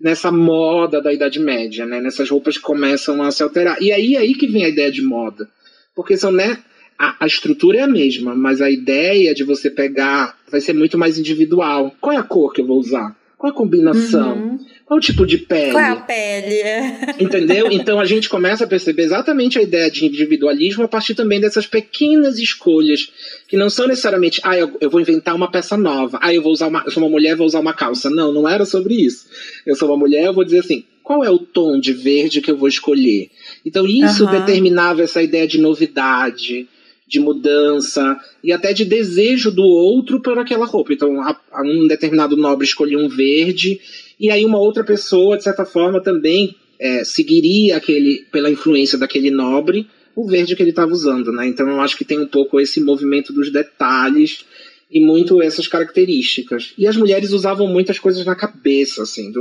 nessa 0.01 0.33
moda 0.33 1.03
da 1.03 1.13
Idade 1.13 1.39
Média, 1.39 1.85
né? 1.85 2.01
Nessas 2.01 2.31
roupas 2.31 2.57
que 2.57 2.63
começam 2.63 3.23
a 3.23 3.31
se 3.31 3.43
alterar. 3.43 3.83
E 3.83 3.93
aí 3.93 4.17
aí 4.17 4.33
que 4.33 4.47
vem 4.47 4.65
a 4.65 4.69
ideia 4.71 4.91
de 4.91 5.03
moda. 5.03 5.47
Porque 5.95 6.17
são, 6.17 6.33
né, 6.33 6.59
a, 6.99 7.25
a, 7.25 7.27
estrutura 7.27 7.79
é 7.79 7.83
a 7.83 7.89
mesma, 7.89 8.35
mas 8.35 8.61
a 8.61 8.71
ideia 8.71 9.35
de 9.35 9.45
você 9.45 9.71
pegar 9.71 10.37
vai 10.51 10.61
ser 10.61 10.73
muito 10.73 10.97
mais 10.97 11.19
individual. 11.19 11.95
Qual 12.01 12.15
é 12.15 12.19
a 12.19 12.23
cor 12.23 12.53
que 12.53 12.61
eu 12.61 12.67
vou 12.67 12.79
usar? 12.79 13.17
Qual 13.37 13.51
é 13.51 13.55
a 13.55 13.57
combinação? 13.57 14.35
Uhum. 14.35 14.59
Qual 14.87 14.97
é 14.97 15.01
o 15.01 15.03
tipo 15.03 15.27
de 15.27 15.37
pele? 15.37 15.73
Qual 15.73 15.85
é 15.85 15.91
a 15.91 15.97
pele? 15.97 16.63
Entendeu? 17.21 17.71
Então 17.71 18.01
a 18.01 18.07
gente 18.07 18.31
começa 18.31 18.65
a 18.65 18.67
perceber 18.67 19.03
exatamente 19.03 19.59
a 19.59 19.63
ideia 19.63 19.91
de 19.91 20.07
individualismo 20.07 20.85
a 20.85 20.89
partir 20.89 21.15
também 21.15 21.39
dessas 21.39 21.67
pequenas 21.67 22.39
escolhas, 22.39 23.13
que 23.47 23.57
não 23.57 23.69
são 23.69 23.87
necessariamente, 23.87 24.41
ah, 24.43 24.57
eu, 24.57 24.77
eu 24.81 24.89
vou 24.89 25.01
inventar 25.01 25.35
uma 25.35 25.51
peça 25.51 25.77
nova, 25.77 26.19
ah, 26.23 26.33
eu 26.33 26.41
vou 26.41 26.53
usar 26.53 26.69
uma, 26.69 26.83
eu 26.87 26.91
sou 26.91 27.03
uma 27.03 27.11
mulher, 27.11 27.37
vou 27.37 27.47
usar 27.47 27.61
uma 27.61 27.75
calça. 27.75 28.09
Não, 28.09 28.33
não 28.33 28.49
era 28.49 28.65
sobre 28.65 28.95
isso. 28.95 29.27
Eu 29.67 29.77
sou 29.77 29.89
uma 29.89 29.99
mulher, 29.99 30.25
eu 30.25 30.33
vou 30.33 30.45
dizer 30.45 30.61
assim, 30.61 30.85
qual 31.03 31.23
é 31.23 31.31
o 31.31 31.39
tom 31.39 31.79
de 31.79 31.93
verde 31.93 32.41
que 32.41 32.51
eu 32.51 32.57
vou 32.57 32.69
escolher? 32.69 33.29
Então 33.67 33.87
isso 33.87 34.25
uhum. 34.25 34.31
determinava 34.31 35.03
essa 35.03 35.23
ideia 35.23 35.47
de 35.47 35.59
novidade, 35.59 36.67
de 37.07 37.21
mudança 37.21 38.19
e 38.43 38.53
até 38.53 38.73
de 38.73 38.85
desejo 38.85 39.51
do 39.51 39.63
outro 39.63 40.21
por 40.21 40.39
aquela 40.39 40.67
roupa. 40.67 40.93
Então, 40.93 41.21
a, 41.23 41.39
a 41.53 41.63
um 41.63 41.87
determinado 41.87 42.37
nobre 42.37 42.67
escolhia 42.67 42.99
um 42.99 43.09
verde, 43.09 43.81
e 44.19 44.31
aí 44.31 44.45
uma 44.45 44.59
outra 44.59 44.83
pessoa, 44.83 45.37
de 45.37 45.45
certa 45.45 45.65
forma, 45.65 46.03
também 46.03 46.57
é, 46.79 47.05
seguiria 47.05 47.77
aquele, 47.77 48.25
pela 48.33 48.51
influência 48.51 48.99
daquele 48.99 49.31
nobre, 49.31 49.87
o 50.15 50.27
verde 50.27 50.57
que 50.57 50.63
ele 50.63 50.71
estava 50.71 50.91
usando, 50.91 51.31
né? 51.31 51.47
Então 51.47 51.69
eu 51.69 51.81
acho 51.81 51.97
que 51.97 52.05
tem 52.05 52.19
um 52.19 52.27
pouco 52.27 52.59
esse 52.59 52.81
movimento 52.81 53.33
dos 53.33 53.53
detalhes 53.53 54.45
e 54.91 54.99
muito 54.99 55.43
essas 55.43 55.69
características. 55.69 56.73
E 56.79 56.87
as 56.87 56.97
mulheres 56.97 57.33
usavam 57.33 57.67
muitas 57.67 57.99
coisas 57.99 58.25
na 58.25 58.35
cabeça, 58.35 59.03
assim, 59.03 59.33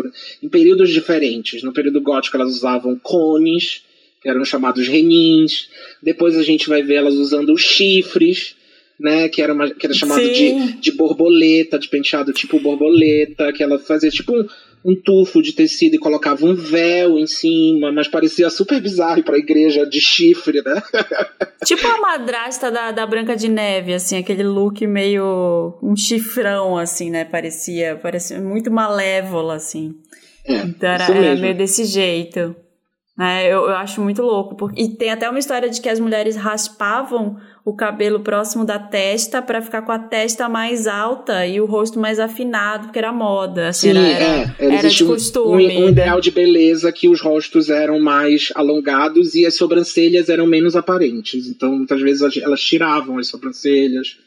em 0.44 0.50
períodos 0.50 0.90
diferentes. 0.90 1.64
No 1.64 1.72
período 1.72 2.02
gótico 2.02 2.36
elas 2.36 2.58
usavam 2.58 3.00
cones, 3.02 3.85
eram 4.26 4.44
chamados 4.44 4.88
renins. 4.88 5.70
Depois 6.02 6.38
a 6.38 6.44
gente 6.44 6.68
vai 6.68 6.82
ver 6.82 6.96
elas 6.96 7.14
usando 7.14 7.54
os 7.54 7.62
chifres, 7.62 8.56
né? 9.00 9.30
Que 9.30 9.42
era, 9.42 9.54
uma, 9.54 9.70
que 9.70 9.86
era 9.86 9.94
chamado 9.94 10.22
de, 10.22 10.74
de 10.74 10.92
borboleta, 10.92 11.78
de 11.78 11.88
penteado 11.88 12.34
tipo 12.34 12.60
borboleta, 12.60 13.54
que 13.54 13.62
ela 13.62 13.78
fazia 13.78 14.10
tipo 14.10 14.34
um, 14.34 14.48
um 14.84 14.96
tufo 14.96 15.42
de 15.42 15.54
tecido 15.54 15.96
e 15.96 16.00
colocava 16.00 16.46
um 16.46 16.56
véu 16.56 17.18
em 17.18 17.26
cima, 17.26 17.92
mas 17.92 18.08
parecia 18.08 18.50
super 18.50 18.80
bizarro 18.80 19.24
para 19.24 19.36
a 19.36 19.40
igreja 19.40 19.86
de 19.86 20.00
chifre, 20.00 20.62
né? 20.64 20.82
Tipo 21.66 21.88
a 21.88 22.00
madrasta 22.00 22.70
da, 22.70 22.92
da 22.92 23.08
Branca 23.08 23.36
de 23.36 23.50
Neve, 23.50 23.92
assim, 23.92 24.18
aquele 24.18 24.44
look 24.44 24.86
meio 24.86 25.76
um 25.82 25.96
chifrão, 25.96 26.78
assim, 26.78 27.10
né? 27.10 27.26
Parecia, 27.26 27.96
parecia 27.96 28.40
muito 28.40 28.70
malévola, 28.70 29.56
assim. 29.56 29.96
É, 30.48 30.58
então 30.58 30.88
era, 30.88 31.06
era 31.06 31.36
meio 31.36 31.58
desse 31.58 31.86
jeito. 31.86 32.56
Né? 33.18 33.46
Eu, 33.46 33.64
eu 33.64 33.76
acho 33.76 34.02
muito 34.02 34.22
louco. 34.22 34.56
Porque, 34.56 34.82
e 34.82 34.90
tem 34.90 35.10
até 35.10 35.30
uma 35.30 35.40
história 35.40 35.70
de 35.70 35.80
que 35.80 35.88
as 35.88 36.00
mulheres 36.00 36.36
raspavam 36.36 37.38
o 37.64 37.74
cabelo 37.74 38.20
próximo 38.20 38.66
da 38.66 38.78
testa 38.78 39.42
para 39.42 39.62
ficar 39.62 39.82
com 39.82 39.92
a 39.92 39.98
testa 39.98 40.48
mais 40.50 40.86
alta 40.86 41.48
e 41.48 41.60
o 41.60 41.66
rosto 41.66 41.98
mais 41.98 42.20
afinado, 42.20 42.86
porque 42.86 43.00
era 43.00 43.12
moda. 43.12 43.70
Assim, 43.70 43.92
Sim, 43.92 43.98
era, 43.98 44.24
era, 44.24 44.56
é, 44.60 44.76
era 44.76 44.90
de 44.90 45.06
costume. 45.06 45.78
Um, 45.78 45.86
um, 45.86 45.90
ideal 45.90 46.20
de 46.20 46.30
beleza 46.30 46.92
que 46.92 47.08
os 47.08 47.22
rostos 47.22 47.70
eram 47.70 48.00
mais 48.00 48.52
alongados 48.54 49.34
e 49.34 49.46
as 49.46 49.56
sobrancelhas 49.56 50.30
eram 50.30 50.46
menos 50.46 50.76
aparentes. 50.76 51.48
Então, 51.48 51.72
muitas 51.76 52.02
vezes 52.02 52.38
elas 52.38 52.62
tiravam 52.62 53.18
as 53.18 53.28
sobrancelhas, 53.28 54.18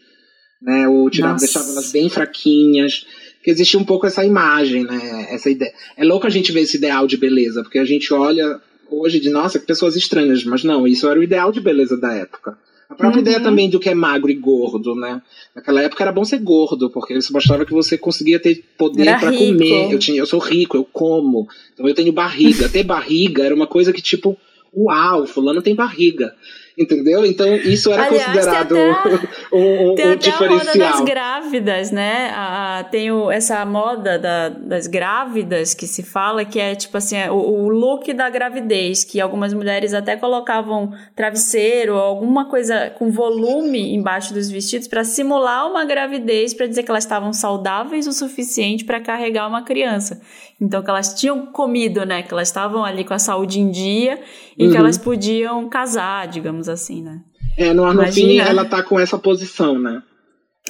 né? 0.61 0.89
Ou 0.89 1.09
tiravam, 1.11 1.37
deixavam 1.37 1.73
elas 1.73 1.93
bem 1.93 2.09
fraquinhas 2.09 3.07
que 3.43 3.51
existia 3.51 3.79
um 3.79 3.85
pouco 3.85 4.07
essa 4.07 4.25
imagem, 4.25 4.83
né? 4.83 5.29
Essa 5.31 5.49
ideia. 5.49 5.73
É 5.97 6.05
louco 6.05 6.27
a 6.27 6.31
gente 6.31 6.51
ver 6.51 6.63
esse 6.63 6.77
ideal 6.77 7.07
de 7.07 7.17
beleza, 7.17 7.63
porque 7.63 7.79
a 7.79 7.85
gente 7.85 8.13
olha 8.13 8.61
hoje 8.91 9.21
de 9.21 9.31
nossa, 9.31 9.59
que 9.59 9.67
pessoas 9.67 9.97
estranhas, 9.97 10.45
mas 10.45 10.65
não, 10.65 10.87
isso 10.87 11.09
era 11.09 11.19
o 11.19 11.23
ideal 11.23 11.53
de 11.53 11.61
beleza 11.61 11.97
da 11.97 12.13
época. 12.15 12.57
A 12.89 12.95
própria 12.95 13.19
uhum. 13.19 13.23
ideia 13.23 13.41
também 13.41 13.69
do 13.69 13.79
que 13.79 13.91
é 13.91 13.95
magro 13.95 14.31
e 14.31 14.35
gordo, 14.35 14.95
né? 14.95 15.21
Naquela 15.55 15.83
época 15.83 16.03
era 16.03 16.11
bom 16.11 16.25
ser 16.25 16.39
gordo, 16.39 16.89
porque 16.89 17.13
isso 17.13 17.35
mostrava 17.35 17.67
que 17.67 17.73
você 17.73 17.99
conseguia 17.99 18.41
ter 18.41 18.65
poder 18.79 19.19
para 19.21 19.31
comer. 19.31 19.93
Eu, 19.93 19.99
tinha, 19.99 20.19
eu 20.19 20.25
sou 20.25 20.41
rico, 20.41 20.75
eu 20.75 20.85
como. 20.85 21.47
Então 21.75 21.87
eu 21.87 21.95
tenho 21.95 22.13
barriga. 22.13 22.67
ter 22.69 22.83
barriga 22.83 23.45
era 23.45 23.55
uma 23.55 23.67
coisa 23.67 23.93
que, 23.93 24.01
tipo, 24.01 24.39
uau, 24.75 25.27
fulano 25.27 25.61
tem 25.61 25.75
barriga. 25.75 26.35
Entendeu? 26.79 27.27
Então 27.27 27.57
isso 27.57 27.93
era 27.93 28.07
Aliás, 28.07 28.25
considerado 28.27 28.77
até, 28.77 29.29
um, 29.53 29.91
um, 29.91 29.95
tem 29.97 30.07
um 30.07 30.13
até 30.13 30.31
diferencial. 30.31 30.51
a 30.51 30.65
moda 30.65 30.79
das 30.79 31.01
grávidas, 31.01 31.91
né? 31.91 32.31
A, 32.33 32.87
tem 32.89 33.11
o, 33.11 33.31
essa 33.33 33.65
moda 33.67 34.17
da, 34.17 34.49
das 34.49 34.87
grávidas 34.87 35.75
que 35.75 35.89
se 35.89 36.05
fala 36.05 36.45
que 36.45 36.61
é 36.61 36.77
tipo 36.77 36.97
assim, 36.97 37.17
é 37.17 37.31
o, 37.33 37.35
o, 37.35 37.69
look 37.69 38.13
da 38.13 38.31
gravidez, 38.31 39.03
que 39.03 39.21
algumas 39.21 39.53
mulheres 39.53 39.93
até 39.93 40.17
colocavam 40.17 40.93
travesseiro 41.17 41.95
ou 41.95 42.01
alguma 42.01 42.49
coisa 42.49 42.91
com 42.91 43.11
volume 43.11 43.93
embaixo 43.95 44.33
dos 44.33 44.49
vestidos 44.49 44.87
para 44.87 45.03
simular 45.03 45.69
uma 45.69 45.85
gravidez, 45.85 46.55
para 46.55 46.69
dizer 46.69 46.85
que 46.85 46.91
elas 46.91 47.03
estavam 47.03 47.33
saudáveis 47.33 48.07
o 48.07 48.13
suficiente 48.13 48.85
para 48.85 49.01
carregar 49.01 49.49
uma 49.49 49.63
criança. 49.63 50.21
Então, 50.61 50.83
que 50.83 50.91
elas 50.91 51.15
tinham 51.15 51.47
comido, 51.47 52.05
né? 52.05 52.23
Que 52.23 52.33
elas 52.33 52.49
estavam 52.49 52.85
ali 52.85 53.05
com 53.05 53.15
a 53.15 53.19
saúde 53.19 53.61
em 53.61 53.71
dia 53.71 54.21
e 54.57 54.65
uhum. 54.65 54.71
que 54.71 54.77
elas 54.77 54.99
podiam 54.99 55.69
casar, 55.69 56.27
digamos 56.27 56.69
assim, 56.69 57.03
né? 57.03 57.23
É, 57.57 57.73
no 57.73 57.85
Arnolfini 57.85 58.39
ela 58.39 58.65
tá 58.65 58.83
com 58.83 58.99
essa 58.99 59.19
posição, 59.19 59.79
né? 59.79 60.03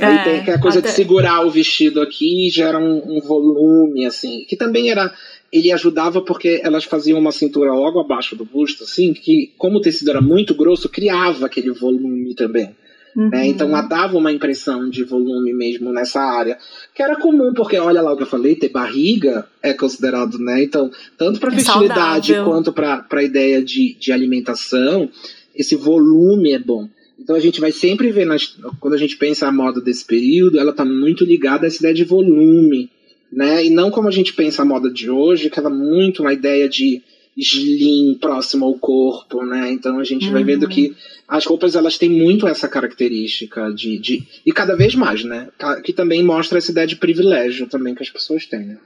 Aí 0.00 0.16
é, 0.16 0.24
tem 0.24 0.38
aquela 0.40 0.60
coisa 0.60 0.78
até... 0.78 0.88
de 0.88 0.94
segurar 0.94 1.44
o 1.44 1.50
vestido 1.50 2.00
aqui 2.00 2.46
e 2.46 2.50
gera 2.50 2.78
um, 2.78 3.16
um, 3.16 3.20
volume, 3.20 4.06
assim. 4.06 4.44
Que 4.48 4.56
também 4.56 4.90
era. 4.90 5.12
Ele 5.50 5.72
ajudava 5.72 6.20
porque 6.20 6.60
elas 6.62 6.84
faziam 6.84 7.18
uma 7.18 7.32
cintura 7.32 7.72
logo 7.72 7.98
abaixo 7.98 8.36
do 8.36 8.44
busto, 8.44 8.84
assim, 8.84 9.14
que, 9.14 9.54
como 9.56 9.78
o 9.78 9.80
tecido 9.80 10.10
era 10.10 10.20
muito 10.20 10.54
grosso, 10.54 10.88
criava 10.88 11.46
aquele 11.46 11.72
volume 11.72 12.34
também. 12.34 12.76
Uhum. 13.18 13.30
Né? 13.30 13.48
Então 13.48 13.68
ela 13.70 13.82
dava 13.82 14.16
uma 14.16 14.30
impressão 14.30 14.88
de 14.88 15.02
volume 15.02 15.52
mesmo 15.52 15.92
nessa 15.92 16.20
área. 16.20 16.56
Que 16.94 17.02
era 17.02 17.16
comum, 17.16 17.52
porque 17.52 17.76
olha 17.76 18.00
lá 18.00 18.12
o 18.12 18.16
que 18.16 18.22
eu 18.22 18.28
falei, 18.28 18.54
ter 18.54 18.68
barriga 18.68 19.44
é 19.60 19.74
considerado, 19.74 20.38
né? 20.38 20.62
Então, 20.62 20.88
tanto 21.16 21.40
para 21.40 21.52
é 21.52 21.58
fertilidade 21.58 22.28
saudável. 22.28 22.52
quanto 22.52 22.72
para 22.72 23.04
a 23.10 23.22
ideia 23.24 23.60
de, 23.60 23.96
de 23.98 24.12
alimentação, 24.12 25.10
esse 25.52 25.74
volume 25.74 26.52
é 26.52 26.60
bom. 26.60 26.88
Então 27.18 27.34
a 27.34 27.40
gente 27.40 27.60
vai 27.60 27.72
sempre 27.72 28.12
ver, 28.12 28.24
nas, 28.24 28.56
quando 28.78 28.94
a 28.94 28.98
gente 28.98 29.16
pensa 29.16 29.48
a 29.48 29.52
moda 29.52 29.80
desse 29.80 30.04
período, 30.04 30.60
ela 30.60 30.70
está 30.70 30.84
muito 30.84 31.24
ligada 31.24 31.64
a 31.64 31.66
essa 31.66 31.78
ideia 31.78 31.94
de 31.94 32.04
volume, 32.04 32.88
né? 33.32 33.66
E 33.66 33.70
não 33.70 33.90
como 33.90 34.06
a 34.06 34.12
gente 34.12 34.32
pensa 34.32 34.62
a 34.62 34.64
moda 34.64 34.88
de 34.88 35.10
hoje, 35.10 35.50
que 35.50 35.58
ela 35.58 35.70
é 35.70 35.74
muito 35.74 36.22
uma 36.22 36.32
ideia 36.32 36.68
de 36.68 37.02
slim 37.38 38.18
próximo 38.20 38.66
ao 38.66 38.74
corpo, 38.74 39.44
né? 39.44 39.70
Então 39.70 39.98
a 40.00 40.04
gente 40.04 40.26
uhum. 40.26 40.32
vai 40.32 40.44
vendo 40.44 40.64
uhum. 40.64 40.68
que 40.68 40.96
as 41.26 41.46
roupas 41.46 41.76
elas 41.76 41.96
têm 41.96 42.10
muito 42.10 42.48
essa 42.48 42.68
característica 42.68 43.72
de, 43.72 43.98
de 43.98 44.26
e 44.44 44.52
cada 44.52 44.74
vez 44.74 44.94
mais, 44.94 45.22
né? 45.22 45.48
Que 45.84 45.92
também 45.92 46.22
mostra 46.24 46.58
essa 46.58 46.72
ideia 46.72 46.86
de 46.86 46.96
privilégio 46.96 47.68
também 47.68 47.94
que 47.94 48.02
as 48.02 48.10
pessoas 48.10 48.44
têm. 48.46 48.60
Né? 48.60 48.78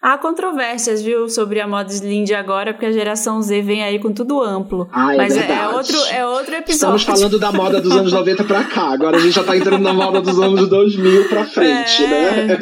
Há 0.00 0.18
controvérsias, 0.18 1.02
viu, 1.02 1.28
sobre 1.28 1.58
a 1.58 1.66
moda 1.66 1.90
slim 1.90 2.22
de 2.22 2.34
agora, 2.34 2.74
porque 2.74 2.84
a 2.84 2.92
geração 2.92 3.40
Z 3.40 3.62
vem 3.62 3.82
aí 3.82 3.98
com 3.98 4.12
tudo 4.12 4.42
amplo. 4.42 4.88
Ah, 4.92 5.14
é 5.14 5.16
Mas 5.16 5.36
é, 5.36 5.50
é, 5.50 5.68
outro, 5.68 5.96
é 6.12 6.26
outro 6.26 6.54
episódio. 6.54 6.96
Estamos 6.96 7.02
falando 7.02 7.38
da 7.38 7.50
moda 7.50 7.80
dos 7.80 7.92
anos 7.92 8.12
90 8.12 8.44
pra 8.44 8.64
cá, 8.64 8.92
agora 8.92 9.16
a 9.16 9.20
gente 9.20 9.34
já 9.34 9.42
tá 9.42 9.56
entrando 9.56 9.82
na 9.82 9.94
moda 9.94 10.20
dos 10.20 10.38
anos 10.38 10.68
2000 10.68 11.28
pra 11.28 11.46
frente, 11.46 12.04
é, 12.04 12.08
né? 12.08 12.58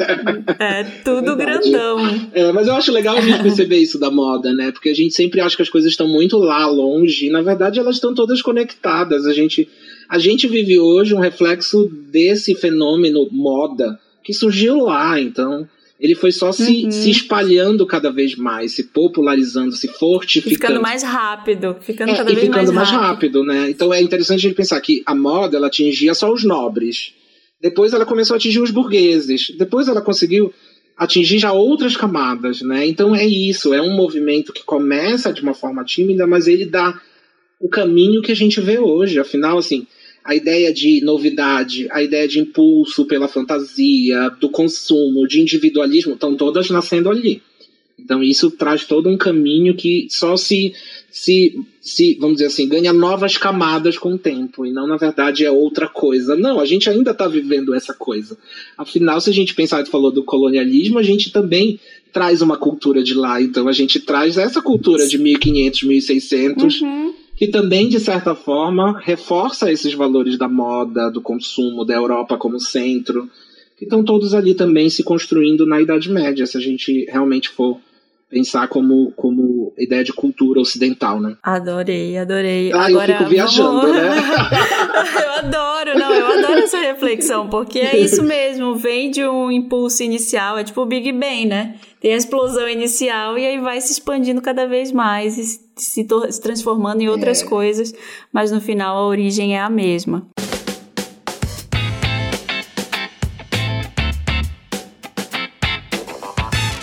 É, 0.59 0.83
tudo 1.03 1.33
é 1.33 1.35
grandão. 1.35 2.29
É, 2.33 2.51
mas 2.53 2.67
eu 2.67 2.75
acho 2.75 2.91
legal 2.91 3.17
a 3.17 3.21
gente 3.21 3.43
perceber 3.43 3.77
isso 3.77 3.99
da 3.99 4.09
moda, 4.09 4.53
né? 4.53 4.71
Porque 4.71 4.89
a 4.89 4.95
gente 4.95 5.13
sempre 5.13 5.41
acha 5.41 5.57
que 5.57 5.61
as 5.61 5.69
coisas 5.69 5.91
estão 5.91 6.07
muito 6.07 6.37
lá, 6.37 6.65
longe, 6.65 7.27
e 7.27 7.29
na 7.29 7.41
verdade 7.41 7.79
elas 7.79 7.95
estão 7.95 8.13
todas 8.13 8.41
conectadas. 8.41 9.25
A 9.25 9.33
gente, 9.33 9.67
a 10.09 10.17
gente 10.17 10.47
vive 10.47 10.79
hoje 10.79 11.13
um 11.13 11.19
reflexo 11.19 11.89
desse 12.09 12.55
fenômeno 12.55 13.27
moda 13.29 13.99
que 14.23 14.33
surgiu 14.33 14.77
lá, 14.79 15.19
então 15.19 15.67
ele 15.99 16.13
foi 16.13 16.31
só 16.31 16.51
se, 16.51 16.85
uhum. 16.85 16.91
se 16.91 17.09
espalhando 17.09 17.85
cada 17.85 18.11
vez 18.11 18.35
mais, 18.35 18.73
se 18.73 18.83
popularizando, 18.83 19.71
se 19.73 19.87
fortificando. 19.87 20.55
ficando 20.55 20.81
mais 20.81 21.03
rápido, 21.03 21.77
ficando 21.79 22.11
é, 22.11 22.15
cada 22.15 22.33
vez 22.33 22.39
ficando 22.39 22.55
mais, 22.55 22.71
mais 22.71 22.89
rápido. 22.89 23.39
rápido. 23.39 23.43
né? 23.45 23.69
Então 23.69 23.93
é 23.93 24.01
interessante 24.01 24.39
a 24.39 24.41
gente 24.41 24.55
pensar 24.55 24.79
que 24.81 25.01
a 25.05 25.15
moda 25.15 25.55
ela 25.55 25.67
atingia 25.67 26.13
só 26.13 26.31
os 26.31 26.43
nobres. 26.43 27.13
Depois 27.61 27.93
ela 27.93 28.05
começou 28.05 28.33
a 28.33 28.37
atingir 28.37 28.59
os 28.59 28.71
burgueses. 28.71 29.51
Depois 29.57 29.87
ela 29.87 30.01
conseguiu 30.01 30.53
atingir 30.97 31.39
já 31.39 31.51
outras 31.51 31.95
camadas, 31.95 32.61
né? 32.61 32.85
Então 32.85 33.15
é 33.15 33.25
isso, 33.25 33.73
é 33.73 33.81
um 33.81 33.95
movimento 33.95 34.53
que 34.53 34.63
começa 34.63 35.31
de 35.31 35.41
uma 35.41 35.53
forma 35.53 35.83
tímida, 35.83 36.27
mas 36.27 36.47
ele 36.47 36.65
dá 36.65 36.99
o 37.59 37.69
caminho 37.69 38.21
que 38.21 38.31
a 38.31 38.35
gente 38.35 38.59
vê 38.59 38.79
hoje. 38.79 39.19
Afinal, 39.19 39.57
assim, 39.57 39.87
a 40.25 40.33
ideia 40.33 40.73
de 40.73 41.01
novidade, 41.01 41.87
a 41.91 42.01
ideia 42.01 42.27
de 42.27 42.39
impulso 42.39 43.05
pela 43.05 43.27
fantasia, 43.27 44.31
do 44.41 44.49
consumo, 44.49 45.27
de 45.27 45.39
individualismo, 45.39 46.13
estão 46.13 46.35
todas 46.35 46.67
nascendo 46.71 47.11
ali. 47.11 47.43
Então 47.97 48.23
isso 48.23 48.49
traz 48.49 48.85
todo 48.85 49.07
um 49.07 49.17
caminho 49.17 49.75
que 49.75 50.07
só 50.09 50.35
se, 50.35 50.73
se, 51.11 51.55
se, 51.79 52.17
vamos 52.19 52.37
dizer 52.37 52.47
assim, 52.47 52.67
ganha 52.67 52.91
novas 52.91 53.37
camadas 53.37 53.99
com 53.99 54.13
o 54.13 54.17
tempo, 54.17 54.65
e 54.65 54.71
não, 54.71 54.87
na 54.87 54.97
verdade, 54.97 55.45
é 55.45 55.51
outra 55.51 55.87
coisa. 55.87 56.35
Não, 56.35 56.59
a 56.59 56.65
gente 56.65 56.89
ainda 56.89 57.11
está 57.11 57.27
vivendo 57.27 57.75
essa 57.75 57.93
coisa. 57.93 58.35
Afinal, 58.75 59.21
se 59.21 59.29
a 59.29 59.33
gente 59.33 59.53
pensar, 59.53 59.83
tu 59.83 59.91
falou 59.91 60.11
do 60.11 60.23
colonialismo, 60.23 60.97
a 60.97 61.03
gente 61.03 61.31
também 61.31 61.79
traz 62.11 62.41
uma 62.41 62.57
cultura 62.57 63.03
de 63.03 63.13
lá, 63.13 63.39
então 63.41 63.67
a 63.67 63.73
gente 63.73 63.99
traz 63.99 64.37
essa 64.37 64.61
cultura 64.61 65.07
de 65.07 65.19
1500, 65.19 65.83
1600, 65.83 66.81
uhum. 66.81 67.13
Que 67.35 67.47
também, 67.47 67.89
de 67.89 67.99
certa 67.99 68.33
forma, 68.33 68.99
reforça 68.99 69.71
esses 69.71 69.93
valores 69.93 70.37
da 70.37 70.47
moda, 70.47 71.09
do 71.09 71.21
consumo, 71.21 71.83
da 71.83 71.93
Europa 71.93 72.37
como 72.37 72.59
centro, 72.59 73.29
que 73.77 73.83
estão 73.83 74.03
todos 74.03 74.33
ali 74.33 74.55
também 74.55 74.89
se 74.89 75.03
construindo 75.03 75.65
na 75.65 75.81
Idade 75.81 76.09
Média, 76.09 76.45
se 76.45 76.57
a 76.57 76.61
gente 76.61 77.05
realmente 77.05 77.49
for 77.49 77.79
pensar 78.35 78.67
como, 78.67 79.13
como 79.15 79.73
ideia 79.77 80.03
de 80.03 80.11
cultura 80.11 80.59
ocidental, 80.59 81.21
né? 81.21 81.37
Adorei, 81.41 82.17
adorei. 82.17 82.69
Ah, 82.73 82.87
Agora, 82.87 83.13
eu 83.13 83.17
fico 83.19 83.29
viajando, 83.29 83.79
vamos... 83.79 83.95
né? 83.95 84.09
eu 85.23 85.31
adoro, 85.31 85.97
não, 85.97 86.13
eu 86.13 86.27
adoro 86.27 86.59
essa 86.59 86.77
reflexão, 86.77 87.47
porque 87.47 87.79
é 87.79 87.97
isso 87.97 88.21
mesmo, 88.21 88.75
vem 88.75 89.09
de 89.09 89.25
um 89.25 89.49
impulso 89.49 90.03
inicial, 90.03 90.57
é 90.57 90.65
tipo 90.65 90.81
o 90.81 90.85
Big 90.85 91.13
Bang, 91.13 91.45
né? 91.45 91.75
Tem 92.01 92.13
a 92.13 92.17
explosão 92.17 92.67
inicial 92.67 93.37
e 93.37 93.45
aí 93.45 93.57
vai 93.57 93.79
se 93.79 93.93
expandindo 93.93 94.41
cada 94.41 94.67
vez 94.67 94.91
mais 94.91 95.37
e 95.37 95.45
se, 95.45 96.05
se 96.29 96.41
transformando 96.41 97.01
em 97.01 97.07
outras 97.07 97.41
é. 97.41 97.45
coisas, 97.45 97.93
mas 98.33 98.51
no 98.51 98.59
final 98.59 98.97
a 98.97 99.07
origem 99.07 99.55
é 99.55 99.61
a 99.61 99.69
mesma. 99.69 100.27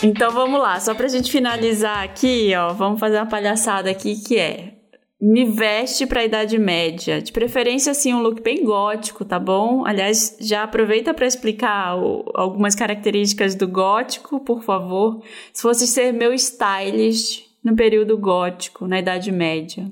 Então 0.02 0.32
vamos 0.32 0.60
lá, 0.60 0.80
só 0.80 0.94
pra 0.94 1.06
gente 1.06 1.30
finalizar 1.30 2.02
aqui, 2.02 2.52
ó, 2.56 2.72
vamos 2.72 2.98
fazer 2.98 3.18
uma 3.18 3.26
palhaçada 3.26 3.88
aqui 3.88 4.16
que 4.16 4.36
é 4.36 4.82
me 5.20 5.44
veste 5.44 6.04
pra 6.04 6.24
Idade 6.24 6.58
Média. 6.58 7.22
De 7.22 7.30
preferência, 7.30 7.92
assim, 7.92 8.12
um 8.12 8.20
look 8.20 8.42
bem 8.42 8.64
gótico, 8.64 9.24
tá 9.24 9.38
bom? 9.38 9.86
Aliás, 9.86 10.36
já 10.40 10.64
aproveita 10.64 11.14
para 11.14 11.24
explicar 11.24 11.96
o, 11.96 12.24
algumas 12.34 12.74
características 12.74 13.54
do 13.54 13.68
gótico, 13.68 14.40
por 14.40 14.64
favor. 14.64 15.22
Se 15.52 15.62
fosse 15.62 15.86
ser 15.86 16.12
meu 16.12 16.34
stylist 16.34 17.44
no 17.62 17.76
período 17.76 18.18
gótico, 18.18 18.88
na 18.88 18.98
Idade 18.98 19.30
Média, 19.30 19.88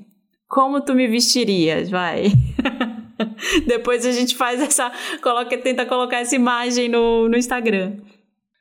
como 0.49 0.81
tu 0.81 0.93
me 0.93 1.07
vestirias? 1.07 1.89
Vai. 1.89 2.25
Depois 3.65 4.05
a 4.05 4.11
gente 4.11 4.35
faz 4.35 4.61
essa. 4.61 4.91
Coloca, 5.23 5.57
tenta 5.57 5.85
colocar 5.85 6.17
essa 6.17 6.35
imagem 6.35 6.89
no, 6.89 7.29
no 7.29 7.37
Instagram. 7.37 7.93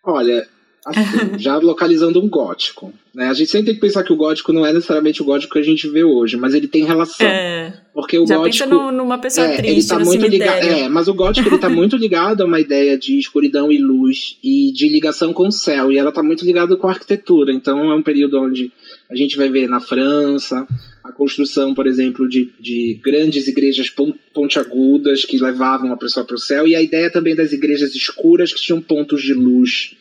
Olha, 0.05 0.47
assim, 0.91 1.39
já 1.39 1.57
localizando 1.59 2.21
um 2.21 2.29
gótico. 2.29 2.93
Né? 3.15 3.29
A 3.29 3.35
gente 3.35 3.51
sempre 3.51 3.67
tem 3.67 3.75
que 3.75 3.81
pensar 3.81 4.05
que 4.05 4.13
o 4.13 4.17
gótico 4.17 4.53
não 4.53 4.65
é 4.65 4.73
necessariamente 4.73 5.21
o 5.23 5.25
gótico 5.25 5.55
que 5.55 5.59
a 5.59 5.65
gente 5.65 5.89
vê 5.89 6.05
hoje, 6.05 6.37
mas 6.37 6.55
ele 6.55 6.69
tem 6.69 6.85
relação. 6.85 7.27
É. 7.27 7.73
Porque 7.93 8.19
o 8.19 8.27
já 8.27 8.37
gótico. 8.37 8.65
Pensa 8.65 8.67
no, 8.67 8.93
numa 8.93 9.19
pessoa 9.19 9.47
é, 9.47 9.57
triste, 9.57 9.73
ele 9.73 9.87
tá 9.87 9.99
muito 9.99 10.27
ligado. 10.27 10.63
É, 10.63 10.89
mas 10.89 11.09
o 11.09 11.15
gótico 11.15 11.49
ele 11.49 11.59
tá 11.59 11.69
muito 11.71 11.97
ligado 11.97 12.43
a 12.43 12.47
uma 12.47 12.61
ideia 12.61 12.97
de 12.97 13.19
escuridão 13.19 13.71
e 13.71 13.79
luz 13.79 14.37
e 14.43 14.73
de 14.73 14.89
ligação 14.89 15.33
com 15.33 15.49
o 15.49 15.53
céu. 15.53 15.91
E 15.91 15.99
ela 15.99 16.13
tá 16.13 16.23
muito 16.23 16.45
ligada 16.45 16.77
com 16.77 16.87
a 16.87 16.91
arquitetura. 16.91 17.53
Então 17.53 17.91
é 17.91 17.95
um 17.95 18.03
período 18.03 18.41
onde 18.41 18.71
a 19.11 19.17
gente 19.17 19.37
vai 19.37 19.49
ver 19.49 19.69
na 19.69 19.81
França 19.81 20.67
a 21.03 21.11
construção, 21.13 21.75
por 21.75 21.87
exemplo, 21.87 22.29
de, 22.29 22.51
de 22.61 23.01
grandes 23.03 23.49
igrejas 23.49 23.93
pontiagudas 24.33 25.25
que 25.25 25.39
levavam 25.39 25.93
a 25.93 25.97
pessoa 25.97 26.25
para 26.25 26.37
o 26.37 26.39
céu, 26.39 26.69
e 26.69 26.77
a 26.77 26.83
ideia 26.83 27.11
também 27.11 27.35
das 27.35 27.53
igrejas 27.53 27.95
escuras 27.95 28.53
que 28.53 28.61
tinham 28.61 28.81
pontos 28.81 29.23
de 29.23 29.35
luz 29.35 29.97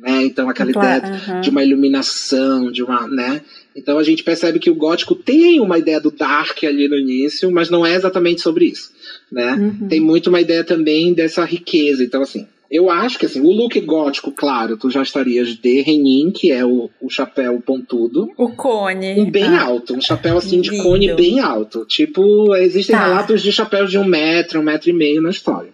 né? 0.00 0.22
Então 0.24 0.48
aquela 0.48 0.70
ideia 0.70 1.02
uhum. 1.28 1.40
de 1.40 1.50
uma 1.50 1.62
iluminação, 1.62 2.72
de 2.72 2.82
uma, 2.82 3.06
né? 3.06 3.42
Então 3.76 3.98
a 3.98 4.02
gente 4.02 4.24
percebe 4.24 4.58
que 4.58 4.70
o 4.70 4.74
gótico 4.74 5.14
tem 5.14 5.60
uma 5.60 5.78
ideia 5.78 6.00
do 6.00 6.10
dark 6.10 6.64
ali 6.64 6.88
no 6.88 6.96
início, 6.96 7.50
mas 7.50 7.70
não 7.70 7.84
é 7.84 7.94
exatamente 7.94 8.40
sobre 8.40 8.64
isso, 8.64 8.90
né? 9.30 9.52
Uhum. 9.54 9.88
Tem 9.88 10.00
muito 10.00 10.28
uma 10.28 10.40
ideia 10.40 10.64
também 10.64 11.12
dessa 11.12 11.44
riqueza. 11.44 12.02
Então 12.02 12.22
assim, 12.22 12.46
eu 12.70 12.88
acho 12.88 13.18
que 13.18 13.26
assim, 13.26 13.40
o 13.40 13.50
look 13.50 13.78
gótico, 13.80 14.32
claro, 14.32 14.76
tu 14.76 14.90
já 14.90 15.02
estarias 15.02 15.48
de 15.48 15.82
Renin, 15.82 16.30
que 16.30 16.50
é 16.50 16.64
o, 16.64 16.88
o 17.00 17.10
chapéu 17.10 17.60
pontudo. 17.60 18.30
O 18.38 18.50
cone. 18.50 19.20
Um 19.20 19.30
bem 19.30 19.44
ah. 19.44 19.64
alto, 19.64 19.94
um 19.94 20.00
chapéu 20.00 20.38
assim 20.38 20.60
de 20.60 20.80
cone 20.82 21.12
bem 21.14 21.40
alto. 21.40 21.84
Tipo, 21.84 22.54
existem 22.54 22.96
tá. 22.96 23.04
relatos 23.04 23.42
de 23.42 23.52
chapéus 23.52 23.90
de 23.90 23.98
um 23.98 24.04
metro, 24.04 24.60
um 24.60 24.62
metro 24.62 24.88
e 24.88 24.92
meio 24.92 25.20
na 25.20 25.30
história. 25.30 25.69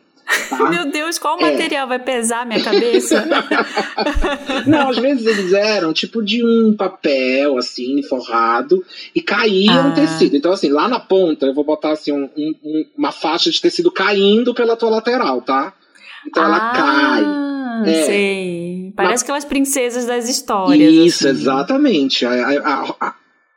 Tá? 0.50 0.70
Meu 0.70 0.90
Deus, 0.90 1.18
qual 1.18 1.38
é. 1.38 1.52
material 1.52 1.86
vai 1.86 1.98
pesar 1.98 2.44
minha 2.44 2.62
cabeça? 2.62 3.24
Não, 4.66 4.90
às 4.90 4.98
vezes 4.98 5.24
eles 5.24 5.52
eram 5.52 5.92
tipo 5.92 6.22
de 6.22 6.44
um 6.44 6.74
papel, 6.76 7.56
assim, 7.56 8.02
forrado, 8.02 8.84
e 9.14 9.20
caía 9.20 9.72
ah. 9.72 9.86
um 9.86 9.94
tecido. 9.94 10.36
Então, 10.36 10.52
assim, 10.52 10.68
lá 10.68 10.88
na 10.88 10.98
ponta 10.98 11.46
eu 11.46 11.54
vou 11.54 11.64
botar 11.64 11.92
assim 11.92 12.12
um, 12.12 12.28
um, 12.36 12.86
uma 12.96 13.12
faixa 13.12 13.50
de 13.50 13.60
tecido 13.60 13.90
caindo 13.90 14.52
pela 14.52 14.76
tua 14.76 14.90
lateral, 14.90 15.40
tá? 15.42 15.72
Então 16.26 16.42
ah, 16.42 16.46
ela 16.46 16.72
cai. 16.72 17.90
É. 17.90 18.04
Sei. 18.04 18.92
Parece 18.96 19.22
aquelas 19.22 19.44
princesas 19.44 20.06
das 20.06 20.28
histórias. 20.28 20.92
Isso, 20.92 21.28
assim. 21.28 21.38
exatamente. 21.38 22.24
A, 22.24 22.32
a, 22.32 22.94
a, 23.00 23.14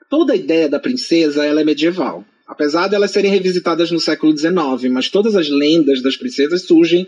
toda 0.10 0.34
a 0.34 0.36
ideia 0.36 0.70
da 0.70 0.80
princesa 0.80 1.46
ela 1.46 1.62
é 1.62 1.64
medieval. 1.64 2.24
Apesar 2.50 2.88
de 2.88 2.96
elas 2.96 3.12
serem 3.12 3.30
revisitadas 3.30 3.92
no 3.92 4.00
século 4.00 4.36
XIX, 4.36 4.92
mas 4.92 5.08
todas 5.08 5.36
as 5.36 5.48
lendas 5.48 6.02
das 6.02 6.18
princesas 6.18 6.64
surgem 6.64 7.08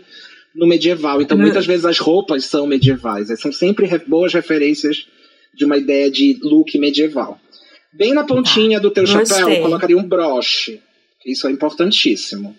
no 0.54 0.68
medieval. 0.68 1.20
Então, 1.20 1.36
muitas 1.36 1.66
vezes 1.66 1.84
as 1.84 1.98
roupas 1.98 2.44
são 2.44 2.64
medievais. 2.64 3.26
São 3.40 3.50
sempre 3.52 3.88
boas 4.06 4.32
referências 4.32 5.04
de 5.52 5.64
uma 5.64 5.76
ideia 5.76 6.08
de 6.08 6.38
look 6.44 6.78
medieval. 6.78 7.40
Bem 7.92 8.14
na 8.14 8.22
pontinha 8.22 8.78
do 8.78 8.92
teu 8.92 9.02
Gostei. 9.02 9.26
chapéu, 9.26 9.50
eu 9.50 9.62
colocaria 9.62 9.98
um 9.98 10.04
broche. 10.04 10.80
Isso 11.26 11.48
é 11.48 11.50
importantíssimo. 11.50 12.56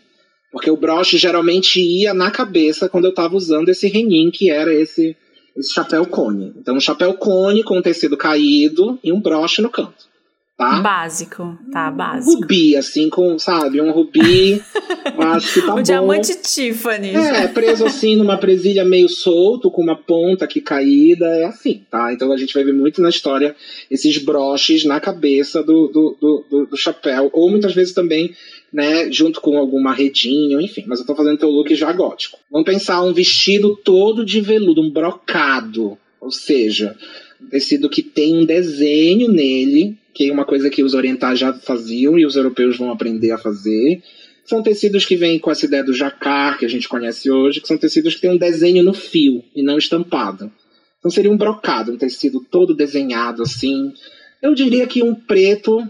Porque 0.51 0.69
o 0.69 0.75
broche 0.75 1.17
geralmente 1.17 1.79
ia 1.79 2.13
na 2.13 2.31
cabeça 2.31 2.89
quando 2.89 3.05
eu 3.05 3.11
estava 3.11 3.34
usando 3.34 3.69
esse 3.69 3.88
renin, 3.88 4.29
que 4.29 4.51
era 4.51 4.73
esse, 4.75 5.15
esse 5.55 5.73
chapéu 5.73 6.05
cone. 6.05 6.51
Então, 6.57 6.75
um 6.75 6.81
chapéu 6.81 7.13
cone 7.13 7.63
com 7.63 7.77
um 7.77 7.81
tecido 7.81 8.17
caído 8.17 8.99
e 9.01 9.13
um 9.13 9.21
broche 9.21 9.61
no 9.61 9.69
canto 9.69 10.11
tá? 10.57 10.79
Básico, 10.79 11.57
tá, 11.71 11.89
básico. 11.89 12.41
Rubi, 12.41 12.75
assim, 12.75 13.09
com, 13.09 13.37
sabe, 13.39 13.81
um 13.81 13.91
rubi, 13.91 14.61
acho 15.17 15.53
que 15.53 15.61
tá 15.61 15.73
um 15.73 15.75
bom. 15.77 15.81
diamante 15.81 16.35
Tiffany. 16.35 17.15
É, 17.15 17.47
preso 17.47 17.85
assim 17.85 18.15
numa 18.15 18.37
presilha 18.37 18.85
meio 18.85 19.09
solto, 19.09 19.71
com 19.71 19.81
uma 19.81 19.95
ponta 19.95 20.45
aqui 20.45 20.61
caída, 20.61 21.25
é 21.25 21.45
assim, 21.45 21.83
tá? 21.89 22.13
Então 22.13 22.31
a 22.31 22.37
gente 22.37 22.53
vai 22.53 22.63
ver 22.63 22.73
muito 22.73 23.01
na 23.01 23.09
história 23.09 23.55
esses 23.89 24.17
broches 24.19 24.85
na 24.85 24.99
cabeça 24.99 25.63
do, 25.63 25.87
do, 25.87 26.17
do, 26.19 26.45
do, 26.49 26.65
do 26.67 26.77
chapéu, 26.77 27.29
ou 27.33 27.49
muitas 27.49 27.73
vezes 27.73 27.93
também, 27.93 28.33
né, 28.71 29.11
junto 29.11 29.41
com 29.41 29.57
alguma 29.57 29.93
redinha, 29.93 30.61
enfim, 30.61 30.83
mas 30.87 30.99
eu 30.99 31.05
tô 31.05 31.15
fazendo 31.15 31.37
teu 31.37 31.49
look 31.49 31.73
já 31.75 31.91
gótico. 31.91 32.39
Vamos 32.51 32.65
pensar 32.65 33.01
um 33.01 33.13
vestido 33.13 33.75
todo 33.75 34.25
de 34.25 34.41
veludo, 34.41 34.81
um 34.81 34.91
brocado, 34.91 35.97
ou 36.19 36.31
seja, 36.31 36.95
um 36.95 37.22
tecido 37.49 37.89
que 37.89 38.01
tem 38.01 38.35
um 38.35 38.45
desenho 38.45 39.27
nele, 39.29 39.97
que 40.13 40.29
é 40.29 40.33
uma 40.33 40.45
coisa 40.45 40.69
que 40.69 40.83
os 40.83 40.93
orientais 40.93 41.39
já 41.39 41.53
faziam 41.53 42.17
e 42.17 42.25
os 42.25 42.35
europeus 42.35 42.77
vão 42.77 42.91
aprender 42.91 43.31
a 43.31 43.37
fazer. 43.37 44.01
São 44.45 44.61
tecidos 44.61 45.05
que 45.05 45.15
vêm 45.15 45.39
com 45.39 45.49
essa 45.49 45.65
ideia 45.65 45.83
do 45.83 45.93
jacar, 45.93 46.57
que 46.57 46.65
a 46.65 46.69
gente 46.69 46.87
conhece 46.87 47.31
hoje, 47.31 47.61
que 47.61 47.67
são 47.67 47.77
tecidos 47.77 48.15
que 48.15 48.21
têm 48.21 48.31
um 48.31 48.37
desenho 48.37 48.83
no 48.83 48.93
fio 48.93 49.43
e 49.55 49.63
não 49.63 49.77
estampado. 49.77 50.51
Então 50.99 51.09
seria 51.09 51.31
um 51.31 51.37
brocado, 51.37 51.93
um 51.93 51.97
tecido 51.97 52.39
todo 52.39 52.75
desenhado 52.75 53.41
assim. 53.41 53.93
Eu 54.41 54.53
diria 54.53 54.85
que 54.85 55.01
um 55.01 55.15
preto, 55.15 55.81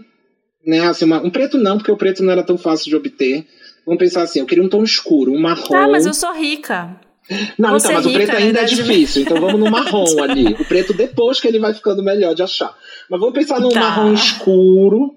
né, 0.64 0.80
assim, 0.86 1.04
uma, 1.04 1.20
um 1.20 1.30
preto 1.30 1.58
não, 1.58 1.76
porque 1.76 1.92
o 1.92 1.96
preto 1.96 2.22
não 2.22 2.32
era 2.32 2.42
tão 2.42 2.56
fácil 2.56 2.88
de 2.88 2.96
obter. 2.96 3.44
Vamos 3.84 3.98
pensar 3.98 4.22
assim, 4.22 4.40
eu 4.40 4.46
queria 4.46 4.64
um 4.64 4.68
tom 4.68 4.82
escuro, 4.82 5.32
um 5.32 5.40
marrom. 5.40 5.74
Ah, 5.74 5.88
mas 5.88 6.06
eu 6.06 6.14
sou 6.14 6.32
rica. 6.32 6.98
Não, 7.58 7.70
Você 7.70 7.86
então, 7.86 7.96
mas 7.96 8.06
rica, 8.06 8.08
o 8.08 8.12
preto 8.12 8.36
ainda 8.36 8.60
é 8.60 8.64
difícil, 8.64 9.22
então 9.22 9.40
vamos 9.40 9.58
no 9.58 9.70
marrom 9.70 10.04
ali. 10.22 10.48
O 10.54 10.64
preto 10.64 10.92
depois 10.92 11.40
que 11.40 11.48
ele 11.48 11.58
vai 11.58 11.72
ficando 11.72 12.02
melhor 12.02 12.34
de 12.34 12.42
achar. 12.42 12.76
Mas 13.08 13.18
vamos 13.18 13.34
pensar 13.34 13.60
num 13.60 13.70
tá. 13.70 13.80
marrom 13.80 14.12
escuro. 14.12 15.14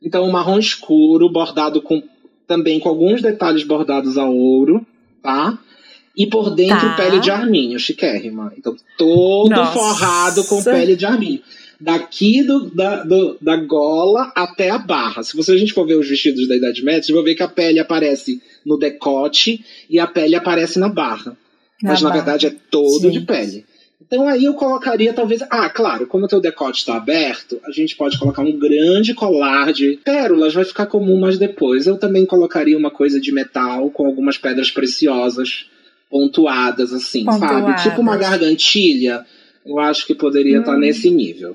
Então, 0.00 0.24
um 0.24 0.30
marrom 0.30 0.58
escuro, 0.58 1.28
bordado 1.28 1.82
com 1.82 2.02
também 2.46 2.80
com 2.80 2.88
alguns 2.88 3.20
detalhes 3.20 3.62
bordados 3.64 4.16
a 4.16 4.24
ouro, 4.24 4.86
tá? 5.22 5.58
E 6.16 6.26
por 6.26 6.50
dentro 6.50 6.88
tá. 6.88 6.94
pele 6.96 7.20
de 7.20 7.30
arminho, 7.30 7.78
chiquérrima. 7.78 8.52
Então, 8.56 8.74
todo 8.96 9.50
Nossa. 9.50 9.72
forrado 9.72 10.44
com 10.44 10.62
pele 10.62 10.96
de 10.96 11.04
arminho. 11.04 11.40
Daqui 11.80 12.42
do, 12.42 12.70
da, 12.70 13.04
do, 13.04 13.36
da 13.40 13.56
gola 13.56 14.32
até 14.34 14.70
a 14.70 14.78
barra. 14.78 15.22
Se 15.22 15.36
você, 15.36 15.52
a 15.52 15.56
gente 15.56 15.72
for 15.72 15.86
ver 15.86 15.94
os 15.94 16.08
vestidos 16.08 16.48
da 16.48 16.56
Idade 16.56 16.82
Média, 16.82 17.02
você 17.02 17.12
vai 17.12 17.22
ver 17.22 17.34
que 17.34 17.42
a 17.42 17.48
pele 17.48 17.78
aparece 17.78 18.42
no 18.64 18.76
decote 18.76 19.64
e 19.88 20.00
a 20.00 20.06
pele 20.06 20.34
aparece 20.34 20.78
na 20.78 20.88
barra. 20.88 21.36
Na 21.82 21.90
Mas 21.90 22.02
na 22.02 22.10
verdade 22.10 22.46
é 22.46 22.54
todo 22.70 23.00
Sim. 23.00 23.10
de 23.10 23.20
pele. 23.20 23.64
Então 24.00 24.26
aí 24.26 24.44
eu 24.44 24.54
colocaria 24.54 25.12
talvez. 25.12 25.42
Ah, 25.50 25.68
claro, 25.68 26.06
como 26.06 26.24
o 26.24 26.28
teu 26.28 26.40
decote 26.40 26.78
está 26.78 26.96
aberto, 26.96 27.60
a 27.64 27.70
gente 27.70 27.94
pode 27.96 28.18
colocar 28.18 28.42
um 28.42 28.58
grande 28.58 29.12
colar 29.12 29.72
de 29.72 29.98
pérolas, 30.04 30.54
vai 30.54 30.64
ficar 30.64 30.86
comum 30.86 31.20
mais 31.20 31.38
depois. 31.38 31.86
Eu 31.86 31.98
também 31.98 32.24
colocaria 32.24 32.76
uma 32.76 32.90
coisa 32.90 33.20
de 33.20 33.32
metal 33.32 33.90
com 33.90 34.06
algumas 34.06 34.38
pedras 34.38 34.70
preciosas 34.70 35.68
pontuadas, 36.10 36.92
assim, 36.92 37.24
pontuadas. 37.24 37.82
sabe? 37.82 37.82
Tipo 37.82 38.00
uma 38.00 38.16
gargantilha. 38.16 39.26
Eu 39.66 39.78
acho 39.78 40.06
que 40.06 40.14
poderia 40.14 40.60
estar 40.60 40.72
hum. 40.72 40.74
tá 40.74 40.80
nesse 40.80 41.10
nível. 41.10 41.54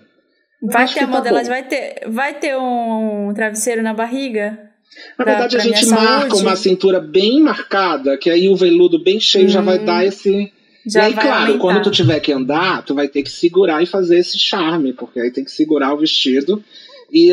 Vai 0.62 0.88
ter 0.88 1.00
a 1.00 1.08
tá 1.08 1.08
modelagem, 1.08 1.50
vai 1.50 1.64
ter, 1.64 2.10
vai 2.10 2.34
ter 2.36 2.56
um 2.56 3.34
travesseiro 3.34 3.82
na 3.82 3.94
barriga? 3.94 4.73
Na 5.18 5.26
pra, 5.26 5.34
verdade, 5.34 5.56
pra 5.56 5.64
a 5.64 5.68
gente 5.68 5.86
marca 5.88 6.30
saúde. 6.30 6.42
uma 6.42 6.56
cintura 6.56 7.00
bem 7.00 7.42
marcada, 7.42 8.18
que 8.18 8.30
aí 8.30 8.50
o 8.50 8.56
veludo 8.56 8.98
bem 8.98 9.20
cheio 9.20 9.46
hum. 9.46 9.50
já 9.50 9.62
vai 9.62 9.80
hum. 9.80 9.86
dar 9.86 10.06
esse 10.06 10.52
já 10.86 11.04
e 11.04 11.06
aí, 11.06 11.14
claro, 11.14 11.30
aumentar. 11.30 11.60
quando 11.60 11.82
tu 11.82 11.92
tiver 11.92 12.20
que 12.20 12.32
andar, 12.32 12.84
tu 12.84 12.94
vai 12.94 13.08
ter 13.08 13.24
que 13.24 13.32
segurar 13.32 13.82
e 13.82 13.86
fazer 13.86 14.18
esse 14.18 14.38
charme, 14.38 14.92
porque 14.92 15.20
aí 15.20 15.32
tem 15.32 15.46
que 15.46 15.52
segurar 15.52 15.94
o 15.94 15.98
vestido 15.98 16.62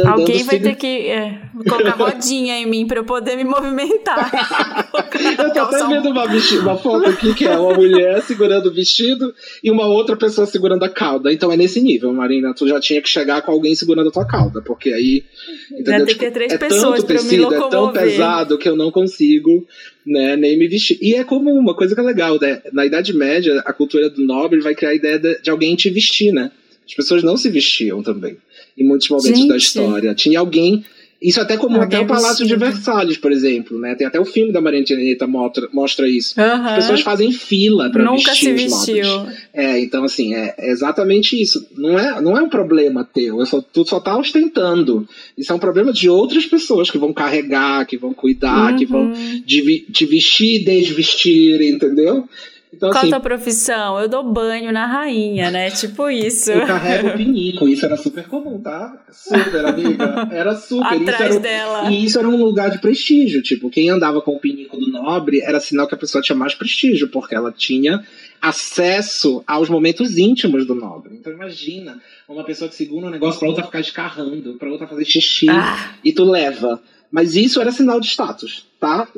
Alguém 0.06 0.42
vai 0.44 0.60
ter 0.60 0.74
que 0.74 0.86
é, 0.86 1.40
colocar 1.66 1.92
rodinha 1.92 2.58
em 2.58 2.66
mim 2.66 2.86
pra 2.86 2.98
eu 2.98 3.04
poder 3.04 3.34
me 3.34 3.44
movimentar. 3.44 4.30
eu 5.38 5.52
tô 5.54 5.60
até 5.60 5.86
vendo 5.86 6.10
uma, 6.10 6.26
uma 6.26 6.76
foto 6.76 7.08
aqui 7.08 7.34
que 7.34 7.46
é 7.46 7.56
uma 7.56 7.72
mulher 7.72 8.20
segurando 8.22 8.66
o 8.66 8.74
vestido 8.74 9.34
e 9.64 9.70
uma 9.70 9.86
outra 9.86 10.16
pessoa 10.16 10.46
segurando 10.46 10.82
a 10.84 10.88
cauda. 10.90 11.32
Então 11.32 11.50
é 11.50 11.56
nesse 11.56 11.80
nível, 11.80 12.12
Marina. 12.12 12.52
Tu 12.52 12.68
já 12.68 12.78
tinha 12.78 13.00
que 13.00 13.08
chegar 13.08 13.40
com 13.40 13.52
alguém 13.52 13.74
segurando 13.74 14.10
a 14.10 14.12
tua 14.12 14.26
cauda, 14.26 14.60
porque 14.60 14.92
aí. 14.92 15.24
Entendeu? 15.72 16.04
Tipo, 16.04 16.20
ter 16.20 16.30
três 16.30 16.52
é 16.52 16.58
pessoas 16.58 17.00
tanto 17.00 17.14
tecido, 17.14 17.54
é 17.54 17.68
tão 17.70 17.90
pesado 17.90 18.58
que 18.58 18.68
eu 18.68 18.76
não 18.76 18.90
consigo 18.90 19.66
né, 20.04 20.36
nem 20.36 20.58
me 20.58 20.68
vestir. 20.68 20.98
E 21.00 21.14
é 21.14 21.24
como 21.24 21.50
uma 21.50 21.74
coisa 21.74 21.94
que 21.94 22.00
é 22.02 22.04
legal, 22.04 22.38
né? 22.38 22.60
Na 22.70 22.84
Idade 22.84 23.14
Média, 23.14 23.62
a 23.64 23.72
cultura 23.72 24.10
do 24.10 24.22
nobre 24.22 24.60
vai 24.60 24.74
criar 24.74 24.90
a 24.90 24.94
ideia 24.94 25.18
de, 25.18 25.40
de 25.40 25.48
alguém 25.48 25.74
te 25.74 25.88
vestir, 25.88 26.32
né? 26.32 26.50
As 26.86 26.94
pessoas 26.94 27.22
não 27.22 27.38
se 27.38 27.48
vestiam 27.48 28.02
também 28.02 28.36
em 28.76 28.84
muitos 28.84 29.08
momentos 29.08 29.38
Gente. 29.38 29.48
da 29.48 29.56
história. 29.56 30.14
Tinha 30.14 30.38
alguém. 30.38 30.84
Isso 31.20 31.38
até 31.38 31.58
como 31.58 31.78
até 31.78 32.00
o 32.00 32.06
Palácio 32.06 32.46
de 32.46 32.56
Versalhes, 32.56 33.18
por 33.18 33.30
exemplo, 33.30 33.78
né? 33.78 33.94
Tem 33.94 34.06
até 34.06 34.18
o 34.18 34.24
filme 34.24 34.52
da 34.52 34.60
Maria 34.60 34.80
Antonieta 34.80 35.26
mostra, 35.26 35.68
mostra 35.70 36.08
isso. 36.08 36.34
As 36.40 36.76
pessoas 36.76 37.02
fazem 37.02 37.30
fila 37.30 37.90
para 37.90 38.10
vestir 38.10 38.34
se 38.34 38.52
os 38.52 38.62
vestiu. 38.62 39.04
Nobres. 39.04 39.38
É, 39.52 39.78
então 39.80 40.02
assim, 40.02 40.34
é, 40.34 40.54
é, 40.56 40.70
exatamente 40.70 41.40
isso. 41.40 41.68
Não 41.76 41.98
é, 41.98 42.22
não 42.22 42.38
é 42.38 42.42
um 42.42 42.48
problema 42.48 43.04
teu, 43.04 43.44
só, 43.44 43.60
tu 43.60 43.86
só 43.86 44.00
tá 44.00 44.16
ostentando. 44.16 45.06
Isso 45.36 45.52
é 45.52 45.54
um 45.54 45.58
problema 45.58 45.92
de 45.92 46.08
outras 46.08 46.46
pessoas 46.46 46.90
que 46.90 46.96
vão 46.96 47.12
carregar, 47.12 47.84
que 47.84 47.98
vão 47.98 48.14
cuidar, 48.14 48.72
uhum. 48.72 48.78
que 48.78 48.86
vão 48.86 49.12
uhum. 49.12 49.42
te 49.44 50.06
vestir 50.06 50.62
e 50.62 50.64
desvestir, 50.64 51.60
entendeu? 51.60 52.26
Então, 52.72 52.90
Qual 52.90 52.98
assim, 52.98 53.08
a 53.08 53.10
tua 53.10 53.20
profissão? 53.20 54.00
Eu 54.00 54.08
dou 54.08 54.22
banho 54.22 54.72
na 54.72 54.86
rainha, 54.86 55.50
né? 55.50 55.70
Tipo 55.70 56.08
isso. 56.08 56.52
Eu 56.52 56.66
carrego 56.66 57.10
pinico, 57.18 57.68
isso 57.68 57.84
era 57.84 57.96
super 57.96 58.28
comum, 58.28 58.60
tá? 58.60 59.04
Super, 59.10 59.66
amiga. 59.66 60.28
Era 60.30 60.54
super. 60.54 60.86
Atrás 60.86 61.20
isso 61.20 61.22
era, 61.22 61.40
dela. 61.40 61.90
E 61.90 62.04
isso 62.04 62.18
era 62.18 62.28
um 62.28 62.36
lugar 62.36 62.70
de 62.70 62.78
prestígio. 62.78 63.42
Tipo, 63.42 63.68
quem 63.70 63.90
andava 63.90 64.22
com 64.22 64.36
o 64.36 64.38
pinico 64.38 64.76
do 64.76 64.88
nobre 64.88 65.40
era 65.40 65.58
sinal 65.58 65.88
que 65.88 65.94
a 65.94 65.98
pessoa 65.98 66.22
tinha 66.22 66.36
mais 66.36 66.54
prestígio, 66.54 67.08
porque 67.08 67.34
ela 67.34 67.50
tinha 67.50 68.04
acesso 68.40 69.42
aos 69.46 69.68
momentos 69.68 70.16
íntimos 70.16 70.64
do 70.64 70.74
nobre. 70.74 71.14
Então 71.14 71.32
imagina 71.32 72.00
uma 72.28 72.44
pessoa 72.44 72.70
que 72.70 72.76
segura 72.76 73.06
um 73.06 73.10
negócio 73.10 73.38
pra 73.38 73.48
outra 73.48 73.64
ficar 73.64 73.80
escarrando, 73.80 74.54
pra 74.54 74.70
outra 74.70 74.86
fazer 74.86 75.04
xixi, 75.04 75.50
ah. 75.50 75.94
e 76.04 76.12
tu 76.12 76.24
leva. 76.24 76.80
Mas 77.10 77.34
isso 77.34 77.60
era 77.60 77.72
sinal 77.72 77.98
de 77.98 78.06
status, 78.06 78.64
tá? 78.78 79.08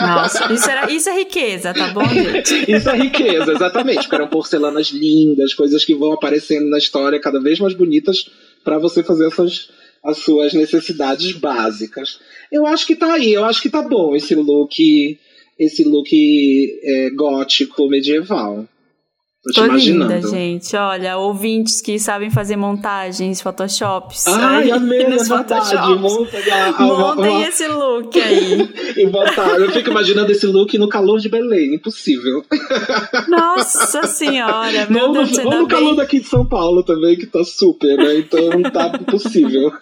Nossa, 0.00 0.52
isso, 0.52 0.68
era, 0.68 0.90
isso 0.90 1.08
é 1.08 1.18
riqueza, 1.18 1.72
tá 1.72 1.88
bom, 1.88 2.04
gente? 2.08 2.70
isso 2.70 2.90
é 2.90 2.96
riqueza, 2.96 3.52
exatamente. 3.52 4.00
Porque 4.00 4.14
eram 4.16 4.28
porcelanas 4.28 4.88
lindas, 4.88 5.54
coisas 5.54 5.84
que 5.84 5.94
vão 5.94 6.12
aparecendo 6.12 6.68
na 6.68 6.78
história 6.78 7.20
cada 7.20 7.40
vez 7.40 7.60
mais 7.60 7.74
bonitas 7.74 8.28
para 8.64 8.78
você 8.78 9.02
fazer 9.02 9.28
essas, 9.28 9.70
as 10.02 10.18
suas 10.18 10.52
necessidades 10.54 11.32
básicas. 11.32 12.18
Eu 12.50 12.66
acho 12.66 12.84
que 12.84 12.96
tá 12.96 13.14
aí, 13.14 13.32
eu 13.32 13.44
acho 13.44 13.62
que 13.62 13.70
tá 13.70 13.80
bom 13.80 14.16
esse 14.16 14.34
look, 14.34 15.18
esse 15.56 15.84
look 15.84 16.10
é, 16.82 17.10
gótico 17.10 17.88
medieval. 17.88 18.66
Tô, 19.54 19.64
Tô 19.64 19.66
linda, 19.66 20.20
gente. 20.20 20.74
Olha, 20.74 21.16
ouvintes 21.18 21.80
que 21.80 22.00
sabem 22.00 22.30
fazer 22.30 22.56
montagens, 22.56 23.40
photoshops. 23.40 24.26
Ai, 24.26 24.72
amei 24.72 25.06
nos 25.08 25.28
photoshops. 25.28 26.00
Montem, 26.00 26.50
a, 26.50 26.72
Montem 26.82 27.42
esse 27.42 27.68
look 27.68 28.20
aí. 28.20 28.68
e 28.96 29.06
botar. 29.06 29.56
Eu 29.60 29.70
fico 29.70 29.90
imaginando 29.90 30.32
esse 30.32 30.46
look 30.46 30.76
no 30.76 30.88
calor 30.88 31.20
de 31.20 31.28
Belém. 31.28 31.76
Impossível. 31.76 32.44
Nossa 33.28 34.08
senhora, 34.08 34.88
meu 34.90 35.06
não, 35.06 35.12
Deus, 35.12 35.38
no, 35.38 35.44
Ou 35.44 35.60
no 35.60 35.68
calor 35.68 35.94
daqui 35.94 36.18
de 36.18 36.26
São 36.26 36.44
Paulo 36.44 36.82
também, 36.82 37.16
que 37.16 37.26
tá 37.26 37.44
super, 37.44 37.96
né? 37.96 38.18
Então 38.18 38.62
tá 38.72 38.98
impossível. 39.00 39.72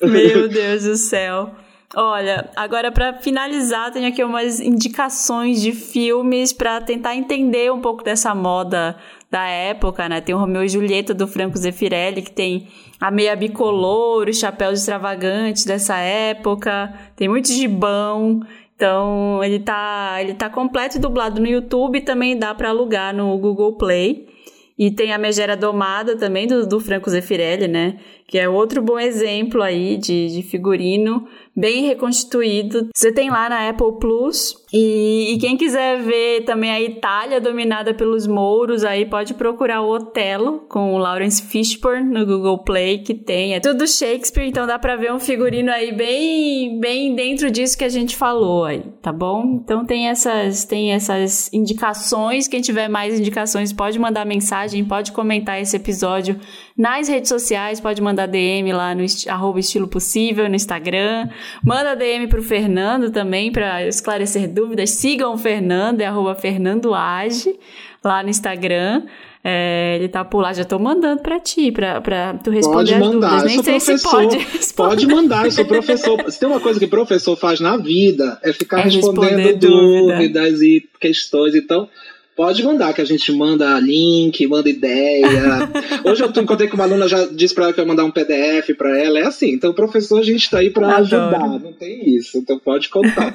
meu 0.00 0.46
Deus 0.46 0.84
do 0.84 0.96
céu. 0.96 1.52
Olha, 1.94 2.50
agora 2.56 2.90
para 2.90 3.14
finalizar, 3.14 3.92
tenho 3.92 4.08
aqui 4.08 4.22
umas 4.22 4.58
indicações 4.58 5.62
de 5.62 5.72
filmes 5.72 6.52
para 6.52 6.80
tentar 6.80 7.14
entender 7.14 7.72
um 7.72 7.80
pouco 7.80 8.02
dessa 8.02 8.34
moda 8.34 8.96
da 9.30 9.46
época, 9.46 10.08
né? 10.08 10.20
Tem 10.20 10.34
o 10.34 10.38
Romeu 10.38 10.64
e 10.64 10.68
Julieta 10.68 11.14
do 11.14 11.28
Franco 11.28 11.56
Zeffirelli, 11.56 12.22
que 12.22 12.32
tem 12.32 12.68
a 13.00 13.10
meia 13.10 13.36
bicolor, 13.36 14.28
os 14.28 14.38
chapéus 14.38 14.80
extravagantes 14.80 15.64
dessa 15.64 15.96
época, 15.96 16.92
tem 17.14 17.28
muito 17.28 17.52
gibão. 17.52 18.40
Então, 18.74 19.42
ele 19.42 19.60
tá, 19.60 20.16
ele 20.20 20.34
tá 20.34 20.50
completo 20.50 20.98
e 20.98 21.00
dublado 21.00 21.40
no 21.40 21.46
YouTube, 21.46 22.00
também 22.02 22.36
dá 22.36 22.54
para 22.54 22.68
alugar 22.68 23.14
no 23.14 23.36
Google 23.38 23.76
Play. 23.76 24.28
E 24.78 24.90
tem 24.90 25.12
a 25.12 25.18
Megera 25.18 25.56
Domada 25.56 26.16
também, 26.16 26.46
do, 26.46 26.66
do 26.66 26.78
Franco 26.78 27.08
Zeffirelli, 27.08 27.66
né? 27.66 27.98
Que 28.26 28.38
é 28.38 28.46
outro 28.46 28.82
bom 28.82 28.98
exemplo 28.98 29.62
aí 29.62 29.96
de, 29.96 30.28
de 30.28 30.42
figurino 30.42 31.26
bem 31.56 31.86
reconstituído. 31.86 32.88
Você 32.94 33.10
tem 33.10 33.30
lá 33.30 33.48
na 33.48 33.68
Apple 33.68 33.98
Plus. 33.98 34.54
E, 34.72 35.32
e, 35.32 35.38
quem 35.38 35.56
quiser 35.56 36.02
ver 36.02 36.44
também 36.44 36.70
a 36.70 36.80
Itália 36.80 37.40
dominada 37.40 37.94
pelos 37.94 38.26
mouros, 38.26 38.84
aí 38.84 39.06
pode 39.06 39.32
procurar 39.32 39.80
o 39.80 39.90
Otelo 39.90 40.64
com 40.68 40.92
o 40.92 40.98
Lawrence 40.98 41.40
Fishburne 41.40 42.12
no 42.12 42.26
Google 42.26 42.58
Play, 42.58 42.98
que 42.98 43.14
tem. 43.14 43.54
É 43.54 43.60
tudo 43.60 43.86
Shakespeare, 43.86 44.48
então 44.48 44.66
dá 44.66 44.78
pra 44.78 44.96
ver 44.96 45.12
um 45.12 45.20
figurino 45.20 45.70
aí 45.70 45.92
bem, 45.92 46.78
bem 46.78 47.14
dentro 47.14 47.50
disso 47.50 47.78
que 47.78 47.84
a 47.84 47.88
gente 47.88 48.16
falou 48.16 48.64
aí, 48.64 48.82
tá 49.00 49.12
bom? 49.12 49.60
Então 49.62 49.86
tem 49.86 50.08
essas, 50.08 50.64
tem 50.64 50.92
essas 50.92 51.50
indicações. 51.52 52.48
Quem 52.48 52.60
tiver 52.60 52.88
mais 52.88 53.18
indicações 53.18 53.72
pode 53.72 53.98
mandar 53.98 54.26
mensagem, 54.26 54.84
pode 54.84 55.12
comentar 55.12 55.60
esse 55.62 55.76
episódio 55.76 56.38
nas 56.76 57.08
redes 57.08 57.28
sociais, 57.28 57.80
pode 57.80 58.02
mandar 58.02 58.26
DM 58.26 58.72
lá 58.72 58.94
no 58.94 59.04
arroba 59.28 59.60
estilo 59.60 59.88
possível 59.88 60.48
no 60.48 60.56
Instagram. 60.56 61.28
Manda 61.64 61.94
DM 61.94 62.26
pro 62.28 62.42
Fernando 62.42 63.10
também 63.10 63.50
para 63.50 63.86
esclarecer 63.86 64.48
dúvidas. 64.48 64.90
Sigam 64.90 65.34
o 65.34 65.38
Fernando, 65.38 66.00
é 66.00 66.06
arroba 66.06 66.34
Fernando 66.34 66.94
Age, 66.94 67.54
lá 68.04 68.22
no 68.22 68.28
Instagram. 68.28 69.02
É, 69.48 69.94
ele 69.94 70.08
tá 70.08 70.24
por 70.24 70.40
lá, 70.40 70.52
já 70.52 70.64
tô 70.64 70.76
mandando 70.76 71.22
pra 71.22 71.38
ti, 71.38 71.70
pra, 71.70 72.00
pra 72.00 72.34
tu 72.34 72.50
responder 72.50 72.98
pode 72.98 72.98
mandar. 72.98 73.36
as 73.36 73.42
dúvidas. 73.42 73.44
Nem 73.44 73.62
sei 73.62 73.74
professor. 73.74 74.32
se 74.58 74.74
pode 74.74 74.74
Pode 74.74 75.06
mandar, 75.14 75.44
eu 75.44 75.52
sou 75.52 75.64
professor. 75.64 76.30
se 76.32 76.40
tem 76.40 76.48
uma 76.48 76.58
coisa 76.58 76.80
que 76.80 76.86
professor 76.88 77.36
faz 77.36 77.60
na 77.60 77.76
vida, 77.76 78.40
é 78.42 78.52
ficar 78.52 78.80
é 78.80 78.82
respondendo 78.88 79.60
dúvidas 79.60 80.60
e 80.62 80.88
questões. 80.98 81.54
Então, 81.54 81.88
Pode 82.36 82.62
mandar, 82.62 82.92
que 82.92 83.00
a 83.00 83.04
gente 83.04 83.32
manda 83.32 83.80
link, 83.80 84.46
manda 84.46 84.68
ideia. 84.68 85.26
Hoje 86.04 86.22
eu 86.22 86.42
encontrei 86.42 86.68
com 86.68 86.74
uma 86.74 86.84
aluna, 86.84 87.08
já 87.08 87.24
disse 87.24 87.54
pra 87.54 87.64
ela 87.64 87.72
que 87.72 87.80
eu 87.80 87.84
ia 87.84 87.88
mandar 87.88 88.04
um 88.04 88.10
PDF 88.10 88.76
pra 88.76 88.94
ela. 88.98 89.18
É 89.18 89.22
assim, 89.22 89.52
então 89.52 89.72
professor 89.72 90.20
a 90.20 90.22
gente 90.22 90.50
tá 90.50 90.58
aí 90.58 90.68
pra 90.68 90.96
ajudar, 90.98 91.58
não 91.58 91.72
tem 91.72 92.14
isso, 92.14 92.36
então 92.36 92.58
pode 92.58 92.90
contar. 92.90 93.34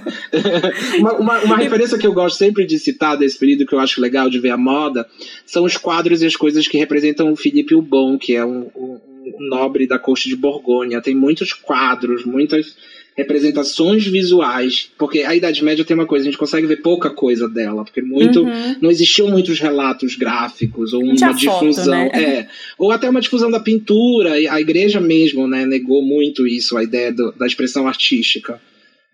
uma, 0.99 1.14
uma, 1.14 1.39
uma, 1.39 1.58
referência 1.58 1.97
que 1.97 2.06
eu 2.06 2.14
gosto 2.14 2.38
sempre 2.38 2.64
de 2.64 2.78
citar 2.78 3.18
desse 3.18 3.39
período, 3.39 3.66
que 3.66 3.74
eu 3.74 3.80
acho 3.80 3.99
legal 3.99 4.30
de 4.30 4.38
ver 4.38 4.52
a 4.52 4.58
moda, 4.58 5.08
são 5.47 5.64
os 5.64 5.76
quadros 5.78 6.22
e 6.22 6.28
as 6.28 6.36
coisas 6.36 6.68
que 6.68 6.78
representam 6.78 7.32
o 7.32 7.36
Felipe 7.36 7.74
Ubon, 7.74 8.20
que 8.20 8.36
é 8.36 8.45
um, 8.45 8.70
um, 8.76 8.99
um 9.26 9.49
nobre 9.49 9.88
da 9.88 9.97
corte 9.97 10.30
de 10.30 10.36
Borgonha. 10.36 11.02
Tem 11.02 11.16
muitos 11.16 11.54
quadros, 11.54 12.24
muitas 12.24 12.76
representações 13.16 14.05
visuais, 14.07 14.89
porque 14.97 15.20
a 15.20 15.36
Idade 15.36 15.64
Média 15.64 15.84
tem 15.84 15.95
uma 15.95 16.05
coisa, 16.05 16.24
a 16.24 16.32
gente 16.32 16.38
consegue 16.38 16.66
ver 16.66 16.78
pouca 16.78 17.09
coisa 17.09 17.47
dela, 17.47 17.84
porque 17.84 18.01
muito 18.01 18.43
uhum. 18.43 18.76
não 18.82 18.89
existiam 18.89 19.30
muitos 19.30 19.59
relatos 19.59 20.16
gráficos 20.16 20.93
ou 20.93 21.03
uma 21.03 21.34
difusão, 21.34 21.72
foto, 21.72 21.89
né? 21.89 22.09
é, 22.14 22.47
ou 22.78 22.91
até 22.91 23.09
uma 23.09 23.20
difusão 23.20 23.51
da 23.51 23.59
pintura, 23.59 24.34
a 24.34 24.62
igreja 24.62 25.01
mesmo, 25.01 25.47
né, 25.47 25.66
negou 25.66 26.01
muito 26.01 26.47
isso, 26.47 26.78
a 26.78 26.84
ideia 26.84 27.12
do, 27.12 27.34
da 27.34 27.45
expressão 27.45 27.88
artística, 27.88 28.62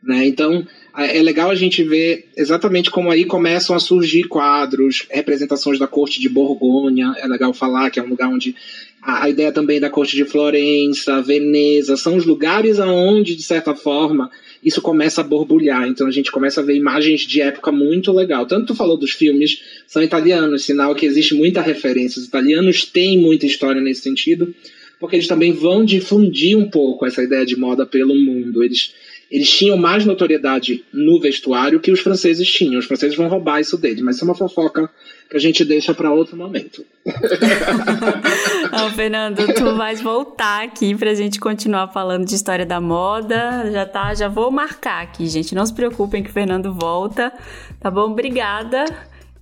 né? 0.02 0.26
Então, 0.28 0.66
é 0.96 1.22
legal 1.22 1.52
a 1.52 1.56
gente 1.56 1.84
ver 1.84 2.28
exatamente 2.36 2.90
como 2.90 3.12
aí 3.12 3.24
começam 3.26 3.76
a 3.76 3.80
surgir 3.80 4.24
quadros, 4.24 5.06
representações 5.12 5.78
da 5.78 5.86
corte 5.86 6.20
de 6.20 6.28
Borgonha. 6.28 7.14
É 7.18 7.28
legal 7.28 7.54
falar 7.54 7.92
que 7.92 8.00
é 8.00 8.04
um 8.04 8.10
lugar 8.10 8.30
onde 8.30 8.56
a, 9.02 9.26
a 9.26 9.30
ideia 9.30 9.52
também 9.52 9.80
da 9.80 9.90
corte 9.90 10.16
de 10.16 10.26
Florença, 10.26 11.22
Veneza, 11.22 11.96
são 11.96 12.16
os 12.16 12.26
lugares 12.26 12.80
aonde, 12.80 13.36
de 13.36 13.44
certa 13.44 13.76
forma, 13.76 14.32
isso 14.64 14.82
começa 14.82 15.22
a 15.22 15.24
borbulhar. 15.24 15.88
Então 15.88 16.08
a 16.08 16.12
gente 16.12 16.32
começa 16.32 16.62
a 16.62 16.64
ver 16.64 16.76
imagens 16.76 17.22
de 17.22 17.42
época 17.42 17.72
muito 17.72 18.12
legal. 18.12 18.46
Tanto 18.46 18.68
tu 18.68 18.76
falou 18.76 18.98
dos 18.98 19.12
filmes, 19.12 19.62
são 19.86 20.02
italianos, 20.02 20.66
sinal 20.66 20.96
que 20.96 21.06
existe 21.06 21.36
muita 21.36 21.62
referência. 21.62 22.20
Os 22.20 22.28
italianos 22.28 22.86
têm 22.86 23.20
muita 23.20 23.46
história 23.46 23.82
nesse 23.82 24.02
sentido, 24.02 24.54
porque 25.00 25.16
eles 25.16 25.28
também 25.28 25.52
vão 25.52 25.86
difundir 25.86 26.58
um 26.58 26.70
pouco 26.70 27.06
essa 27.06 27.22
ideia 27.22 27.46
de 27.46 27.56
moda 27.56 27.86
pelo 27.86 28.16
mundo. 28.16 28.64
Eles 28.64 28.94
eles 29.30 29.50
tinham 29.50 29.78
mais 29.78 30.06
notoriedade 30.06 30.86
no 30.94 31.20
vestuário 31.20 31.80
que 31.80 31.92
os 31.92 32.00
franceses 32.00 32.48
tinham. 32.48 32.80
Os 32.80 32.86
franceses 32.86 33.16
vão 33.16 33.28
roubar 33.28 33.60
isso 33.60 33.78
deles, 33.78 34.02
mas 34.02 34.16
isso 34.16 34.26
é 34.26 34.28
uma 34.28 34.36
fofoca 34.36 34.90
que 35.30 35.36
a 35.36 35.40
gente 35.40 35.66
deixa 35.66 35.94
para 35.94 36.12
outro 36.12 36.38
momento. 36.38 36.86
Não, 38.72 38.90
Fernando, 38.92 39.54
tu 39.54 39.76
vais 39.76 40.02
voltar 40.02 40.64
aqui 40.64 40.96
pra 40.96 41.14
gente 41.14 41.40
continuar 41.40 41.90
falando 41.90 42.26
de 42.26 42.36
história 42.36 42.66
da 42.66 42.80
moda. 42.80 43.70
Já 43.72 43.86
tá, 43.86 44.14
já 44.14 44.30
vou 44.30 44.50
marcar 44.50 45.04
aqui, 45.04 45.28
gente. 45.28 45.54
Não 45.54 45.66
se 45.66 45.74
preocupem 45.74 46.24
que 46.24 46.30
o 46.30 46.34
Fernando 46.34 46.74
volta. 46.74 47.34
Tá 47.82 47.92
bom? 47.92 48.12
Obrigada. 48.12 48.86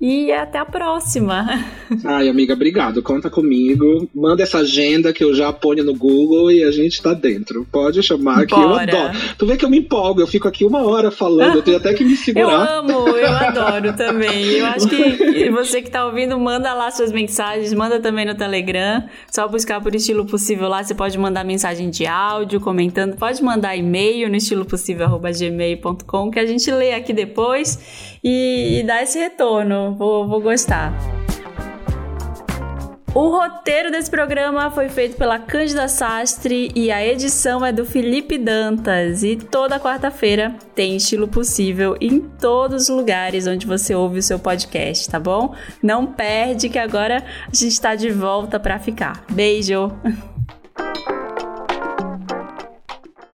E 0.07 0.31
até 0.31 0.59
a 0.59 0.65
próxima. 0.65 1.65
Ai, 2.05 2.29
amiga, 2.29 2.53
obrigado. 2.53 3.01
Conta 3.01 3.27
comigo. 3.27 4.07
Manda 4.13 4.43
essa 4.43 4.59
agenda 4.59 5.11
que 5.11 5.23
eu 5.23 5.33
já 5.33 5.51
ponho 5.51 5.83
no 5.83 5.95
Google 5.95 6.51
e 6.51 6.63
a 6.63 6.69
gente 6.69 7.01
tá 7.01 7.11
dentro. 7.11 7.65
Pode 7.71 8.03
chamar 8.03 8.45
que 8.45 8.53
eu 8.53 8.75
adoro. 8.75 9.17
Tu 9.35 9.47
vê 9.47 9.57
que 9.57 9.65
eu 9.65 9.69
me 9.69 9.79
empolgo, 9.79 10.21
eu 10.21 10.27
fico 10.27 10.47
aqui 10.47 10.63
uma 10.63 10.83
hora 10.83 11.09
falando, 11.09 11.55
eu 11.55 11.63
tenho 11.63 11.77
até 11.77 11.91
que 11.95 12.03
me 12.03 12.13
segurar. 12.17 12.51
Eu 12.51 12.79
amo, 12.79 13.07
eu 13.17 13.31
adoro 13.31 13.93
também. 13.93 14.45
Eu 14.45 14.67
acho 14.67 14.87
que 14.87 15.49
você 15.49 15.81
que 15.81 15.89
tá 15.89 16.05
ouvindo, 16.05 16.39
manda 16.39 16.71
lá 16.75 16.91
suas 16.91 17.11
mensagens, 17.11 17.73
manda 17.73 17.99
também 17.99 18.27
no 18.27 18.35
Telegram. 18.35 19.03
Só 19.31 19.47
buscar 19.47 19.81
por 19.81 19.95
estilo 19.95 20.23
possível 20.23 20.67
lá, 20.67 20.83
você 20.83 20.93
pode 20.93 21.17
mandar 21.17 21.43
mensagem 21.43 21.89
de 21.89 22.05
áudio, 22.05 22.59
comentando, 22.59 23.15
pode 23.15 23.43
mandar 23.43 23.75
e-mail 23.75 24.29
no 24.29 24.35
estilo 24.35 24.67
que 26.31 26.39
a 26.39 26.45
gente 26.45 26.69
lê 26.69 26.93
aqui 26.93 27.11
depois 27.11 28.14
e, 28.25 28.79
e 28.79 28.83
dá 28.83 29.03
esse 29.03 29.19
retorno 29.19 29.93
vou, 29.93 30.27
vou 30.27 30.41
gostar. 30.41 30.91
O 33.13 33.29
roteiro 33.29 33.89
desse 33.89 34.11
programa 34.11 34.69
foi 34.69 34.89
feito 34.89 35.15
pela 35.15 35.39
Cândida 35.39 35.87
Sastre 35.87 36.69
e 36.75 36.91
a 36.91 37.05
edição 37.05 37.65
é 37.65 37.71
do 37.71 37.85
Felipe 37.85 38.37
Dantas. 38.37 39.23
E 39.23 39.37
toda 39.37 39.79
quarta-feira 39.79 40.53
tem 40.75 40.97
estilo 40.97 41.25
possível 41.25 41.95
em 42.01 42.19
todos 42.19 42.83
os 42.83 42.89
lugares 42.89 43.47
onde 43.47 43.65
você 43.65 43.95
ouve 43.95 44.19
o 44.19 44.23
seu 44.23 44.37
podcast, 44.37 45.09
tá 45.09 45.17
bom? 45.17 45.55
Não 45.81 46.05
perde 46.05 46.67
que 46.67 46.77
agora 46.77 47.23
a 47.49 47.55
gente 47.55 47.71
está 47.71 47.95
de 47.95 48.09
volta 48.09 48.59
para 48.59 48.79
ficar. 48.79 49.23
Beijo! 49.31 49.89